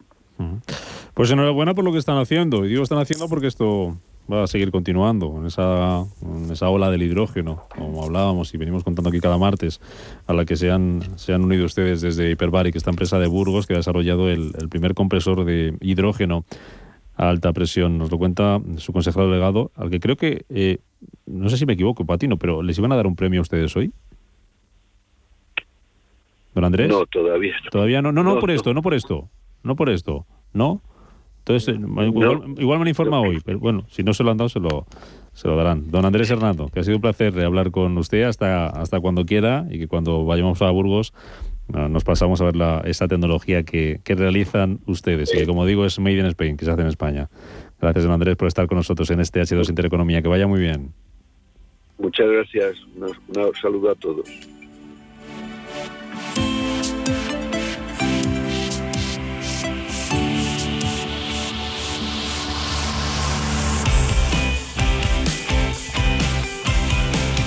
Pues 1.13 1.29
enhorabuena 1.31 1.73
por 1.73 1.83
lo 1.85 1.91
que 1.91 1.97
están 1.97 2.17
haciendo. 2.17 2.65
Y 2.65 2.69
digo 2.69 2.83
están 2.83 2.99
haciendo 2.99 3.27
porque 3.27 3.47
esto 3.47 3.97
va 4.31 4.43
a 4.43 4.47
seguir 4.47 4.71
continuando 4.71 5.37
en 5.37 5.45
esa, 5.45 6.05
esa 6.51 6.69
ola 6.69 6.89
del 6.89 7.03
hidrógeno, 7.03 7.63
como 7.75 8.03
hablábamos 8.03 8.53
y 8.53 8.57
venimos 8.57 8.83
contando 8.83 9.09
aquí 9.09 9.19
cada 9.19 9.37
martes, 9.37 9.81
a 10.27 10.33
la 10.33 10.45
que 10.45 10.55
se 10.55 10.71
han, 10.71 11.01
se 11.17 11.33
han 11.33 11.43
unido 11.43 11.65
ustedes 11.65 12.01
desde 12.01 12.31
Hyperbaric, 12.31 12.75
esta 12.75 12.91
empresa 12.91 13.19
de 13.19 13.27
Burgos 13.27 13.67
que 13.67 13.73
ha 13.73 13.77
desarrollado 13.77 14.29
el, 14.29 14.53
primer 14.69 14.93
compresor 14.93 15.43
de 15.43 15.75
hidrógeno 15.81 16.45
a 17.15 17.29
alta 17.29 17.51
presión. 17.51 17.97
Nos 17.97 18.09
lo 18.09 18.17
cuenta 18.17 18.61
su 18.77 18.93
consejero 18.93 19.27
delegado, 19.27 19.71
al 19.75 19.89
que 19.89 19.99
creo 19.99 20.15
que, 20.15 20.45
eh, 20.49 20.79
no 21.25 21.49
sé 21.49 21.57
si 21.57 21.65
me 21.65 21.73
equivoco, 21.73 22.05
Patino, 22.05 22.37
pero 22.37 22.63
¿les 22.63 22.77
iban 22.77 22.91
a 22.91 22.95
dar 22.95 23.07
un 23.07 23.15
premio 23.15 23.41
a 23.41 23.43
ustedes 23.43 23.75
hoy? 23.75 23.91
¿Don 26.53 26.63
Andrés? 26.65 26.89
No, 26.89 27.05
todavía 27.05 27.53
no. 27.63 27.69
Todavía 27.69 28.01
no, 28.01 28.11
no, 28.11 28.23
no, 28.23 28.39
por 28.39 28.51
esto, 28.51 28.73
no 28.73 28.81
por 28.81 28.93
esto, 28.93 29.29
no 29.63 29.75
por 29.75 29.89
esto, 29.89 30.25
¿no? 30.53 30.81
Entonces, 31.39 31.75
eh, 31.75 31.79
igual, 32.59 32.77
me 32.79 32.83
han 32.83 32.87
informado 32.87 33.23
hoy, 33.23 33.41
pero 33.43 33.59
bueno, 33.59 33.85
si 33.89 34.03
no 34.03 34.13
se 34.13 34.23
lo 34.23 34.29
han 34.29 34.37
dado, 34.37 34.49
se 34.49 34.59
lo, 34.59 34.85
se 35.33 35.47
lo 35.47 35.55
darán. 35.55 35.89
Don 35.89 36.05
Andrés 36.05 36.29
Hernando, 36.29 36.67
que 36.67 36.79
ha 36.79 36.83
sido 36.83 36.97
un 36.97 37.01
placer 37.01 37.39
hablar 37.39 37.71
con 37.71 37.97
usted 37.97 38.23
hasta, 38.23 38.67
hasta 38.67 38.99
cuando 38.99 39.25
quiera 39.25 39.65
y 39.71 39.79
que 39.79 39.87
cuando 39.87 40.23
vayamos 40.23 40.61
a 40.61 40.69
Burgos 40.69 41.13
ah, 41.73 41.87
nos 41.89 42.03
pasamos 42.03 42.41
a 42.41 42.45
ver 42.45 42.55
la, 42.55 42.81
esa 42.85 43.07
tecnología 43.07 43.63
que, 43.63 44.01
que 44.03 44.13
realizan 44.13 44.81
ustedes 44.85 45.33
y 45.33 45.39
que, 45.39 45.47
como 45.47 45.65
digo, 45.65 45.85
es 45.85 45.97
Made 45.97 46.19
in 46.19 46.25
Spain, 46.27 46.57
que 46.57 46.65
se 46.65 46.71
hace 46.71 46.81
en 46.81 46.87
España. 46.87 47.29
Gracias, 47.81 48.03
don 48.03 48.13
Andrés, 48.13 48.35
por 48.35 48.47
estar 48.47 48.67
con 48.67 48.77
nosotros 48.77 49.09
en 49.09 49.19
este 49.19 49.41
H2 49.41 49.69
Intereconomía. 49.69 50.21
Que 50.21 50.27
vaya 50.27 50.45
muy 50.45 50.59
bien. 50.59 50.93
Muchas 51.97 52.27
gracias. 52.29 52.75
un 52.95 53.55
saludo 53.59 53.91
a 53.91 53.95
todos. 53.95 54.29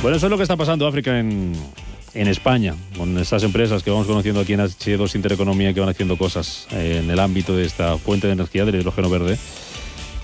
Bueno, 0.05 0.19
eso 0.19 0.27
es 0.27 0.31
lo 0.31 0.37
que 0.37 0.43
está 0.43 0.59
pasando 0.59 0.87
África 0.87 1.19
en, 1.19 1.55
en 2.13 2.29
España, 2.29 2.75
con 2.95 3.17
estas 3.17 3.43
empresas 3.43 3.83
que 3.83 3.91
vamos 3.91 4.07
conociendo 4.07 4.43
aquí 4.43 4.53
en 4.53 4.61
H2 4.61 5.15
Intereconomía 5.15 5.73
que 5.73 5.81
van 5.81 5.89
haciendo 5.89 6.19
cosas 6.19 6.67
en 6.73 7.11
el 7.11 7.19
ámbito 7.19 7.57
de 7.57 7.65
esta 7.65 7.97
fuente 7.97 8.27
de 8.27 8.35
energía 8.35 8.67
del 8.67 8.75
hidrógeno 8.75 9.09
verde 9.09 9.39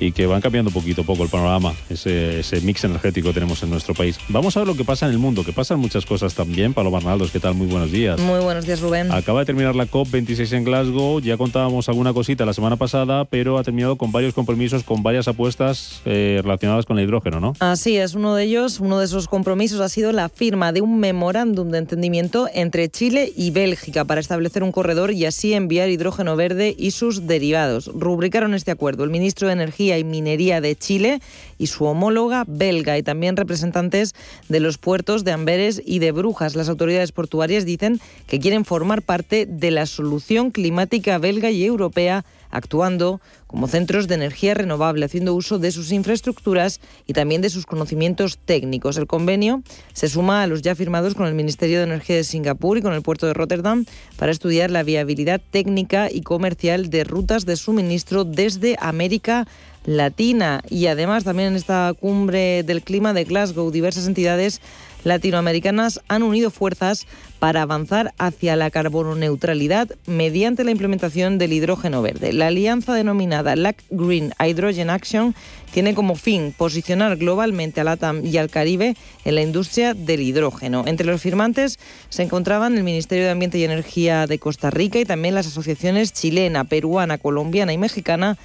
y 0.01 0.13
que 0.13 0.27
van 0.27 0.41
cambiando 0.41 0.71
poquito 0.71 1.03
a 1.03 1.05
poco 1.05 1.23
el 1.23 1.29
panorama, 1.29 1.75
ese, 1.91 2.41
ese, 2.41 2.61
mix 2.63 2.83
energético 2.85 3.29
que 3.29 3.35
tenemos 3.35 3.63
en 3.63 3.71
nuestro 3.71 3.95
país. 3.95 4.19
Vamos 4.29 4.57
a 4.57 4.61
ver 4.61 4.67
lo 4.67 4.75
que 4.75 4.85
pasa 4.85 5.07
en 5.07 5.13
el 5.13 5.19
mundo, 5.19 5.45
que 5.45 5.53
pasan 5.53 5.79
muchas 5.79 6.07
cosas 6.07 6.35
también. 6.35 6.73
Pablo 6.73 6.91
Barnaldos, 6.91 7.31
¿qué 7.31 7.39
tal? 7.39 7.55
Muy 7.55 7.67
buenos 7.67 7.93
días. 7.93 8.19
Muy 8.19 8.41
buenos 8.41 8.67
días, 8.67 8.81
Rubén. 8.81 9.13
Acaba 9.13 9.41
de 9.41 9.47
terminar 9.47 9.77
la 9.77 9.87
COP26 9.87 10.53
en 10.57 10.65
Glasgow, 10.65 11.21
ya 11.21 11.37
contábamos 11.37 11.89
alguna 11.89 12.13
cosita 12.13 12.47
la 12.47 12.55
semana 12.55 12.77
pasada, 12.77 13.27
pero 13.27 13.59
ha 13.59 13.63
terminado 13.63 13.97
con 13.97 14.11
varios 14.11 14.33
compromisos, 14.33 14.83
con 14.83 15.03
varias 15.03 15.29
apuestas 15.29 16.01
eh, 16.07 16.41
relacionadas 16.43 16.87
con 16.87 16.99
el 16.99 17.05
hidrógeno, 17.05 17.41
¿no? 17.41 17.53
Así 17.61 17.97
es, 17.99 18.15
uno 18.15 18.35
de 18.35 18.45
ellos, 18.45 18.81
uno 18.81 18.99
de 18.99 19.05
esos 19.05 19.29
compromisos 19.29 19.81
ha 19.81 19.89
sido 19.91 20.13
la 20.13 20.31
firma 20.31 20.73
de 20.73 20.81
un 20.81 20.99
memorándum 20.99 21.71
de 21.71 21.79
entendimiento 21.79 22.49
entre 22.55 22.89
Chile 22.89 23.33
y 23.37 23.51
Bélgica 23.51 24.05
para 24.07 24.21
establecer 24.21 24.63
un 24.63 24.73
corredor 24.73 25.13
y 25.13 25.27
así 25.27 25.53
enviar 25.53 25.91
hidrógeno 25.91 26.37
verde 26.37 26.75
y 26.79 26.93
sus 26.93 27.27
derivados. 27.27 27.91
Rubricaron 27.95 28.55
este 28.55 28.71
acuerdo 28.71 29.05
el 29.05 29.11
ministro 29.11 29.47
de 29.49 29.53
Energía 29.55 29.90
y 29.99 30.05
Minería 30.05 30.61
de 30.61 30.77
Chile 30.77 31.21
y 31.59 31.67
su 31.67 31.85
homóloga 31.85 32.45
belga 32.47 32.99
y 32.99 33.03
también 33.03 33.37
representantes 33.37 34.15
de 34.49 34.61
los 34.61 34.79
puertos 34.79 35.25
de 35.25 35.33
Amberes 35.33 35.83
y 35.85 35.99
de 35.99 36.13
Brujas. 36.13 36.57
Las 36.57 36.69
autoridades 36.69 37.13
portuarias 37.13 37.65
dicen 37.65 38.01
que 38.27 38.41
quieren 38.41 38.65
formar 38.65 39.03
parte 39.03 39.47
de 39.47 39.71
la 39.71 39.87
solución 39.87 40.51
climática 40.51 41.19
belga 41.19 41.51
y 41.51 41.65
europea 41.65 42.25
actuando 42.51 43.21
como 43.47 43.67
centros 43.67 44.07
de 44.07 44.15
energía 44.15 44.55
renovable, 44.55 45.05
haciendo 45.05 45.35
uso 45.35 45.59
de 45.59 45.73
sus 45.73 45.93
infraestructuras 45.93 46.81
y 47.07 47.13
también 47.13 47.43
de 47.43 47.51
sus 47.51 47.67
conocimientos 47.67 48.39
técnicos. 48.39 48.97
El 48.97 49.07
convenio 49.07 49.63
se 49.93 50.09
suma 50.09 50.43
a 50.43 50.47
los 50.47 50.63
ya 50.63 50.75
firmados 50.75 51.15
con 51.15 51.27
el 51.27 51.35
Ministerio 51.35 51.79
de 51.79 51.85
Energía 51.85 52.17
de 52.17 52.25
Singapur 52.25 52.79
y 52.79 52.83
con 52.83 52.93
el 52.93 53.03
puerto 53.03 53.27
de 53.27 53.35
Rotterdam 53.35 53.85
para 54.17 54.33
estudiar 54.33 54.71
la 54.71 54.83
viabilidad 54.83 55.41
técnica 55.51 56.11
y 56.11 56.23
comercial 56.23 56.91
de 56.91 57.05
rutas 57.05 57.47
de 57.47 57.57
suministro 57.57 58.25
desde 58.25 58.77
América 58.81 59.47
Latina. 59.85 60.63
Y 60.69 60.87
además 60.87 61.25
también 61.25 61.49
en 61.49 61.57
esta 61.57 61.95
cumbre 61.99 62.63
del 62.63 62.83
clima 62.83 63.13
de 63.13 63.25
Glasgow 63.25 63.71
diversas 63.71 64.07
entidades 64.07 64.61
latinoamericanas 65.05 66.01
han 66.09 66.23
unido 66.23 66.51
fuerzas 66.51 67.07
para 67.39 67.63
avanzar 67.63 68.13
hacia 68.19 68.57
la 68.57 68.71
carbono-neutralidad 68.71 69.89
mediante 70.07 70.65
la 70.65 70.71
implementación 70.71 71.39
del 71.39 71.53
hidrógeno 71.53 72.03
verde. 72.03 72.33
La 72.33 72.49
alianza 72.49 72.95
denominada 72.95 73.57
LAC 73.57 73.83
Green 73.91 74.33
Hydrogen 74.39 74.91
Action 74.91 75.35
tiene 75.73 75.95
como 75.95 76.15
fin 76.15 76.55
posicionar 76.57 77.17
globalmente 77.17 77.81
a 77.81 77.85
LATAM 77.85 78.25
y 78.25 78.37
al 78.37 78.51
Caribe 78.51 78.97
en 79.25 79.35
la 79.35 79.43
industria 79.43 79.95
del 79.95 80.21
hidrógeno. 80.21 80.85
Entre 80.87 81.07
los 81.07 81.21
firmantes 81.21 81.79
se 82.09 82.23
encontraban 82.23 82.77
el 82.77 82.85
Ministerio 82.85 83.25
de 83.25 83.31
Ambiente 83.31 83.59
y 83.59 83.65
Energía 83.65 84.27
de 84.27 84.39
Costa 84.39 84.71
Rica 84.71 84.99
y 84.99 85.05
también 85.05 85.35
las 85.35 85.47
asociaciones 85.47 86.13
chilena, 86.13 86.65
peruana, 86.65 87.19
colombiana 87.19 87.73
y 87.73 87.79
mexicana 87.79 88.37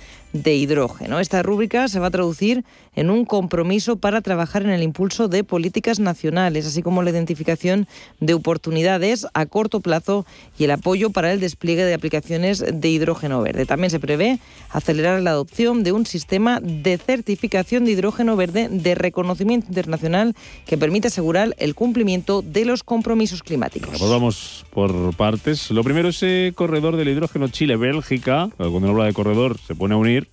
de 0.44 0.54
hidrógeno. 0.56 1.20
Esta 1.20 1.42
rúbrica 1.44 1.88
se 1.88 2.00
va 2.00 2.08
a 2.08 2.12
traducir 2.12 2.66
en 2.96 3.10
un 3.10 3.26
compromiso 3.26 3.96
para 3.96 4.22
trabajar 4.22 4.64
en 4.64 4.70
el 4.70 4.84
impulso 4.84 5.28
de 5.28 5.44
políticas 5.44 6.00
nacionales, 6.00 6.66
así 6.66 6.82
como 6.82 7.04
la 7.04 7.10
identificación 7.10 7.88
de 8.20 8.34
oportunidades 8.34 9.28
a 9.34 9.46
corto 9.46 9.80
plazo 9.80 10.26
y 10.58 10.66
el 10.66 10.72
apoyo 10.72 11.10
para 11.10 11.32
el 11.32 11.40
despliegue 11.40 11.86
de 11.86 11.94
aplicaciones 11.94 12.64
de 12.70 12.90
hidrógeno 12.90 13.42
verde. 13.42 13.66
También 13.66 13.92
se 13.92 14.00
prevé 14.00 14.40
acelerar 14.70 15.22
la 15.22 15.32
adopción 15.32 15.84
de 15.84 15.94
un 15.94 16.06
sistema 16.06 16.60
de 16.62 16.98
certificación 17.16 17.86
de 17.86 17.92
hidrógeno 17.92 18.36
verde 18.36 18.68
de 18.70 18.96
reconocimiento 18.96 19.68
internacional 19.68 20.36
que 20.66 20.78
permite 20.78 21.08
asegurar 21.08 21.56
el 21.58 21.76
cumplimiento 21.76 22.42
de 22.42 22.66
los 22.66 22.84
compromisos 22.84 23.42
climáticos. 23.42 23.98
Pues 23.98 24.12
vamos 24.12 24.66
por 24.72 25.16
partes. 25.16 25.72
Lo 25.72 25.84
primero, 25.84 26.10
ese 26.10 26.52
corredor 26.56 26.98
del 26.98 27.10
hidrógeno 27.10 27.48
Chile-Bélgica. 27.48 28.50
Cuando 28.58 28.78
uno 28.78 28.90
habla 28.90 29.06
de 29.06 29.14
corredor, 29.14 29.58
se 29.66 29.76
pone 29.76 29.94
a 29.94 29.98
unir 29.98 30.28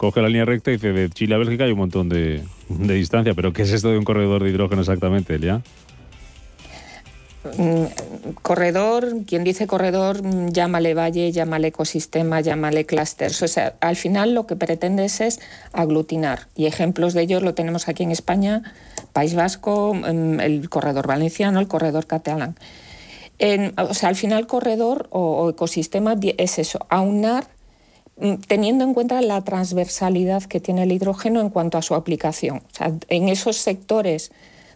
coge 0.00 0.22
la 0.22 0.28
línea 0.28 0.46
recta 0.46 0.70
y 0.70 0.76
dice 0.76 0.94
de 0.94 1.10
Chile 1.10 1.34
a 1.34 1.38
Bélgica 1.38 1.64
hay 1.64 1.72
un 1.72 1.78
montón 1.78 2.08
de, 2.08 2.42
distancia, 2.70 3.34
pero 3.34 3.52
¿qué 3.52 3.62
es 3.62 3.70
esto 3.70 3.90
de 3.90 3.98
un 3.98 4.04
corredor 4.04 4.42
de 4.42 4.48
hidrógeno 4.48 4.80
exactamente, 4.80 5.34
Elia? 5.34 5.60
Mm, 7.56 7.84
corredor, 8.42 9.24
quien 9.26 9.44
dice 9.44 9.66
corredor, 9.66 10.22
mm, 10.22 10.50
llámale 10.50 10.94
valle, 10.94 11.32
llámale 11.32 11.68
ecosistema, 11.68 12.40
llámale 12.40 12.84
clusters. 12.84 13.42
O 13.42 13.48
sea, 13.48 13.74
al 13.80 13.96
final 13.96 14.34
lo 14.34 14.46
que 14.46 14.56
pretendes 14.56 15.20
es 15.20 15.40
aglutinar. 15.72 16.48
Y 16.54 16.66
ejemplos 16.66 17.14
de 17.14 17.22
ellos 17.22 17.42
lo 17.42 17.54
tenemos 17.54 17.88
aquí 17.88 18.02
en 18.02 18.10
España, 18.10 18.74
País 19.12 19.34
Vasco, 19.34 19.94
mm, 19.94 20.40
el 20.40 20.68
corredor 20.68 21.06
valenciano, 21.06 21.60
el 21.60 21.68
corredor 21.68 22.06
catalán. 22.06 22.56
o 23.78 23.94
sea, 23.94 24.10
al 24.10 24.16
final 24.16 24.46
corredor 24.46 25.08
o 25.12 25.48
ecosistema 25.48 26.14
es 26.36 26.58
eso, 26.58 26.78
aunar 26.90 27.48
teniendo 28.46 28.84
en 28.84 28.94
cuenta 28.94 29.20
la 29.22 29.42
transversalidad 29.44 30.42
que 30.42 30.60
tiene 30.60 30.82
el 30.82 30.92
hidrógeno 30.92 31.40
en 31.40 31.48
cuanto 31.48 31.78
a 31.78 31.82
su 31.82 31.94
aplicación. 31.94 32.62
en 33.08 33.28
esos 33.28 33.56
sectores 33.56 34.30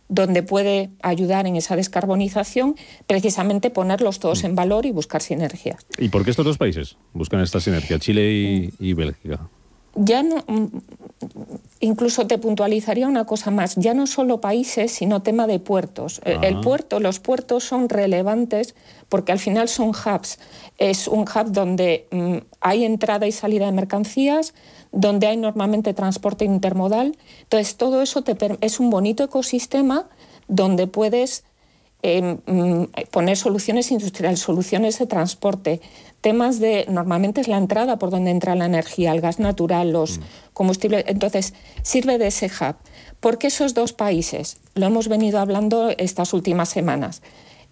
donde 0.09 0.43
puede 0.43 0.91
ayudar 1.03 1.47
en 1.47 1.57
esa 1.57 1.77
descarbonización, 1.77 2.77
precisamente 3.07 3.71
ponerlos 3.71 4.19
todos 4.21 4.43
mm. 4.43 4.47
en 4.47 4.55
valor 4.55 4.87
y 4.87 4.91
buscar 4.93 5.23
sinergias. 5.23 5.87
¿Y 5.99 6.09
por 6.11 6.25
qué 6.25 6.31
estos 6.31 6.45
dos 6.45 6.59
países 6.59 6.97
buscan 7.13 7.41
esta 7.41 7.61
sinergia, 7.61 7.99
Chile 7.99 8.71
y, 8.79 8.93
Bélgica? 8.93 9.49
Ya 9.97 10.23
no, 10.25 10.45
mm, 10.47 10.67
incluso 11.81 12.27
te 12.27 12.39
puntualizaría 12.39 13.07
una 13.07 13.25
cosa 13.27 13.51
más, 13.51 13.77
ya 13.77 13.95
no 13.95 14.07
solo 14.07 14.41
países, 14.41 14.93
sino 14.93 15.23
tema 15.23 15.47
de 15.47 15.59
puertos. 15.61 16.21
El- 16.25 16.45
El 16.45 16.57
Ah. 16.57 16.61
puerto, 16.63 17.01
los 17.01 17.21
puertos 17.21 17.65
son 17.65 17.89
relevantes 17.89 18.75
porque 19.09 19.33
al 19.33 19.39
final 19.39 19.69
son 19.69 19.91
hubs. 19.91 20.39
Es 20.79 21.07
un 21.09 21.21
hub 21.23 21.53
donde 21.53 22.07
mm, 22.11 22.37
hay 22.61 22.85
entrada 22.85 23.27
y 23.27 23.33
salida 23.33 23.67
de 23.67 23.73
mercancías, 23.73 24.55
donde 24.95 25.27
hay 25.27 25.37
normalmente 25.37 25.93
transporte 25.93 26.45
intermodal. 26.45 27.17
Entonces, 27.43 27.77
todo 27.77 28.01
eso 28.01 28.23
te 28.23 28.37
es 28.61 28.81
un 28.81 28.91
bonito 28.91 29.25
ecosistema 29.25 30.09
donde 30.49 30.87
puedes 30.87 31.45
eh, 32.03 32.37
mm, 32.47 32.85
poner 33.11 33.37
soluciones 33.37 33.91
industriales, 33.91 34.41
soluciones 34.41 34.99
de 34.99 35.07
transporte, 35.07 35.81
temas 36.21 36.61
de, 36.61 36.87
normalmente 36.89 37.41
es 37.41 37.49
la 37.49 37.57
entrada 37.57 37.99
por 37.99 38.11
donde 38.11 38.31
entra 38.31 38.55
la 38.55 38.67
energía, 38.67 39.13
el 39.13 39.21
gas 39.21 39.41
natural, 39.41 39.91
los 39.91 40.21
combustibles. 40.53 41.05
Entonces, 41.09 41.55
sirve 41.83 42.19
de 42.19 42.29
ese 42.29 42.47
hub. 42.47 42.77
¿Por 43.21 43.39
qué 43.39 43.49
esos 43.49 43.75
dos 43.75 43.93
países? 43.93 44.59
Lo 44.75 44.87
hemos 44.87 45.09
venido 45.09 45.41
hablando 45.41 45.91
estas 45.97 46.33
últimas 46.35 46.69
semanas. 46.69 47.23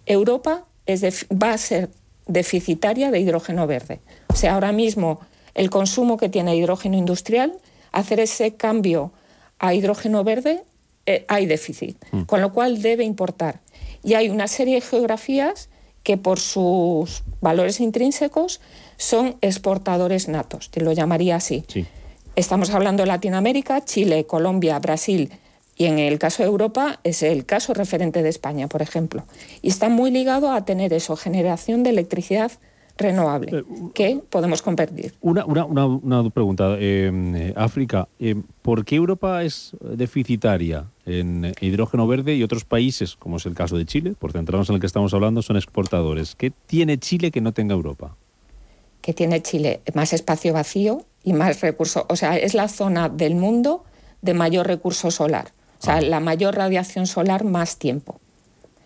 Europa 0.05 0.65
es 0.85 1.25
va 1.31 1.53
a 1.53 1.57
ser 1.57 1.89
deficitaria 2.27 3.11
de 3.11 3.19
hidrógeno 3.19 3.67
verde. 3.67 4.01
O 4.27 4.35
sea, 4.35 4.55
ahora 4.55 4.71
mismo 4.71 5.19
el 5.55 5.69
consumo 5.69 6.17
que 6.17 6.29
tiene 6.29 6.55
hidrógeno 6.55 6.97
industrial, 6.97 7.53
hacer 7.91 8.19
ese 8.19 8.55
cambio 8.55 9.11
a 9.59 9.73
hidrógeno 9.73 10.23
verde, 10.23 10.63
eh, 11.05 11.25
hay 11.27 11.45
déficit, 11.45 11.97
con 12.25 12.41
lo 12.41 12.53
cual 12.53 12.81
debe 12.81 13.03
importar. 13.03 13.61
Y 14.03 14.15
hay 14.15 14.29
una 14.29 14.47
serie 14.47 14.75
de 14.75 14.81
geografías 14.81 15.69
que 16.03 16.17
por 16.17 16.39
sus 16.39 17.23
valores 17.41 17.79
intrínsecos 17.79 18.61
son 18.97 19.37
exportadores 19.41 20.27
natos, 20.27 20.69
te 20.69 20.81
lo 20.81 20.91
llamaría 20.91 21.35
así. 21.35 21.65
Estamos 22.35 22.71
hablando 22.71 23.03
de 23.03 23.07
Latinoamérica, 23.07 23.83
Chile, 23.85 24.25
Colombia, 24.25 24.79
Brasil, 24.79 25.31
y 25.75 25.85
en 25.85 25.99
el 25.99 26.19
caso 26.19 26.43
de 26.43 26.49
Europa 26.49 26.99
es 27.03 27.23
el 27.23 27.45
caso 27.45 27.73
referente 27.73 28.21
de 28.21 28.29
España, 28.29 28.67
por 28.67 28.81
ejemplo. 28.81 29.25
Y 29.61 29.69
está 29.69 29.89
muy 29.89 30.11
ligado 30.11 30.51
a 30.51 30.65
tener 30.65 30.93
eso, 30.93 31.15
generación 31.15 31.83
de 31.83 31.91
electricidad 31.91 32.51
renovable, 32.97 33.63
que 33.93 34.21
podemos 34.29 34.61
convertir. 34.61 35.13
Una, 35.21 35.45
una, 35.45 35.65
una, 35.65 35.85
una 35.85 36.29
pregunta, 36.29 36.75
eh, 36.79 37.11
eh, 37.13 37.53
África, 37.55 38.07
eh, 38.19 38.35
¿por 38.61 38.85
qué 38.85 38.95
Europa 38.95 39.43
es 39.43 39.75
deficitaria 39.81 40.85
en 41.05 41.45
eh, 41.45 41.53
hidrógeno 41.61 42.07
verde 42.07 42.35
y 42.35 42.43
otros 42.43 42.65
países, 42.65 43.15
como 43.15 43.37
es 43.37 43.45
el 43.45 43.55
caso 43.55 43.77
de 43.77 43.85
Chile, 43.85 44.13
por 44.17 44.31
centrarnos 44.31 44.69
en 44.69 44.75
el 44.75 44.81
que 44.81 44.87
estamos 44.87 45.13
hablando, 45.13 45.41
son 45.41 45.57
exportadores? 45.57 46.35
¿Qué 46.35 46.51
tiene 46.67 46.97
Chile 46.97 47.31
que 47.31 47.41
no 47.41 47.51
tenga 47.51 47.73
Europa? 47.73 48.15
que 49.03 49.13
tiene 49.13 49.41
Chile 49.41 49.81
más 49.93 50.13
espacio 50.13 50.53
vacío 50.53 51.05
y 51.25 51.33
más 51.33 51.59
recursos. 51.59 52.05
O 52.07 52.15
sea, 52.15 52.37
es 52.37 52.53
la 52.53 52.69
zona 52.69 53.09
del 53.09 53.35
mundo 53.35 53.83
de 54.21 54.33
mayor 54.33 54.65
recurso 54.65 55.11
solar. 55.11 55.51
O 55.79 55.85
sea, 55.85 55.99
la 55.99 56.21
mayor 56.21 56.55
radiación 56.55 57.05
solar 57.05 57.43
más 57.43 57.77
tiempo. 57.77 58.21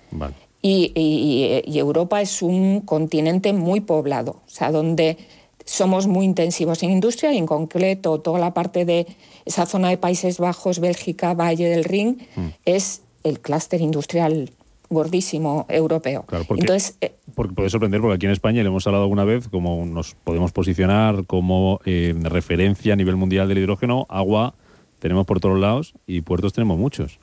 Vale. 0.09 0.33
Y, 0.61 0.91
y- 0.95 1.61
y 1.71 1.79
Europa 1.79 2.21
es 2.21 2.41
un 2.41 2.81
continente 2.81 3.53
muy 3.53 3.79
poblado, 3.81 4.31
o 4.45 4.49
sea, 4.49 4.71
donde 4.71 5.17
somos 5.65 6.07
muy 6.07 6.25
intensivos 6.25 6.81
en 6.83 6.91
industria 6.91 7.31
y 7.33 7.37
en 7.37 7.45
concreto 7.45 8.19
toda 8.19 8.39
la 8.39 8.53
parte 8.53 8.85
de 8.85 9.05
esa 9.45 9.65
zona 9.65 9.89
de 9.89 9.97
Países 9.97 10.39
Bajos, 10.39 10.79
Bélgica, 10.79 11.33
Valle 11.33 11.67
del 11.69 11.83
Rin, 11.83 12.19
es 12.65 13.01
el 13.23 13.39
clúster 13.41 13.81
industrial 13.81 14.49
gordísimo 14.89 15.65
europeo. 15.69 16.23
porque- 16.47 16.61
Entonces, 16.61 16.97
eh, 17.01 17.13
Porque 17.35 17.53
puede 17.53 17.69
sorprender, 17.69 17.99
porque 18.01 18.15
aquí 18.15 18.25
en 18.25 18.31
España 18.31 18.63
le 18.63 18.69
hemos 18.69 18.87
hablado 18.87 19.03
alguna 19.03 19.25
vez, 19.25 19.47
como 19.49 19.85
nos 19.85 20.15
podemos 20.23 20.51
posicionar 20.53 21.25
como 21.25 21.79
eh, 21.85 22.15
referencia 22.23 22.93
a 22.93 22.95
nivel 22.95 23.15
mundial 23.17 23.47
del 23.49 23.59
hidrógeno, 23.59 24.05
agua 24.09 24.55
tenemos 24.99 25.25
por 25.27 25.39
todos 25.39 25.59
lados 25.59 25.93
y 26.07 26.21
puertos 26.21 26.53
tenemos 26.53 26.79
muchos. 26.79 27.19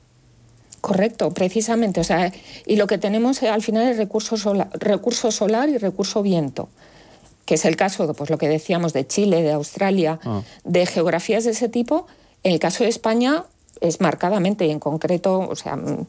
Correcto, 0.85 1.31
precisamente. 1.31 1.99
O 1.99 2.03
sea, 2.03 2.31
y 2.67 2.75
lo 2.75 2.85
que 2.85 2.99
tenemos 2.99 3.41
eh, 3.41 3.49
al 3.49 3.63
final 3.63 3.87
es 3.87 3.97
recurso 3.97 4.37
solar, 4.37 4.69
recurso 4.73 5.31
solar 5.31 5.67
y 5.67 5.79
recurso 5.79 6.21
viento, 6.21 6.69
que 7.47 7.55
es 7.55 7.65
el 7.65 7.75
caso, 7.75 8.13
pues 8.13 8.29
lo 8.29 8.37
que 8.37 8.47
decíamos 8.47 8.93
de 8.93 9.07
Chile, 9.07 9.41
de 9.41 9.51
Australia, 9.51 10.19
Ah. 10.23 10.43
de 10.63 10.85
geografías 10.85 11.43
de 11.43 11.51
ese 11.51 11.69
tipo. 11.69 12.05
En 12.43 12.53
el 12.53 12.59
caso 12.59 12.83
de 12.83 12.91
España 12.91 13.45
es 13.81 13.99
marcadamente 13.99 14.67
y 14.67 14.69
en 14.69 14.79
concreto, 14.79 15.39
o 15.49 15.55
sea, 15.55 15.75
mm, 15.75 16.05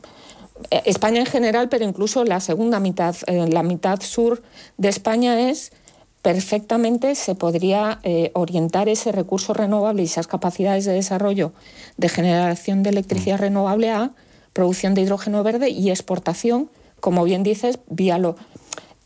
eh, 0.71 0.83
España 0.85 1.21
en 1.21 1.27
general, 1.27 1.71
pero 1.71 1.87
incluso 1.87 2.23
la 2.27 2.41
segunda 2.41 2.79
mitad, 2.79 3.17
eh, 3.29 3.49
la 3.49 3.63
mitad 3.63 4.03
sur 4.03 4.43
de 4.77 4.91
España 4.91 5.49
es 5.49 5.73
perfectamente 6.21 7.15
se 7.15 7.35
podría 7.35 7.99
eh, 8.03 8.31
orientar 8.35 8.91
ese 8.91 9.11
recurso 9.11 9.55
renovable 9.55 10.03
y 10.03 10.05
esas 10.05 10.27
capacidades 10.27 10.85
de 10.85 10.93
desarrollo 10.93 11.53
de 11.97 12.11
generación 12.11 12.83
de 12.83 12.91
electricidad 12.91 13.39
renovable 13.39 13.91
a 13.91 14.11
producción 14.57 14.95
de 14.95 15.03
hidrógeno 15.03 15.43
verde 15.43 15.69
y 15.69 15.91
exportación, 15.91 16.71
como 17.01 17.25
bien 17.25 17.43
dices, 17.43 17.79
vía 17.91 18.17
lo, 18.19 18.37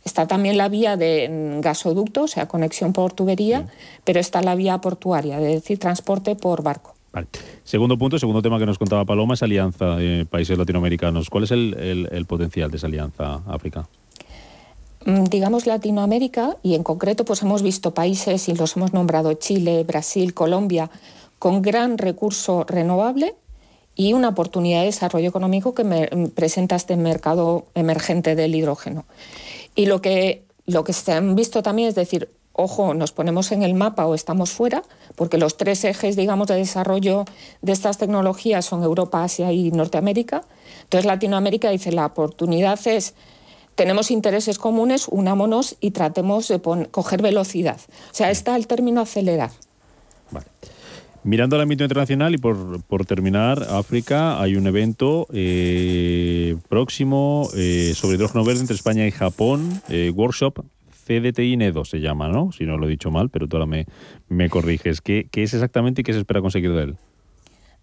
Está 0.02 0.26
también 0.26 0.56
la 0.56 0.68
vía 0.70 0.96
de 0.96 1.28
mm, 1.28 1.60
gasoducto, 1.60 2.22
o 2.22 2.26
sea, 2.28 2.48
conexión 2.48 2.94
por 2.94 3.12
tubería, 3.12 3.66
pero 4.04 4.18
está 4.18 4.40
la 4.40 4.54
vía 4.54 4.78
portuaria, 4.80 5.38
es 5.38 5.54
decir, 5.60 5.78
transporte 5.78 6.36
por 6.36 6.62
barco. 6.62 6.94
Vale. 7.12 7.26
Segundo 7.64 7.98
punto, 7.98 8.18
segundo 8.18 8.40
tema 8.40 8.58
que 8.58 8.64
nos 8.64 8.78
contaba 8.78 9.04
Paloma 9.04 9.34
es 9.34 9.42
alianza 9.42 9.96
de 9.96 10.24
países 10.24 10.56
latinoamericanos. 10.56 11.28
¿Cuál 11.28 11.44
es 11.44 11.50
el, 11.50 11.74
el- 11.78 12.08
el 12.12 12.24
potencial 12.24 12.70
de 12.70 12.76
esa 12.78 12.86
alianza 12.86 13.42
África? 13.46 13.88
Mm, 15.04 15.24
digamos 15.24 15.66
Latinoamérica 15.66 16.56
y 16.62 16.76
en 16.76 16.82
concreto 16.82 17.24
pues 17.24 17.42
hemos 17.42 17.62
visto 17.62 17.92
países 17.92 18.48
y 18.48 18.54
los 18.54 18.76
hemos 18.76 18.92
nombrado 18.92 19.34
Chile, 19.34 19.84
Brasil, 19.84 20.32
Colombia 20.32 20.90
con 21.38 21.60
gran 21.62 21.98
recurso 21.98 22.64
renovable 22.64 23.34
y 24.00 24.14
una 24.14 24.30
oportunidad 24.30 24.80
de 24.80 24.86
desarrollo 24.86 25.28
económico 25.28 25.74
que 25.74 25.84
me- 25.84 26.08
mm, 26.10 26.28
presenta 26.28 26.74
este 26.74 26.96
mercado 26.96 27.66
emergente 27.74 28.34
del 28.34 28.54
hidrógeno. 28.54 29.04
Y 29.74 29.86
lo 29.86 30.00
que 30.00 30.44
lo 30.66 30.84
que 30.84 30.92
se 30.92 31.12
han 31.12 31.34
visto 31.34 31.62
también 31.62 31.88
es 31.88 31.94
decir, 31.96 32.30
ojo, 32.52 32.94
nos 32.94 33.12
ponemos 33.12 33.50
en 33.52 33.62
el 33.62 33.74
mapa 33.74 34.06
o 34.06 34.14
estamos 34.14 34.50
fuera, 34.52 34.84
porque 35.16 35.36
los 35.36 35.56
tres 35.56 35.84
ejes, 35.84 36.14
digamos, 36.16 36.46
de 36.46 36.54
desarrollo 36.54 37.24
de 37.60 37.72
estas 37.72 37.98
tecnologías 37.98 38.64
son 38.64 38.82
Europa, 38.84 39.22
Asia 39.24 39.52
y 39.52 39.70
Norteamérica. 39.72 40.44
Entonces 40.84 41.04
Latinoamérica 41.06 41.70
dice, 41.70 41.92
la 41.92 42.06
oportunidad 42.06 42.78
es 42.86 43.14
tenemos 43.74 44.10
intereses 44.10 44.58
comunes, 44.58 45.08
unámonos 45.08 45.76
y 45.80 45.90
tratemos 45.90 46.48
de 46.48 46.60
coger 46.90 47.20
velocidad. 47.20 47.78
O 48.12 48.14
sea, 48.14 48.30
está 48.30 48.56
el 48.56 48.66
término 48.66 49.00
acelerar. 49.02 49.50
Mirando 51.22 51.56
al 51.56 51.62
ámbito 51.62 51.84
internacional 51.84 52.34
y 52.34 52.38
por, 52.38 52.82
por 52.84 53.04
terminar, 53.04 53.62
África, 53.70 54.40
hay 54.40 54.56
un 54.56 54.66
evento 54.66 55.26
eh, 55.32 56.56
próximo 56.68 57.48
eh, 57.54 57.92
sobre 57.94 58.16
hidrógeno 58.16 58.44
verde 58.44 58.60
entre 58.60 58.76
España 58.76 59.06
y 59.06 59.10
Japón, 59.10 59.82
eh, 59.88 60.10
Workshop 60.14 60.64
CDTI 61.06 61.56
NEDO 61.56 61.84
se 61.84 62.00
llama, 62.00 62.28
¿no? 62.28 62.52
Si 62.52 62.64
no 62.64 62.78
lo 62.78 62.86
he 62.86 62.90
dicho 62.90 63.10
mal, 63.10 63.30
pero 63.30 63.48
tú 63.48 63.56
ahora 63.56 63.66
me, 63.66 63.86
me 64.28 64.48
corriges. 64.48 65.00
¿Qué, 65.00 65.28
qué 65.30 65.42
es 65.42 65.52
exactamente 65.52 66.02
y 66.02 66.04
qué 66.04 66.12
se 66.12 66.20
espera 66.20 66.40
conseguir 66.40 66.72
de 66.72 66.82
él? 66.84 66.96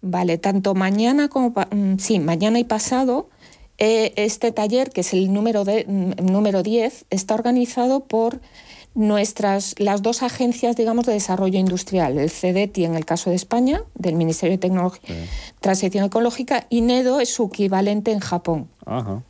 Vale, 0.00 0.38
tanto 0.38 0.74
mañana 0.74 1.28
como 1.28 1.50
mm, 1.50 1.98
sí, 1.98 2.20
mañana 2.20 2.58
y 2.58 2.64
pasado 2.64 3.28
eh, 3.78 4.12
este 4.16 4.50
taller, 4.50 4.90
que 4.90 5.02
es 5.02 5.12
el 5.12 5.32
número 5.32 5.64
de 5.64 5.84
mm, 5.86 6.24
número 6.24 6.62
10, 6.62 7.06
está 7.10 7.34
organizado 7.34 8.00
por 8.00 8.40
nuestras 8.98 9.76
las 9.78 10.02
dos 10.02 10.24
agencias, 10.24 10.74
digamos, 10.74 11.06
de 11.06 11.12
desarrollo 11.12 11.56
industrial, 11.56 12.18
el 12.18 12.30
CDTI 12.30 12.84
en 12.84 12.96
el 12.96 13.04
caso 13.04 13.30
de 13.30 13.36
España, 13.36 13.82
del 13.94 14.16
Ministerio 14.16 14.56
de 14.56 14.58
Tecnología 14.58 15.14
Transición 15.60 16.04
Ecológica, 16.04 16.66
y 16.68 16.80
NEDO 16.80 17.20
es 17.20 17.32
su 17.32 17.44
equivalente 17.44 18.10
en 18.10 18.18
Japón. 18.18 18.68
Ajá. 18.84 19.22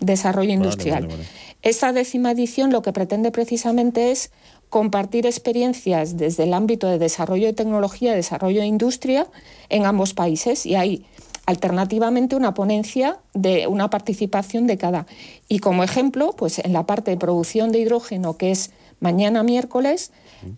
Desarrollo 0.00 0.48
Vale, 0.48 0.54
Industrial. 0.54 1.02
vale, 1.02 1.14
vale. 1.14 1.28
Esta 1.62 1.92
décima 1.92 2.32
edición 2.32 2.72
lo 2.72 2.82
que 2.82 2.92
pretende 2.92 3.30
precisamente 3.30 4.10
es 4.10 4.32
compartir 4.68 5.24
experiencias 5.26 6.16
desde 6.16 6.42
el 6.42 6.52
ámbito 6.52 6.88
de 6.88 6.98
desarrollo 6.98 7.46
de 7.46 7.52
tecnología, 7.52 8.14
desarrollo 8.14 8.60
de 8.60 8.66
industria 8.66 9.28
en 9.68 9.86
ambos 9.86 10.14
países 10.14 10.66
y 10.66 10.74
hay 10.74 11.06
alternativamente 11.46 12.34
una 12.34 12.54
ponencia 12.54 13.18
de 13.34 13.68
una 13.68 13.88
participación 13.88 14.66
de 14.66 14.78
cada. 14.78 15.06
Y 15.48 15.60
como 15.60 15.84
ejemplo, 15.84 16.34
pues 16.36 16.58
en 16.58 16.72
la 16.72 16.86
parte 16.86 17.12
de 17.12 17.16
producción 17.16 17.70
de 17.70 17.78
hidrógeno, 17.78 18.36
que 18.36 18.50
es 18.50 18.72
mañana 19.02 19.42
miércoles, 19.42 20.12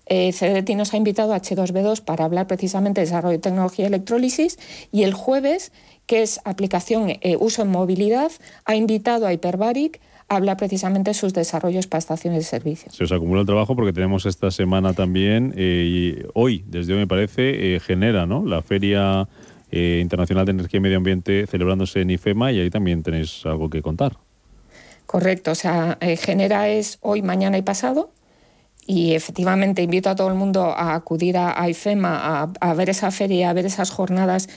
eh, 0.07 0.33
CDT 0.33 0.77
nos 0.77 0.95
ha 0.95 0.97
invitado 0.97 1.35
a 1.35 1.41
H2B2 1.41 2.01
para 2.01 2.25
hablar 2.25 2.47
precisamente 2.47 3.01
de 3.01 3.07
desarrollo 3.07 3.33
de 3.33 3.41
tecnología 3.41 3.85
de 3.85 3.89
electrólisis 3.89 4.59
y 4.93 5.03
el 5.03 5.13
jueves, 5.13 5.73
que 6.07 6.23
es 6.23 6.41
aplicación, 6.45 7.11
eh, 7.11 7.37
uso 7.41 7.63
en 7.63 7.69
movilidad, 7.69 8.31
ha 8.65 8.77
invitado 8.77 9.27
a 9.27 9.33
Hyperbaric 9.33 10.01
a 10.29 10.37
hablar 10.37 10.57
precisamente 10.57 11.11
de 11.11 11.15
sus 11.15 11.33
desarrollos 11.33 11.87
para 11.87 11.99
estaciones 11.99 12.41
de 12.41 12.45
servicio. 12.45 12.91
Se 12.91 13.05
os 13.05 13.13
acumula 13.13 13.41
el 13.41 13.47
trabajo 13.47 13.77
porque 13.77 13.93
tenemos 13.93 14.27
esta 14.27 14.51
semana 14.51 14.95
también, 14.95 15.53
eh, 15.57 15.85
y 15.87 16.27
hoy, 16.35 16.65
desde 16.67 16.93
hoy 16.93 17.01
me 17.01 17.07
parece, 17.07 17.75
eh, 17.75 17.81
genera 17.81 18.27
¿no? 18.27 18.45
la 18.45 18.63
Feria 18.63 19.29
eh, 19.71 19.99
Internacional 20.03 20.47
de 20.47 20.53
Energía 20.53 20.79
y 20.79 20.81
Medio 20.81 20.97
Ambiente 20.97 21.47
celebrándose 21.47 22.01
en 22.01 22.11
IFEMA 22.11 22.53
y 22.53 22.61
ahí 22.61 22.71
también 22.71 23.03
tenéis 23.03 23.45
algo 23.45 23.69
que 23.69 23.83
contar. 23.83 24.17
Correcto, 25.07 25.51
o 25.51 25.55
sea, 25.55 25.99
Genera 26.19 26.69
es 26.69 26.99
hoy, 27.03 27.21
mañana 27.21 27.59
y 27.59 27.63
pasado 27.63 28.11
y 28.87 29.15
efectivamente 29.15 29.83
invito 29.83 30.11
a 30.11 30.15
todo 30.15 30.29
el 30.29 30.35
mundo 30.35 30.65
a 30.65 30.95
acudir 30.95 31.37
a, 31.39 31.69
IFEMA, 31.69 32.53
a, 32.61 32.75
ver 32.75 32.91
esa 32.91 33.11
feria, 33.11 33.51
a 33.51 33.53
ver 33.53 33.67
esas 33.67 33.91
jornadas. 33.91 34.49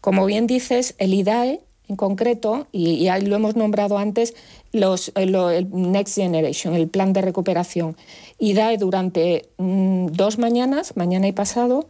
Como 0.00 0.24
bien 0.26 0.46
dices, 0.46 0.94
el 0.98 1.14
IDAE 1.14 1.60
en 1.88 1.96
concreto, 1.96 2.68
y, 2.72 3.08
ahí 3.08 3.22
lo 3.22 3.36
hemos 3.36 3.56
nombrado 3.56 3.98
antes, 3.98 4.34
los, 4.72 5.08
eh, 5.08 5.24
el 5.24 5.68
Next 5.72 6.14
Generation, 6.14 6.74
el 6.74 6.88
plan 6.88 7.12
de 7.12 7.20
recuperación. 7.20 7.96
IDAE 8.38 8.78
durante 8.78 9.48
mm, 9.58 10.06
dos 10.06 10.38
mañanas, 10.38 10.96
mañana 10.96 11.26
y 11.26 11.32
pasado, 11.32 11.86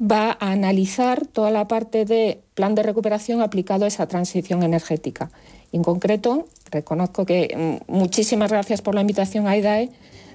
va 0.00 0.36
a 0.38 0.52
analizar 0.52 1.26
toda 1.26 1.50
la 1.50 1.66
parte 1.66 2.04
de 2.04 2.40
plan 2.54 2.74
de 2.74 2.82
recuperación 2.82 3.40
aplicado 3.40 3.84
a 3.84 3.88
esa 3.88 4.06
transición 4.06 4.62
energética. 4.62 5.30
en 5.72 5.82
concreto, 5.82 6.46
reconozco 6.70 7.24
que 7.24 7.80
mm, 7.88 7.92
muchísimas 7.92 8.50
gracias 8.50 8.82
por 8.82 8.94
la 8.94 9.00
invitación 9.00 9.46
a 9.48 9.56
IDAE 9.56 9.90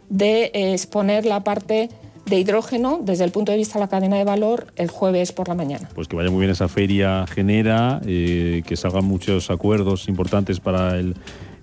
de 0.09 0.51
exponer 0.53 1.25
la 1.25 1.43
parte 1.43 1.89
de 2.25 2.39
hidrógeno 2.39 2.99
desde 3.01 3.23
el 3.23 3.31
punto 3.31 3.51
de 3.51 3.57
vista 3.57 3.75
de 3.75 3.85
la 3.85 3.87
cadena 3.87 4.17
de 4.17 4.23
valor 4.23 4.67
el 4.75 4.89
jueves 4.89 5.31
por 5.31 5.47
la 5.47 5.55
mañana. 5.55 5.89
Pues 5.95 6.07
que 6.07 6.15
vaya 6.15 6.29
muy 6.29 6.39
bien 6.39 6.51
esa 6.51 6.67
feria 6.67 7.25
genera, 7.27 8.01
eh, 8.05 8.63
que 8.65 8.75
salgan 8.75 9.05
muchos 9.05 9.49
acuerdos 9.49 10.07
importantes 10.09 10.59
para 10.59 10.97
el 10.97 11.15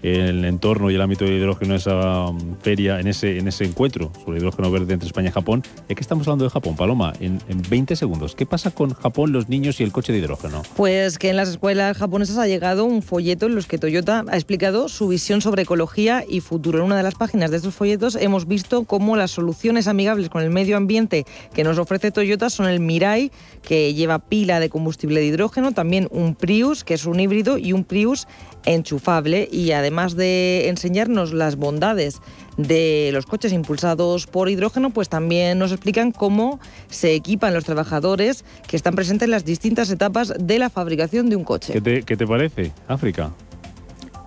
el 0.04 0.44
entorno 0.44 0.90
y 0.90 0.96
el 0.96 1.00
ámbito 1.00 1.24
del 1.24 1.38
hidrógeno 1.38 1.72
en 1.72 1.76
esa 1.78 2.26
um, 2.26 2.56
feria, 2.60 3.00
en 3.00 3.08
ese, 3.08 3.38
en 3.38 3.48
ese 3.48 3.64
encuentro 3.64 4.12
sobre 4.22 4.38
hidrógeno 4.38 4.70
verde 4.70 4.92
entre 4.92 5.06
España 5.06 5.30
y 5.30 5.32
Japón. 5.32 5.62
¿De 5.88 5.94
qué 5.94 6.02
estamos 6.02 6.26
hablando 6.26 6.44
de 6.44 6.50
Japón, 6.50 6.76
Paloma? 6.76 7.14
En, 7.20 7.40
en 7.48 7.62
20 7.62 7.96
segundos. 7.96 8.34
¿Qué 8.34 8.44
pasa 8.44 8.70
con 8.70 8.92
Japón, 8.92 9.32
los 9.32 9.48
niños 9.48 9.80
y 9.80 9.82
el 9.82 9.92
coche 9.92 10.12
de 10.12 10.18
hidrógeno? 10.18 10.62
Pues 10.76 11.18
que 11.18 11.30
en 11.30 11.36
las 11.36 11.48
escuelas 11.48 11.96
japonesas 11.96 12.36
ha 12.36 12.46
llegado 12.46 12.84
un 12.84 13.00
folleto 13.00 13.46
en 13.46 13.54
los 13.54 13.66
que 13.66 13.78
Toyota 13.78 14.24
ha 14.28 14.34
explicado 14.34 14.90
su 14.90 15.08
visión 15.08 15.40
sobre 15.40 15.62
ecología 15.62 16.22
y 16.28 16.40
futuro. 16.40 16.80
En 16.80 16.84
una 16.84 16.98
de 16.98 17.02
las 17.02 17.14
páginas 17.14 17.50
de 17.50 17.56
estos 17.56 17.74
folletos 17.74 18.14
hemos 18.14 18.46
visto 18.46 18.84
cómo 18.84 19.16
las 19.16 19.30
soluciones 19.30 19.88
amigables 19.88 20.28
con 20.28 20.42
el 20.42 20.50
medio 20.50 20.76
ambiente 20.76 21.24
que 21.54 21.64
nos 21.64 21.78
ofrece 21.78 22.10
Toyota 22.10 22.50
son 22.50 22.66
el 22.66 22.78
Mirai, 22.78 23.30
que 23.62 23.94
lleva 23.94 24.18
pila 24.18 24.60
de 24.60 24.68
combustible 24.68 25.20
de 25.20 25.26
hidrógeno, 25.26 25.72
también 25.72 26.08
un 26.10 26.34
Prius, 26.34 26.84
que 26.84 26.92
es 26.92 27.06
un 27.06 27.20
híbrido, 27.20 27.56
y 27.56 27.72
un 27.72 27.84
Prius 27.84 28.26
enchufable 28.66 29.48
y 29.50 29.72
además 29.72 30.16
de 30.16 30.68
enseñarnos 30.68 31.32
las 31.32 31.56
bondades 31.56 32.20
de 32.56 33.10
los 33.12 33.26
coches 33.26 33.52
impulsados 33.52 34.26
por 34.26 34.48
hidrógeno, 34.48 34.90
pues 34.90 35.08
también 35.08 35.58
nos 35.58 35.72
explican 35.72 36.12
cómo 36.12 36.60
se 36.88 37.14
equipan 37.14 37.54
los 37.54 37.64
trabajadores 37.64 38.44
que 38.66 38.76
están 38.76 38.94
presentes 38.94 39.26
en 39.26 39.30
las 39.30 39.44
distintas 39.44 39.90
etapas 39.90 40.32
de 40.38 40.58
la 40.58 40.70
fabricación 40.70 41.28
de 41.28 41.36
un 41.36 41.44
coche. 41.44 41.72
¿Qué 41.72 42.16
te, 42.16 42.26
parece, 42.26 42.72
África? 42.88 43.32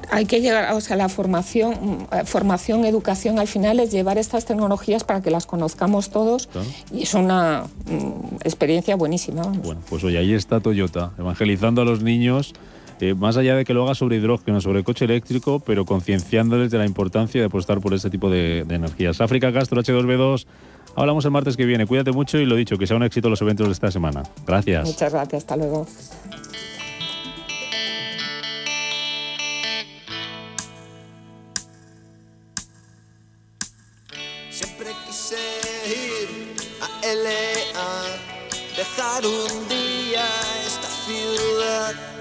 Hay 0.10 0.26
que 0.26 0.40
llegar, 0.40 0.74
o 0.74 0.80
sea, 0.80 0.96
la 0.96 1.10
formación, 1.10 2.08
eh, 2.14 2.24
formación, 2.26 2.86
educación 2.86 3.40
al 3.40 3.48
final 3.48 3.80
es 3.82 3.92
llevar 3.92 4.18
estas 4.18 4.46
tecnologías 4.46 5.04
para 5.04 5.22
que 5.22 5.32
las 5.32 5.46
conozcamos 5.46 6.12
todos 6.12 6.48
y 6.94 7.04
es 7.04 7.14
una 7.14 7.66
mm, 7.86 8.38
experiencia 8.46 8.96
buenísima. 8.96 9.44
Bueno, 9.44 9.82
pues 9.90 10.06
hoy 10.06 10.16
ahí 10.16 10.34
está 10.34 10.62
Toyota, 10.62 11.12
evangelizando 11.18 11.82
a 11.82 11.86
los 11.86 12.04
niños 12.04 12.54
eh, 13.00 13.14
más 13.14 13.38
allá 13.38 13.56
de 13.56 13.64
que 13.64 13.74
lo 13.74 13.84
haga 13.84 13.96
sobre 13.96 14.18
hidrógeno, 14.18 14.60
sobre 14.60 14.84
coche 14.84 15.06
eléctrico, 15.06 15.60
pero 15.60 15.86
concienciándoles 15.86 16.72
de 16.72 16.78
la 16.80 16.86
importancia 16.86 17.40
de 17.40 17.46
apostar 17.46 17.80
por 17.80 17.94
este 17.94 18.10
tipo 18.10 18.30
de, 18.30 18.60
energías. 18.62 19.22
África 19.22 19.54
Castro, 19.54 19.82
H2B2. 19.82 20.46
Hablamos 20.96 21.24
el 21.26 21.32
martes 21.32 21.56
que 21.56 21.66
viene. 21.66 21.86
Cuídate 21.86 22.12
mucho 22.12 22.40
y 22.40 22.46
lo 22.46 22.56
dicho, 22.56 22.78
que 22.78 22.88
sea 22.88 22.98
un 22.98 23.04
éxito 23.04 23.30
los 23.30 23.42
eventos 23.42 23.68
de 23.68 23.74
esta 23.74 23.92
semana. 23.92 24.24
Gracias. 24.48 24.88
Muchas 24.88 25.14
gracias. 25.14 25.44
Hasta 25.44 25.58
luego. 25.58 25.86
Siempre 34.50 34.88
quise 35.06 35.36
ir 35.88 36.58
a 37.76 38.18
dejar 38.76 39.24
un 39.24 39.70
día 39.70 40.26
esta 40.66 40.88
ciudad 41.06 42.17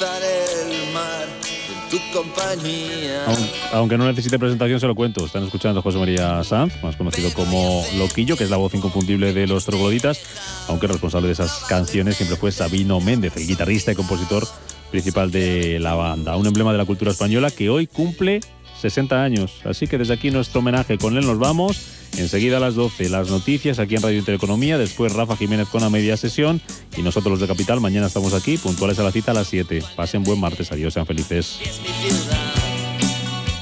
el 0.00 0.92
mar 0.92 1.26
en 1.50 1.90
tu 1.90 1.98
compañía. 2.12 3.26
Aunque 3.72 3.98
no 3.98 4.06
necesite 4.06 4.38
presentación, 4.38 4.78
se 4.78 4.86
lo 4.86 4.94
cuento. 4.94 5.26
Están 5.26 5.42
escuchando 5.42 5.80
a 5.80 5.82
José 5.82 5.98
María 5.98 6.44
Sanz, 6.44 6.80
más 6.82 6.94
conocido 6.94 7.32
como 7.32 7.84
Loquillo, 7.96 8.36
que 8.36 8.44
es 8.44 8.50
la 8.50 8.58
voz 8.58 8.74
inconfundible 8.74 9.32
de 9.32 9.46
los 9.48 9.64
trogloditas, 9.64 10.20
aunque 10.68 10.86
el 10.86 10.92
responsable 10.92 11.26
de 11.26 11.32
esas 11.32 11.64
canciones 11.64 12.16
siempre 12.16 12.36
fue 12.36 12.52
Sabino 12.52 13.00
Méndez, 13.00 13.36
el 13.36 13.46
guitarrista 13.46 13.90
y 13.90 13.96
compositor 13.96 14.46
principal 14.92 15.32
de 15.32 15.80
la 15.80 15.94
banda. 15.94 16.36
Un 16.36 16.46
emblema 16.46 16.70
de 16.70 16.78
la 16.78 16.84
cultura 16.84 17.10
española 17.10 17.50
que 17.50 17.68
hoy 17.68 17.86
cumple 17.88 18.40
60 18.80 19.22
años. 19.22 19.60
Así 19.64 19.86
que 19.86 19.98
desde 19.98 20.14
aquí 20.14 20.30
nuestro 20.30 20.60
homenaje 20.60 20.98
con 20.98 21.16
él 21.16 21.26
nos 21.26 21.38
vamos. 21.38 21.80
Enseguida 22.16 22.56
a 22.56 22.60
las 22.60 22.74
12 22.74 23.10
las 23.10 23.28
noticias 23.28 23.78
aquí 23.78 23.94
en 23.94 24.02
Radio 24.02 24.18
Intereconomía, 24.18 24.78
después 24.78 25.12
Rafa 25.12 25.36
Jiménez 25.36 25.68
con 25.68 25.82
la 25.82 25.90
media 25.90 26.16
sesión 26.16 26.60
y 26.96 27.02
nosotros 27.02 27.32
los 27.32 27.40
de 27.40 27.46
Capital 27.46 27.80
mañana 27.80 28.06
estamos 28.06 28.32
aquí 28.32 28.56
puntuales 28.56 28.98
a 28.98 29.02
la 29.02 29.12
cita 29.12 29.32
a 29.32 29.34
las 29.34 29.48
7. 29.48 29.82
Pasen 29.94 30.24
buen 30.24 30.40
martes, 30.40 30.72
adiós, 30.72 30.94
sean 30.94 31.06
felices. 31.06 31.60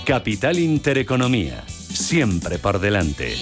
Capital 0.05 0.59
Intereconomía, 0.59 1.65
siempre 1.67 2.59
por 2.59 2.79
delante. 2.79 3.35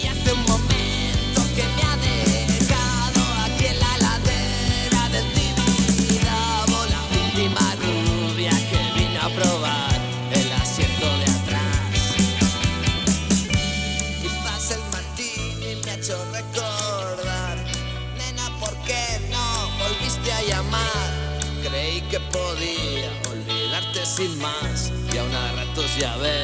Más 24.44 24.92
y 25.12 25.18
aún 25.18 25.34
a 25.34 25.52
ratos 25.52 25.96
ya 25.98 26.16
ves. 26.18 26.43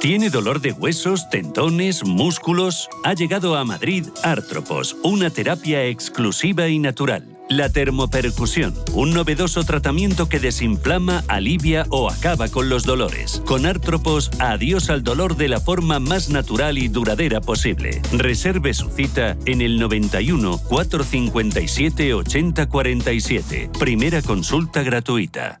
¿Tiene 0.00 0.28
dolor 0.28 0.60
de 0.60 0.72
huesos, 0.72 1.30
tendones, 1.30 2.04
músculos? 2.04 2.88
Ha 3.02 3.14
llegado 3.14 3.56
a 3.56 3.64
Madrid 3.64 4.06
Artropos, 4.22 4.94
una 5.02 5.30
terapia 5.30 5.86
exclusiva 5.86 6.68
y 6.68 6.78
natural. 6.78 7.26
La 7.48 7.70
termopercusión, 7.70 8.74
un 8.92 9.14
novedoso 9.14 9.64
tratamiento 9.64 10.28
que 10.28 10.38
desinflama, 10.38 11.24
alivia 11.28 11.86
o 11.90 12.10
acaba 12.10 12.48
con 12.48 12.68
los 12.68 12.84
dolores. 12.84 13.42
Con 13.46 13.64
Artropos, 13.64 14.30
adiós 14.38 14.90
al 14.90 15.02
dolor 15.02 15.36
de 15.36 15.48
la 15.48 15.60
forma 15.60 15.98
más 15.98 16.28
natural 16.28 16.76
y 16.76 16.88
duradera 16.88 17.40
posible. 17.40 18.02
Reserve 18.12 18.74
su 18.74 18.90
cita 18.90 19.36
en 19.46 19.62
el 19.62 19.78
91 19.78 20.58
457 20.68 22.14
8047. 22.14 23.70
Primera 23.78 24.20
consulta 24.22 24.82
gratuita. 24.82 25.60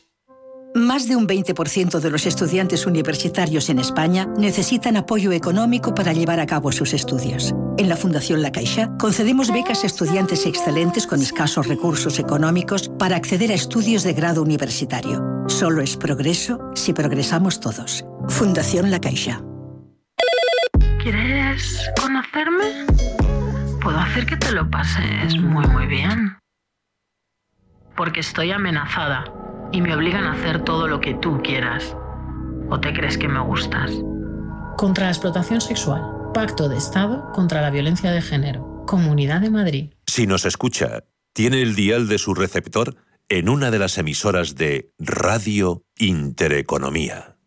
Más 0.73 1.09
de 1.09 1.17
un 1.17 1.27
20% 1.27 1.99
de 1.99 2.09
los 2.09 2.25
estudiantes 2.25 2.85
universitarios 2.85 3.69
en 3.69 3.79
España 3.79 4.27
necesitan 4.37 4.95
apoyo 4.95 5.33
económico 5.33 5.93
para 5.93 6.13
llevar 6.13 6.39
a 6.39 6.45
cabo 6.45 6.71
sus 6.71 6.93
estudios. 6.93 7.53
En 7.77 7.89
la 7.89 7.97
Fundación 7.97 8.41
La 8.41 8.53
Caixa 8.53 8.89
concedemos 8.97 9.51
becas 9.51 9.83
a 9.83 9.87
estudiantes 9.87 10.45
excelentes 10.45 11.07
con 11.07 11.21
escasos 11.21 11.67
recursos 11.67 12.19
económicos 12.19 12.89
para 12.97 13.17
acceder 13.17 13.51
a 13.51 13.55
estudios 13.55 14.03
de 14.03 14.13
grado 14.13 14.41
universitario. 14.41 15.21
Solo 15.47 15.81
es 15.81 15.97
progreso 15.97 16.71
si 16.73 16.93
progresamos 16.93 17.59
todos. 17.59 18.05
Fundación 18.29 18.91
La 18.91 19.01
Caixa. 19.01 19.41
¿Quieres 21.03 21.91
conocerme? 21.99 22.85
Puedo 23.81 23.99
hacer 23.99 24.25
que 24.25 24.37
te 24.37 24.53
lo 24.53 24.69
pases 24.69 25.37
muy 25.37 25.67
muy 25.67 25.87
bien. 25.87 26.37
Porque 27.97 28.21
estoy 28.21 28.51
amenazada 28.51 29.25
y 29.71 29.81
me 29.81 29.95
obligan 29.95 30.25
a 30.25 30.33
hacer 30.33 30.63
todo 30.63 30.87
lo 30.87 30.99
que 30.99 31.13
tú 31.15 31.41
quieras. 31.43 31.95
¿O 32.69 32.79
te 32.79 32.93
crees 32.93 33.17
que 33.17 33.27
me 33.27 33.39
gustas? 33.41 33.91
Contra 34.77 35.05
la 35.05 35.11
explotación 35.11 35.61
sexual. 35.61 36.03
Pacto 36.33 36.69
de 36.69 36.77
Estado 36.77 37.31
contra 37.33 37.61
la 37.61 37.69
violencia 37.69 38.11
de 38.11 38.21
género. 38.21 38.83
Comunidad 38.87 39.41
de 39.41 39.49
Madrid. 39.49 39.93
Si 40.07 40.27
nos 40.27 40.45
escucha, 40.45 41.03
tiene 41.33 41.61
el 41.61 41.75
dial 41.75 42.07
de 42.07 42.17
su 42.17 42.33
receptor 42.33 42.95
en 43.29 43.49
una 43.49 43.71
de 43.71 43.79
las 43.79 43.97
emisoras 43.97 44.55
de 44.55 44.91
Radio 44.99 45.83
Intereconomía. 45.97 47.37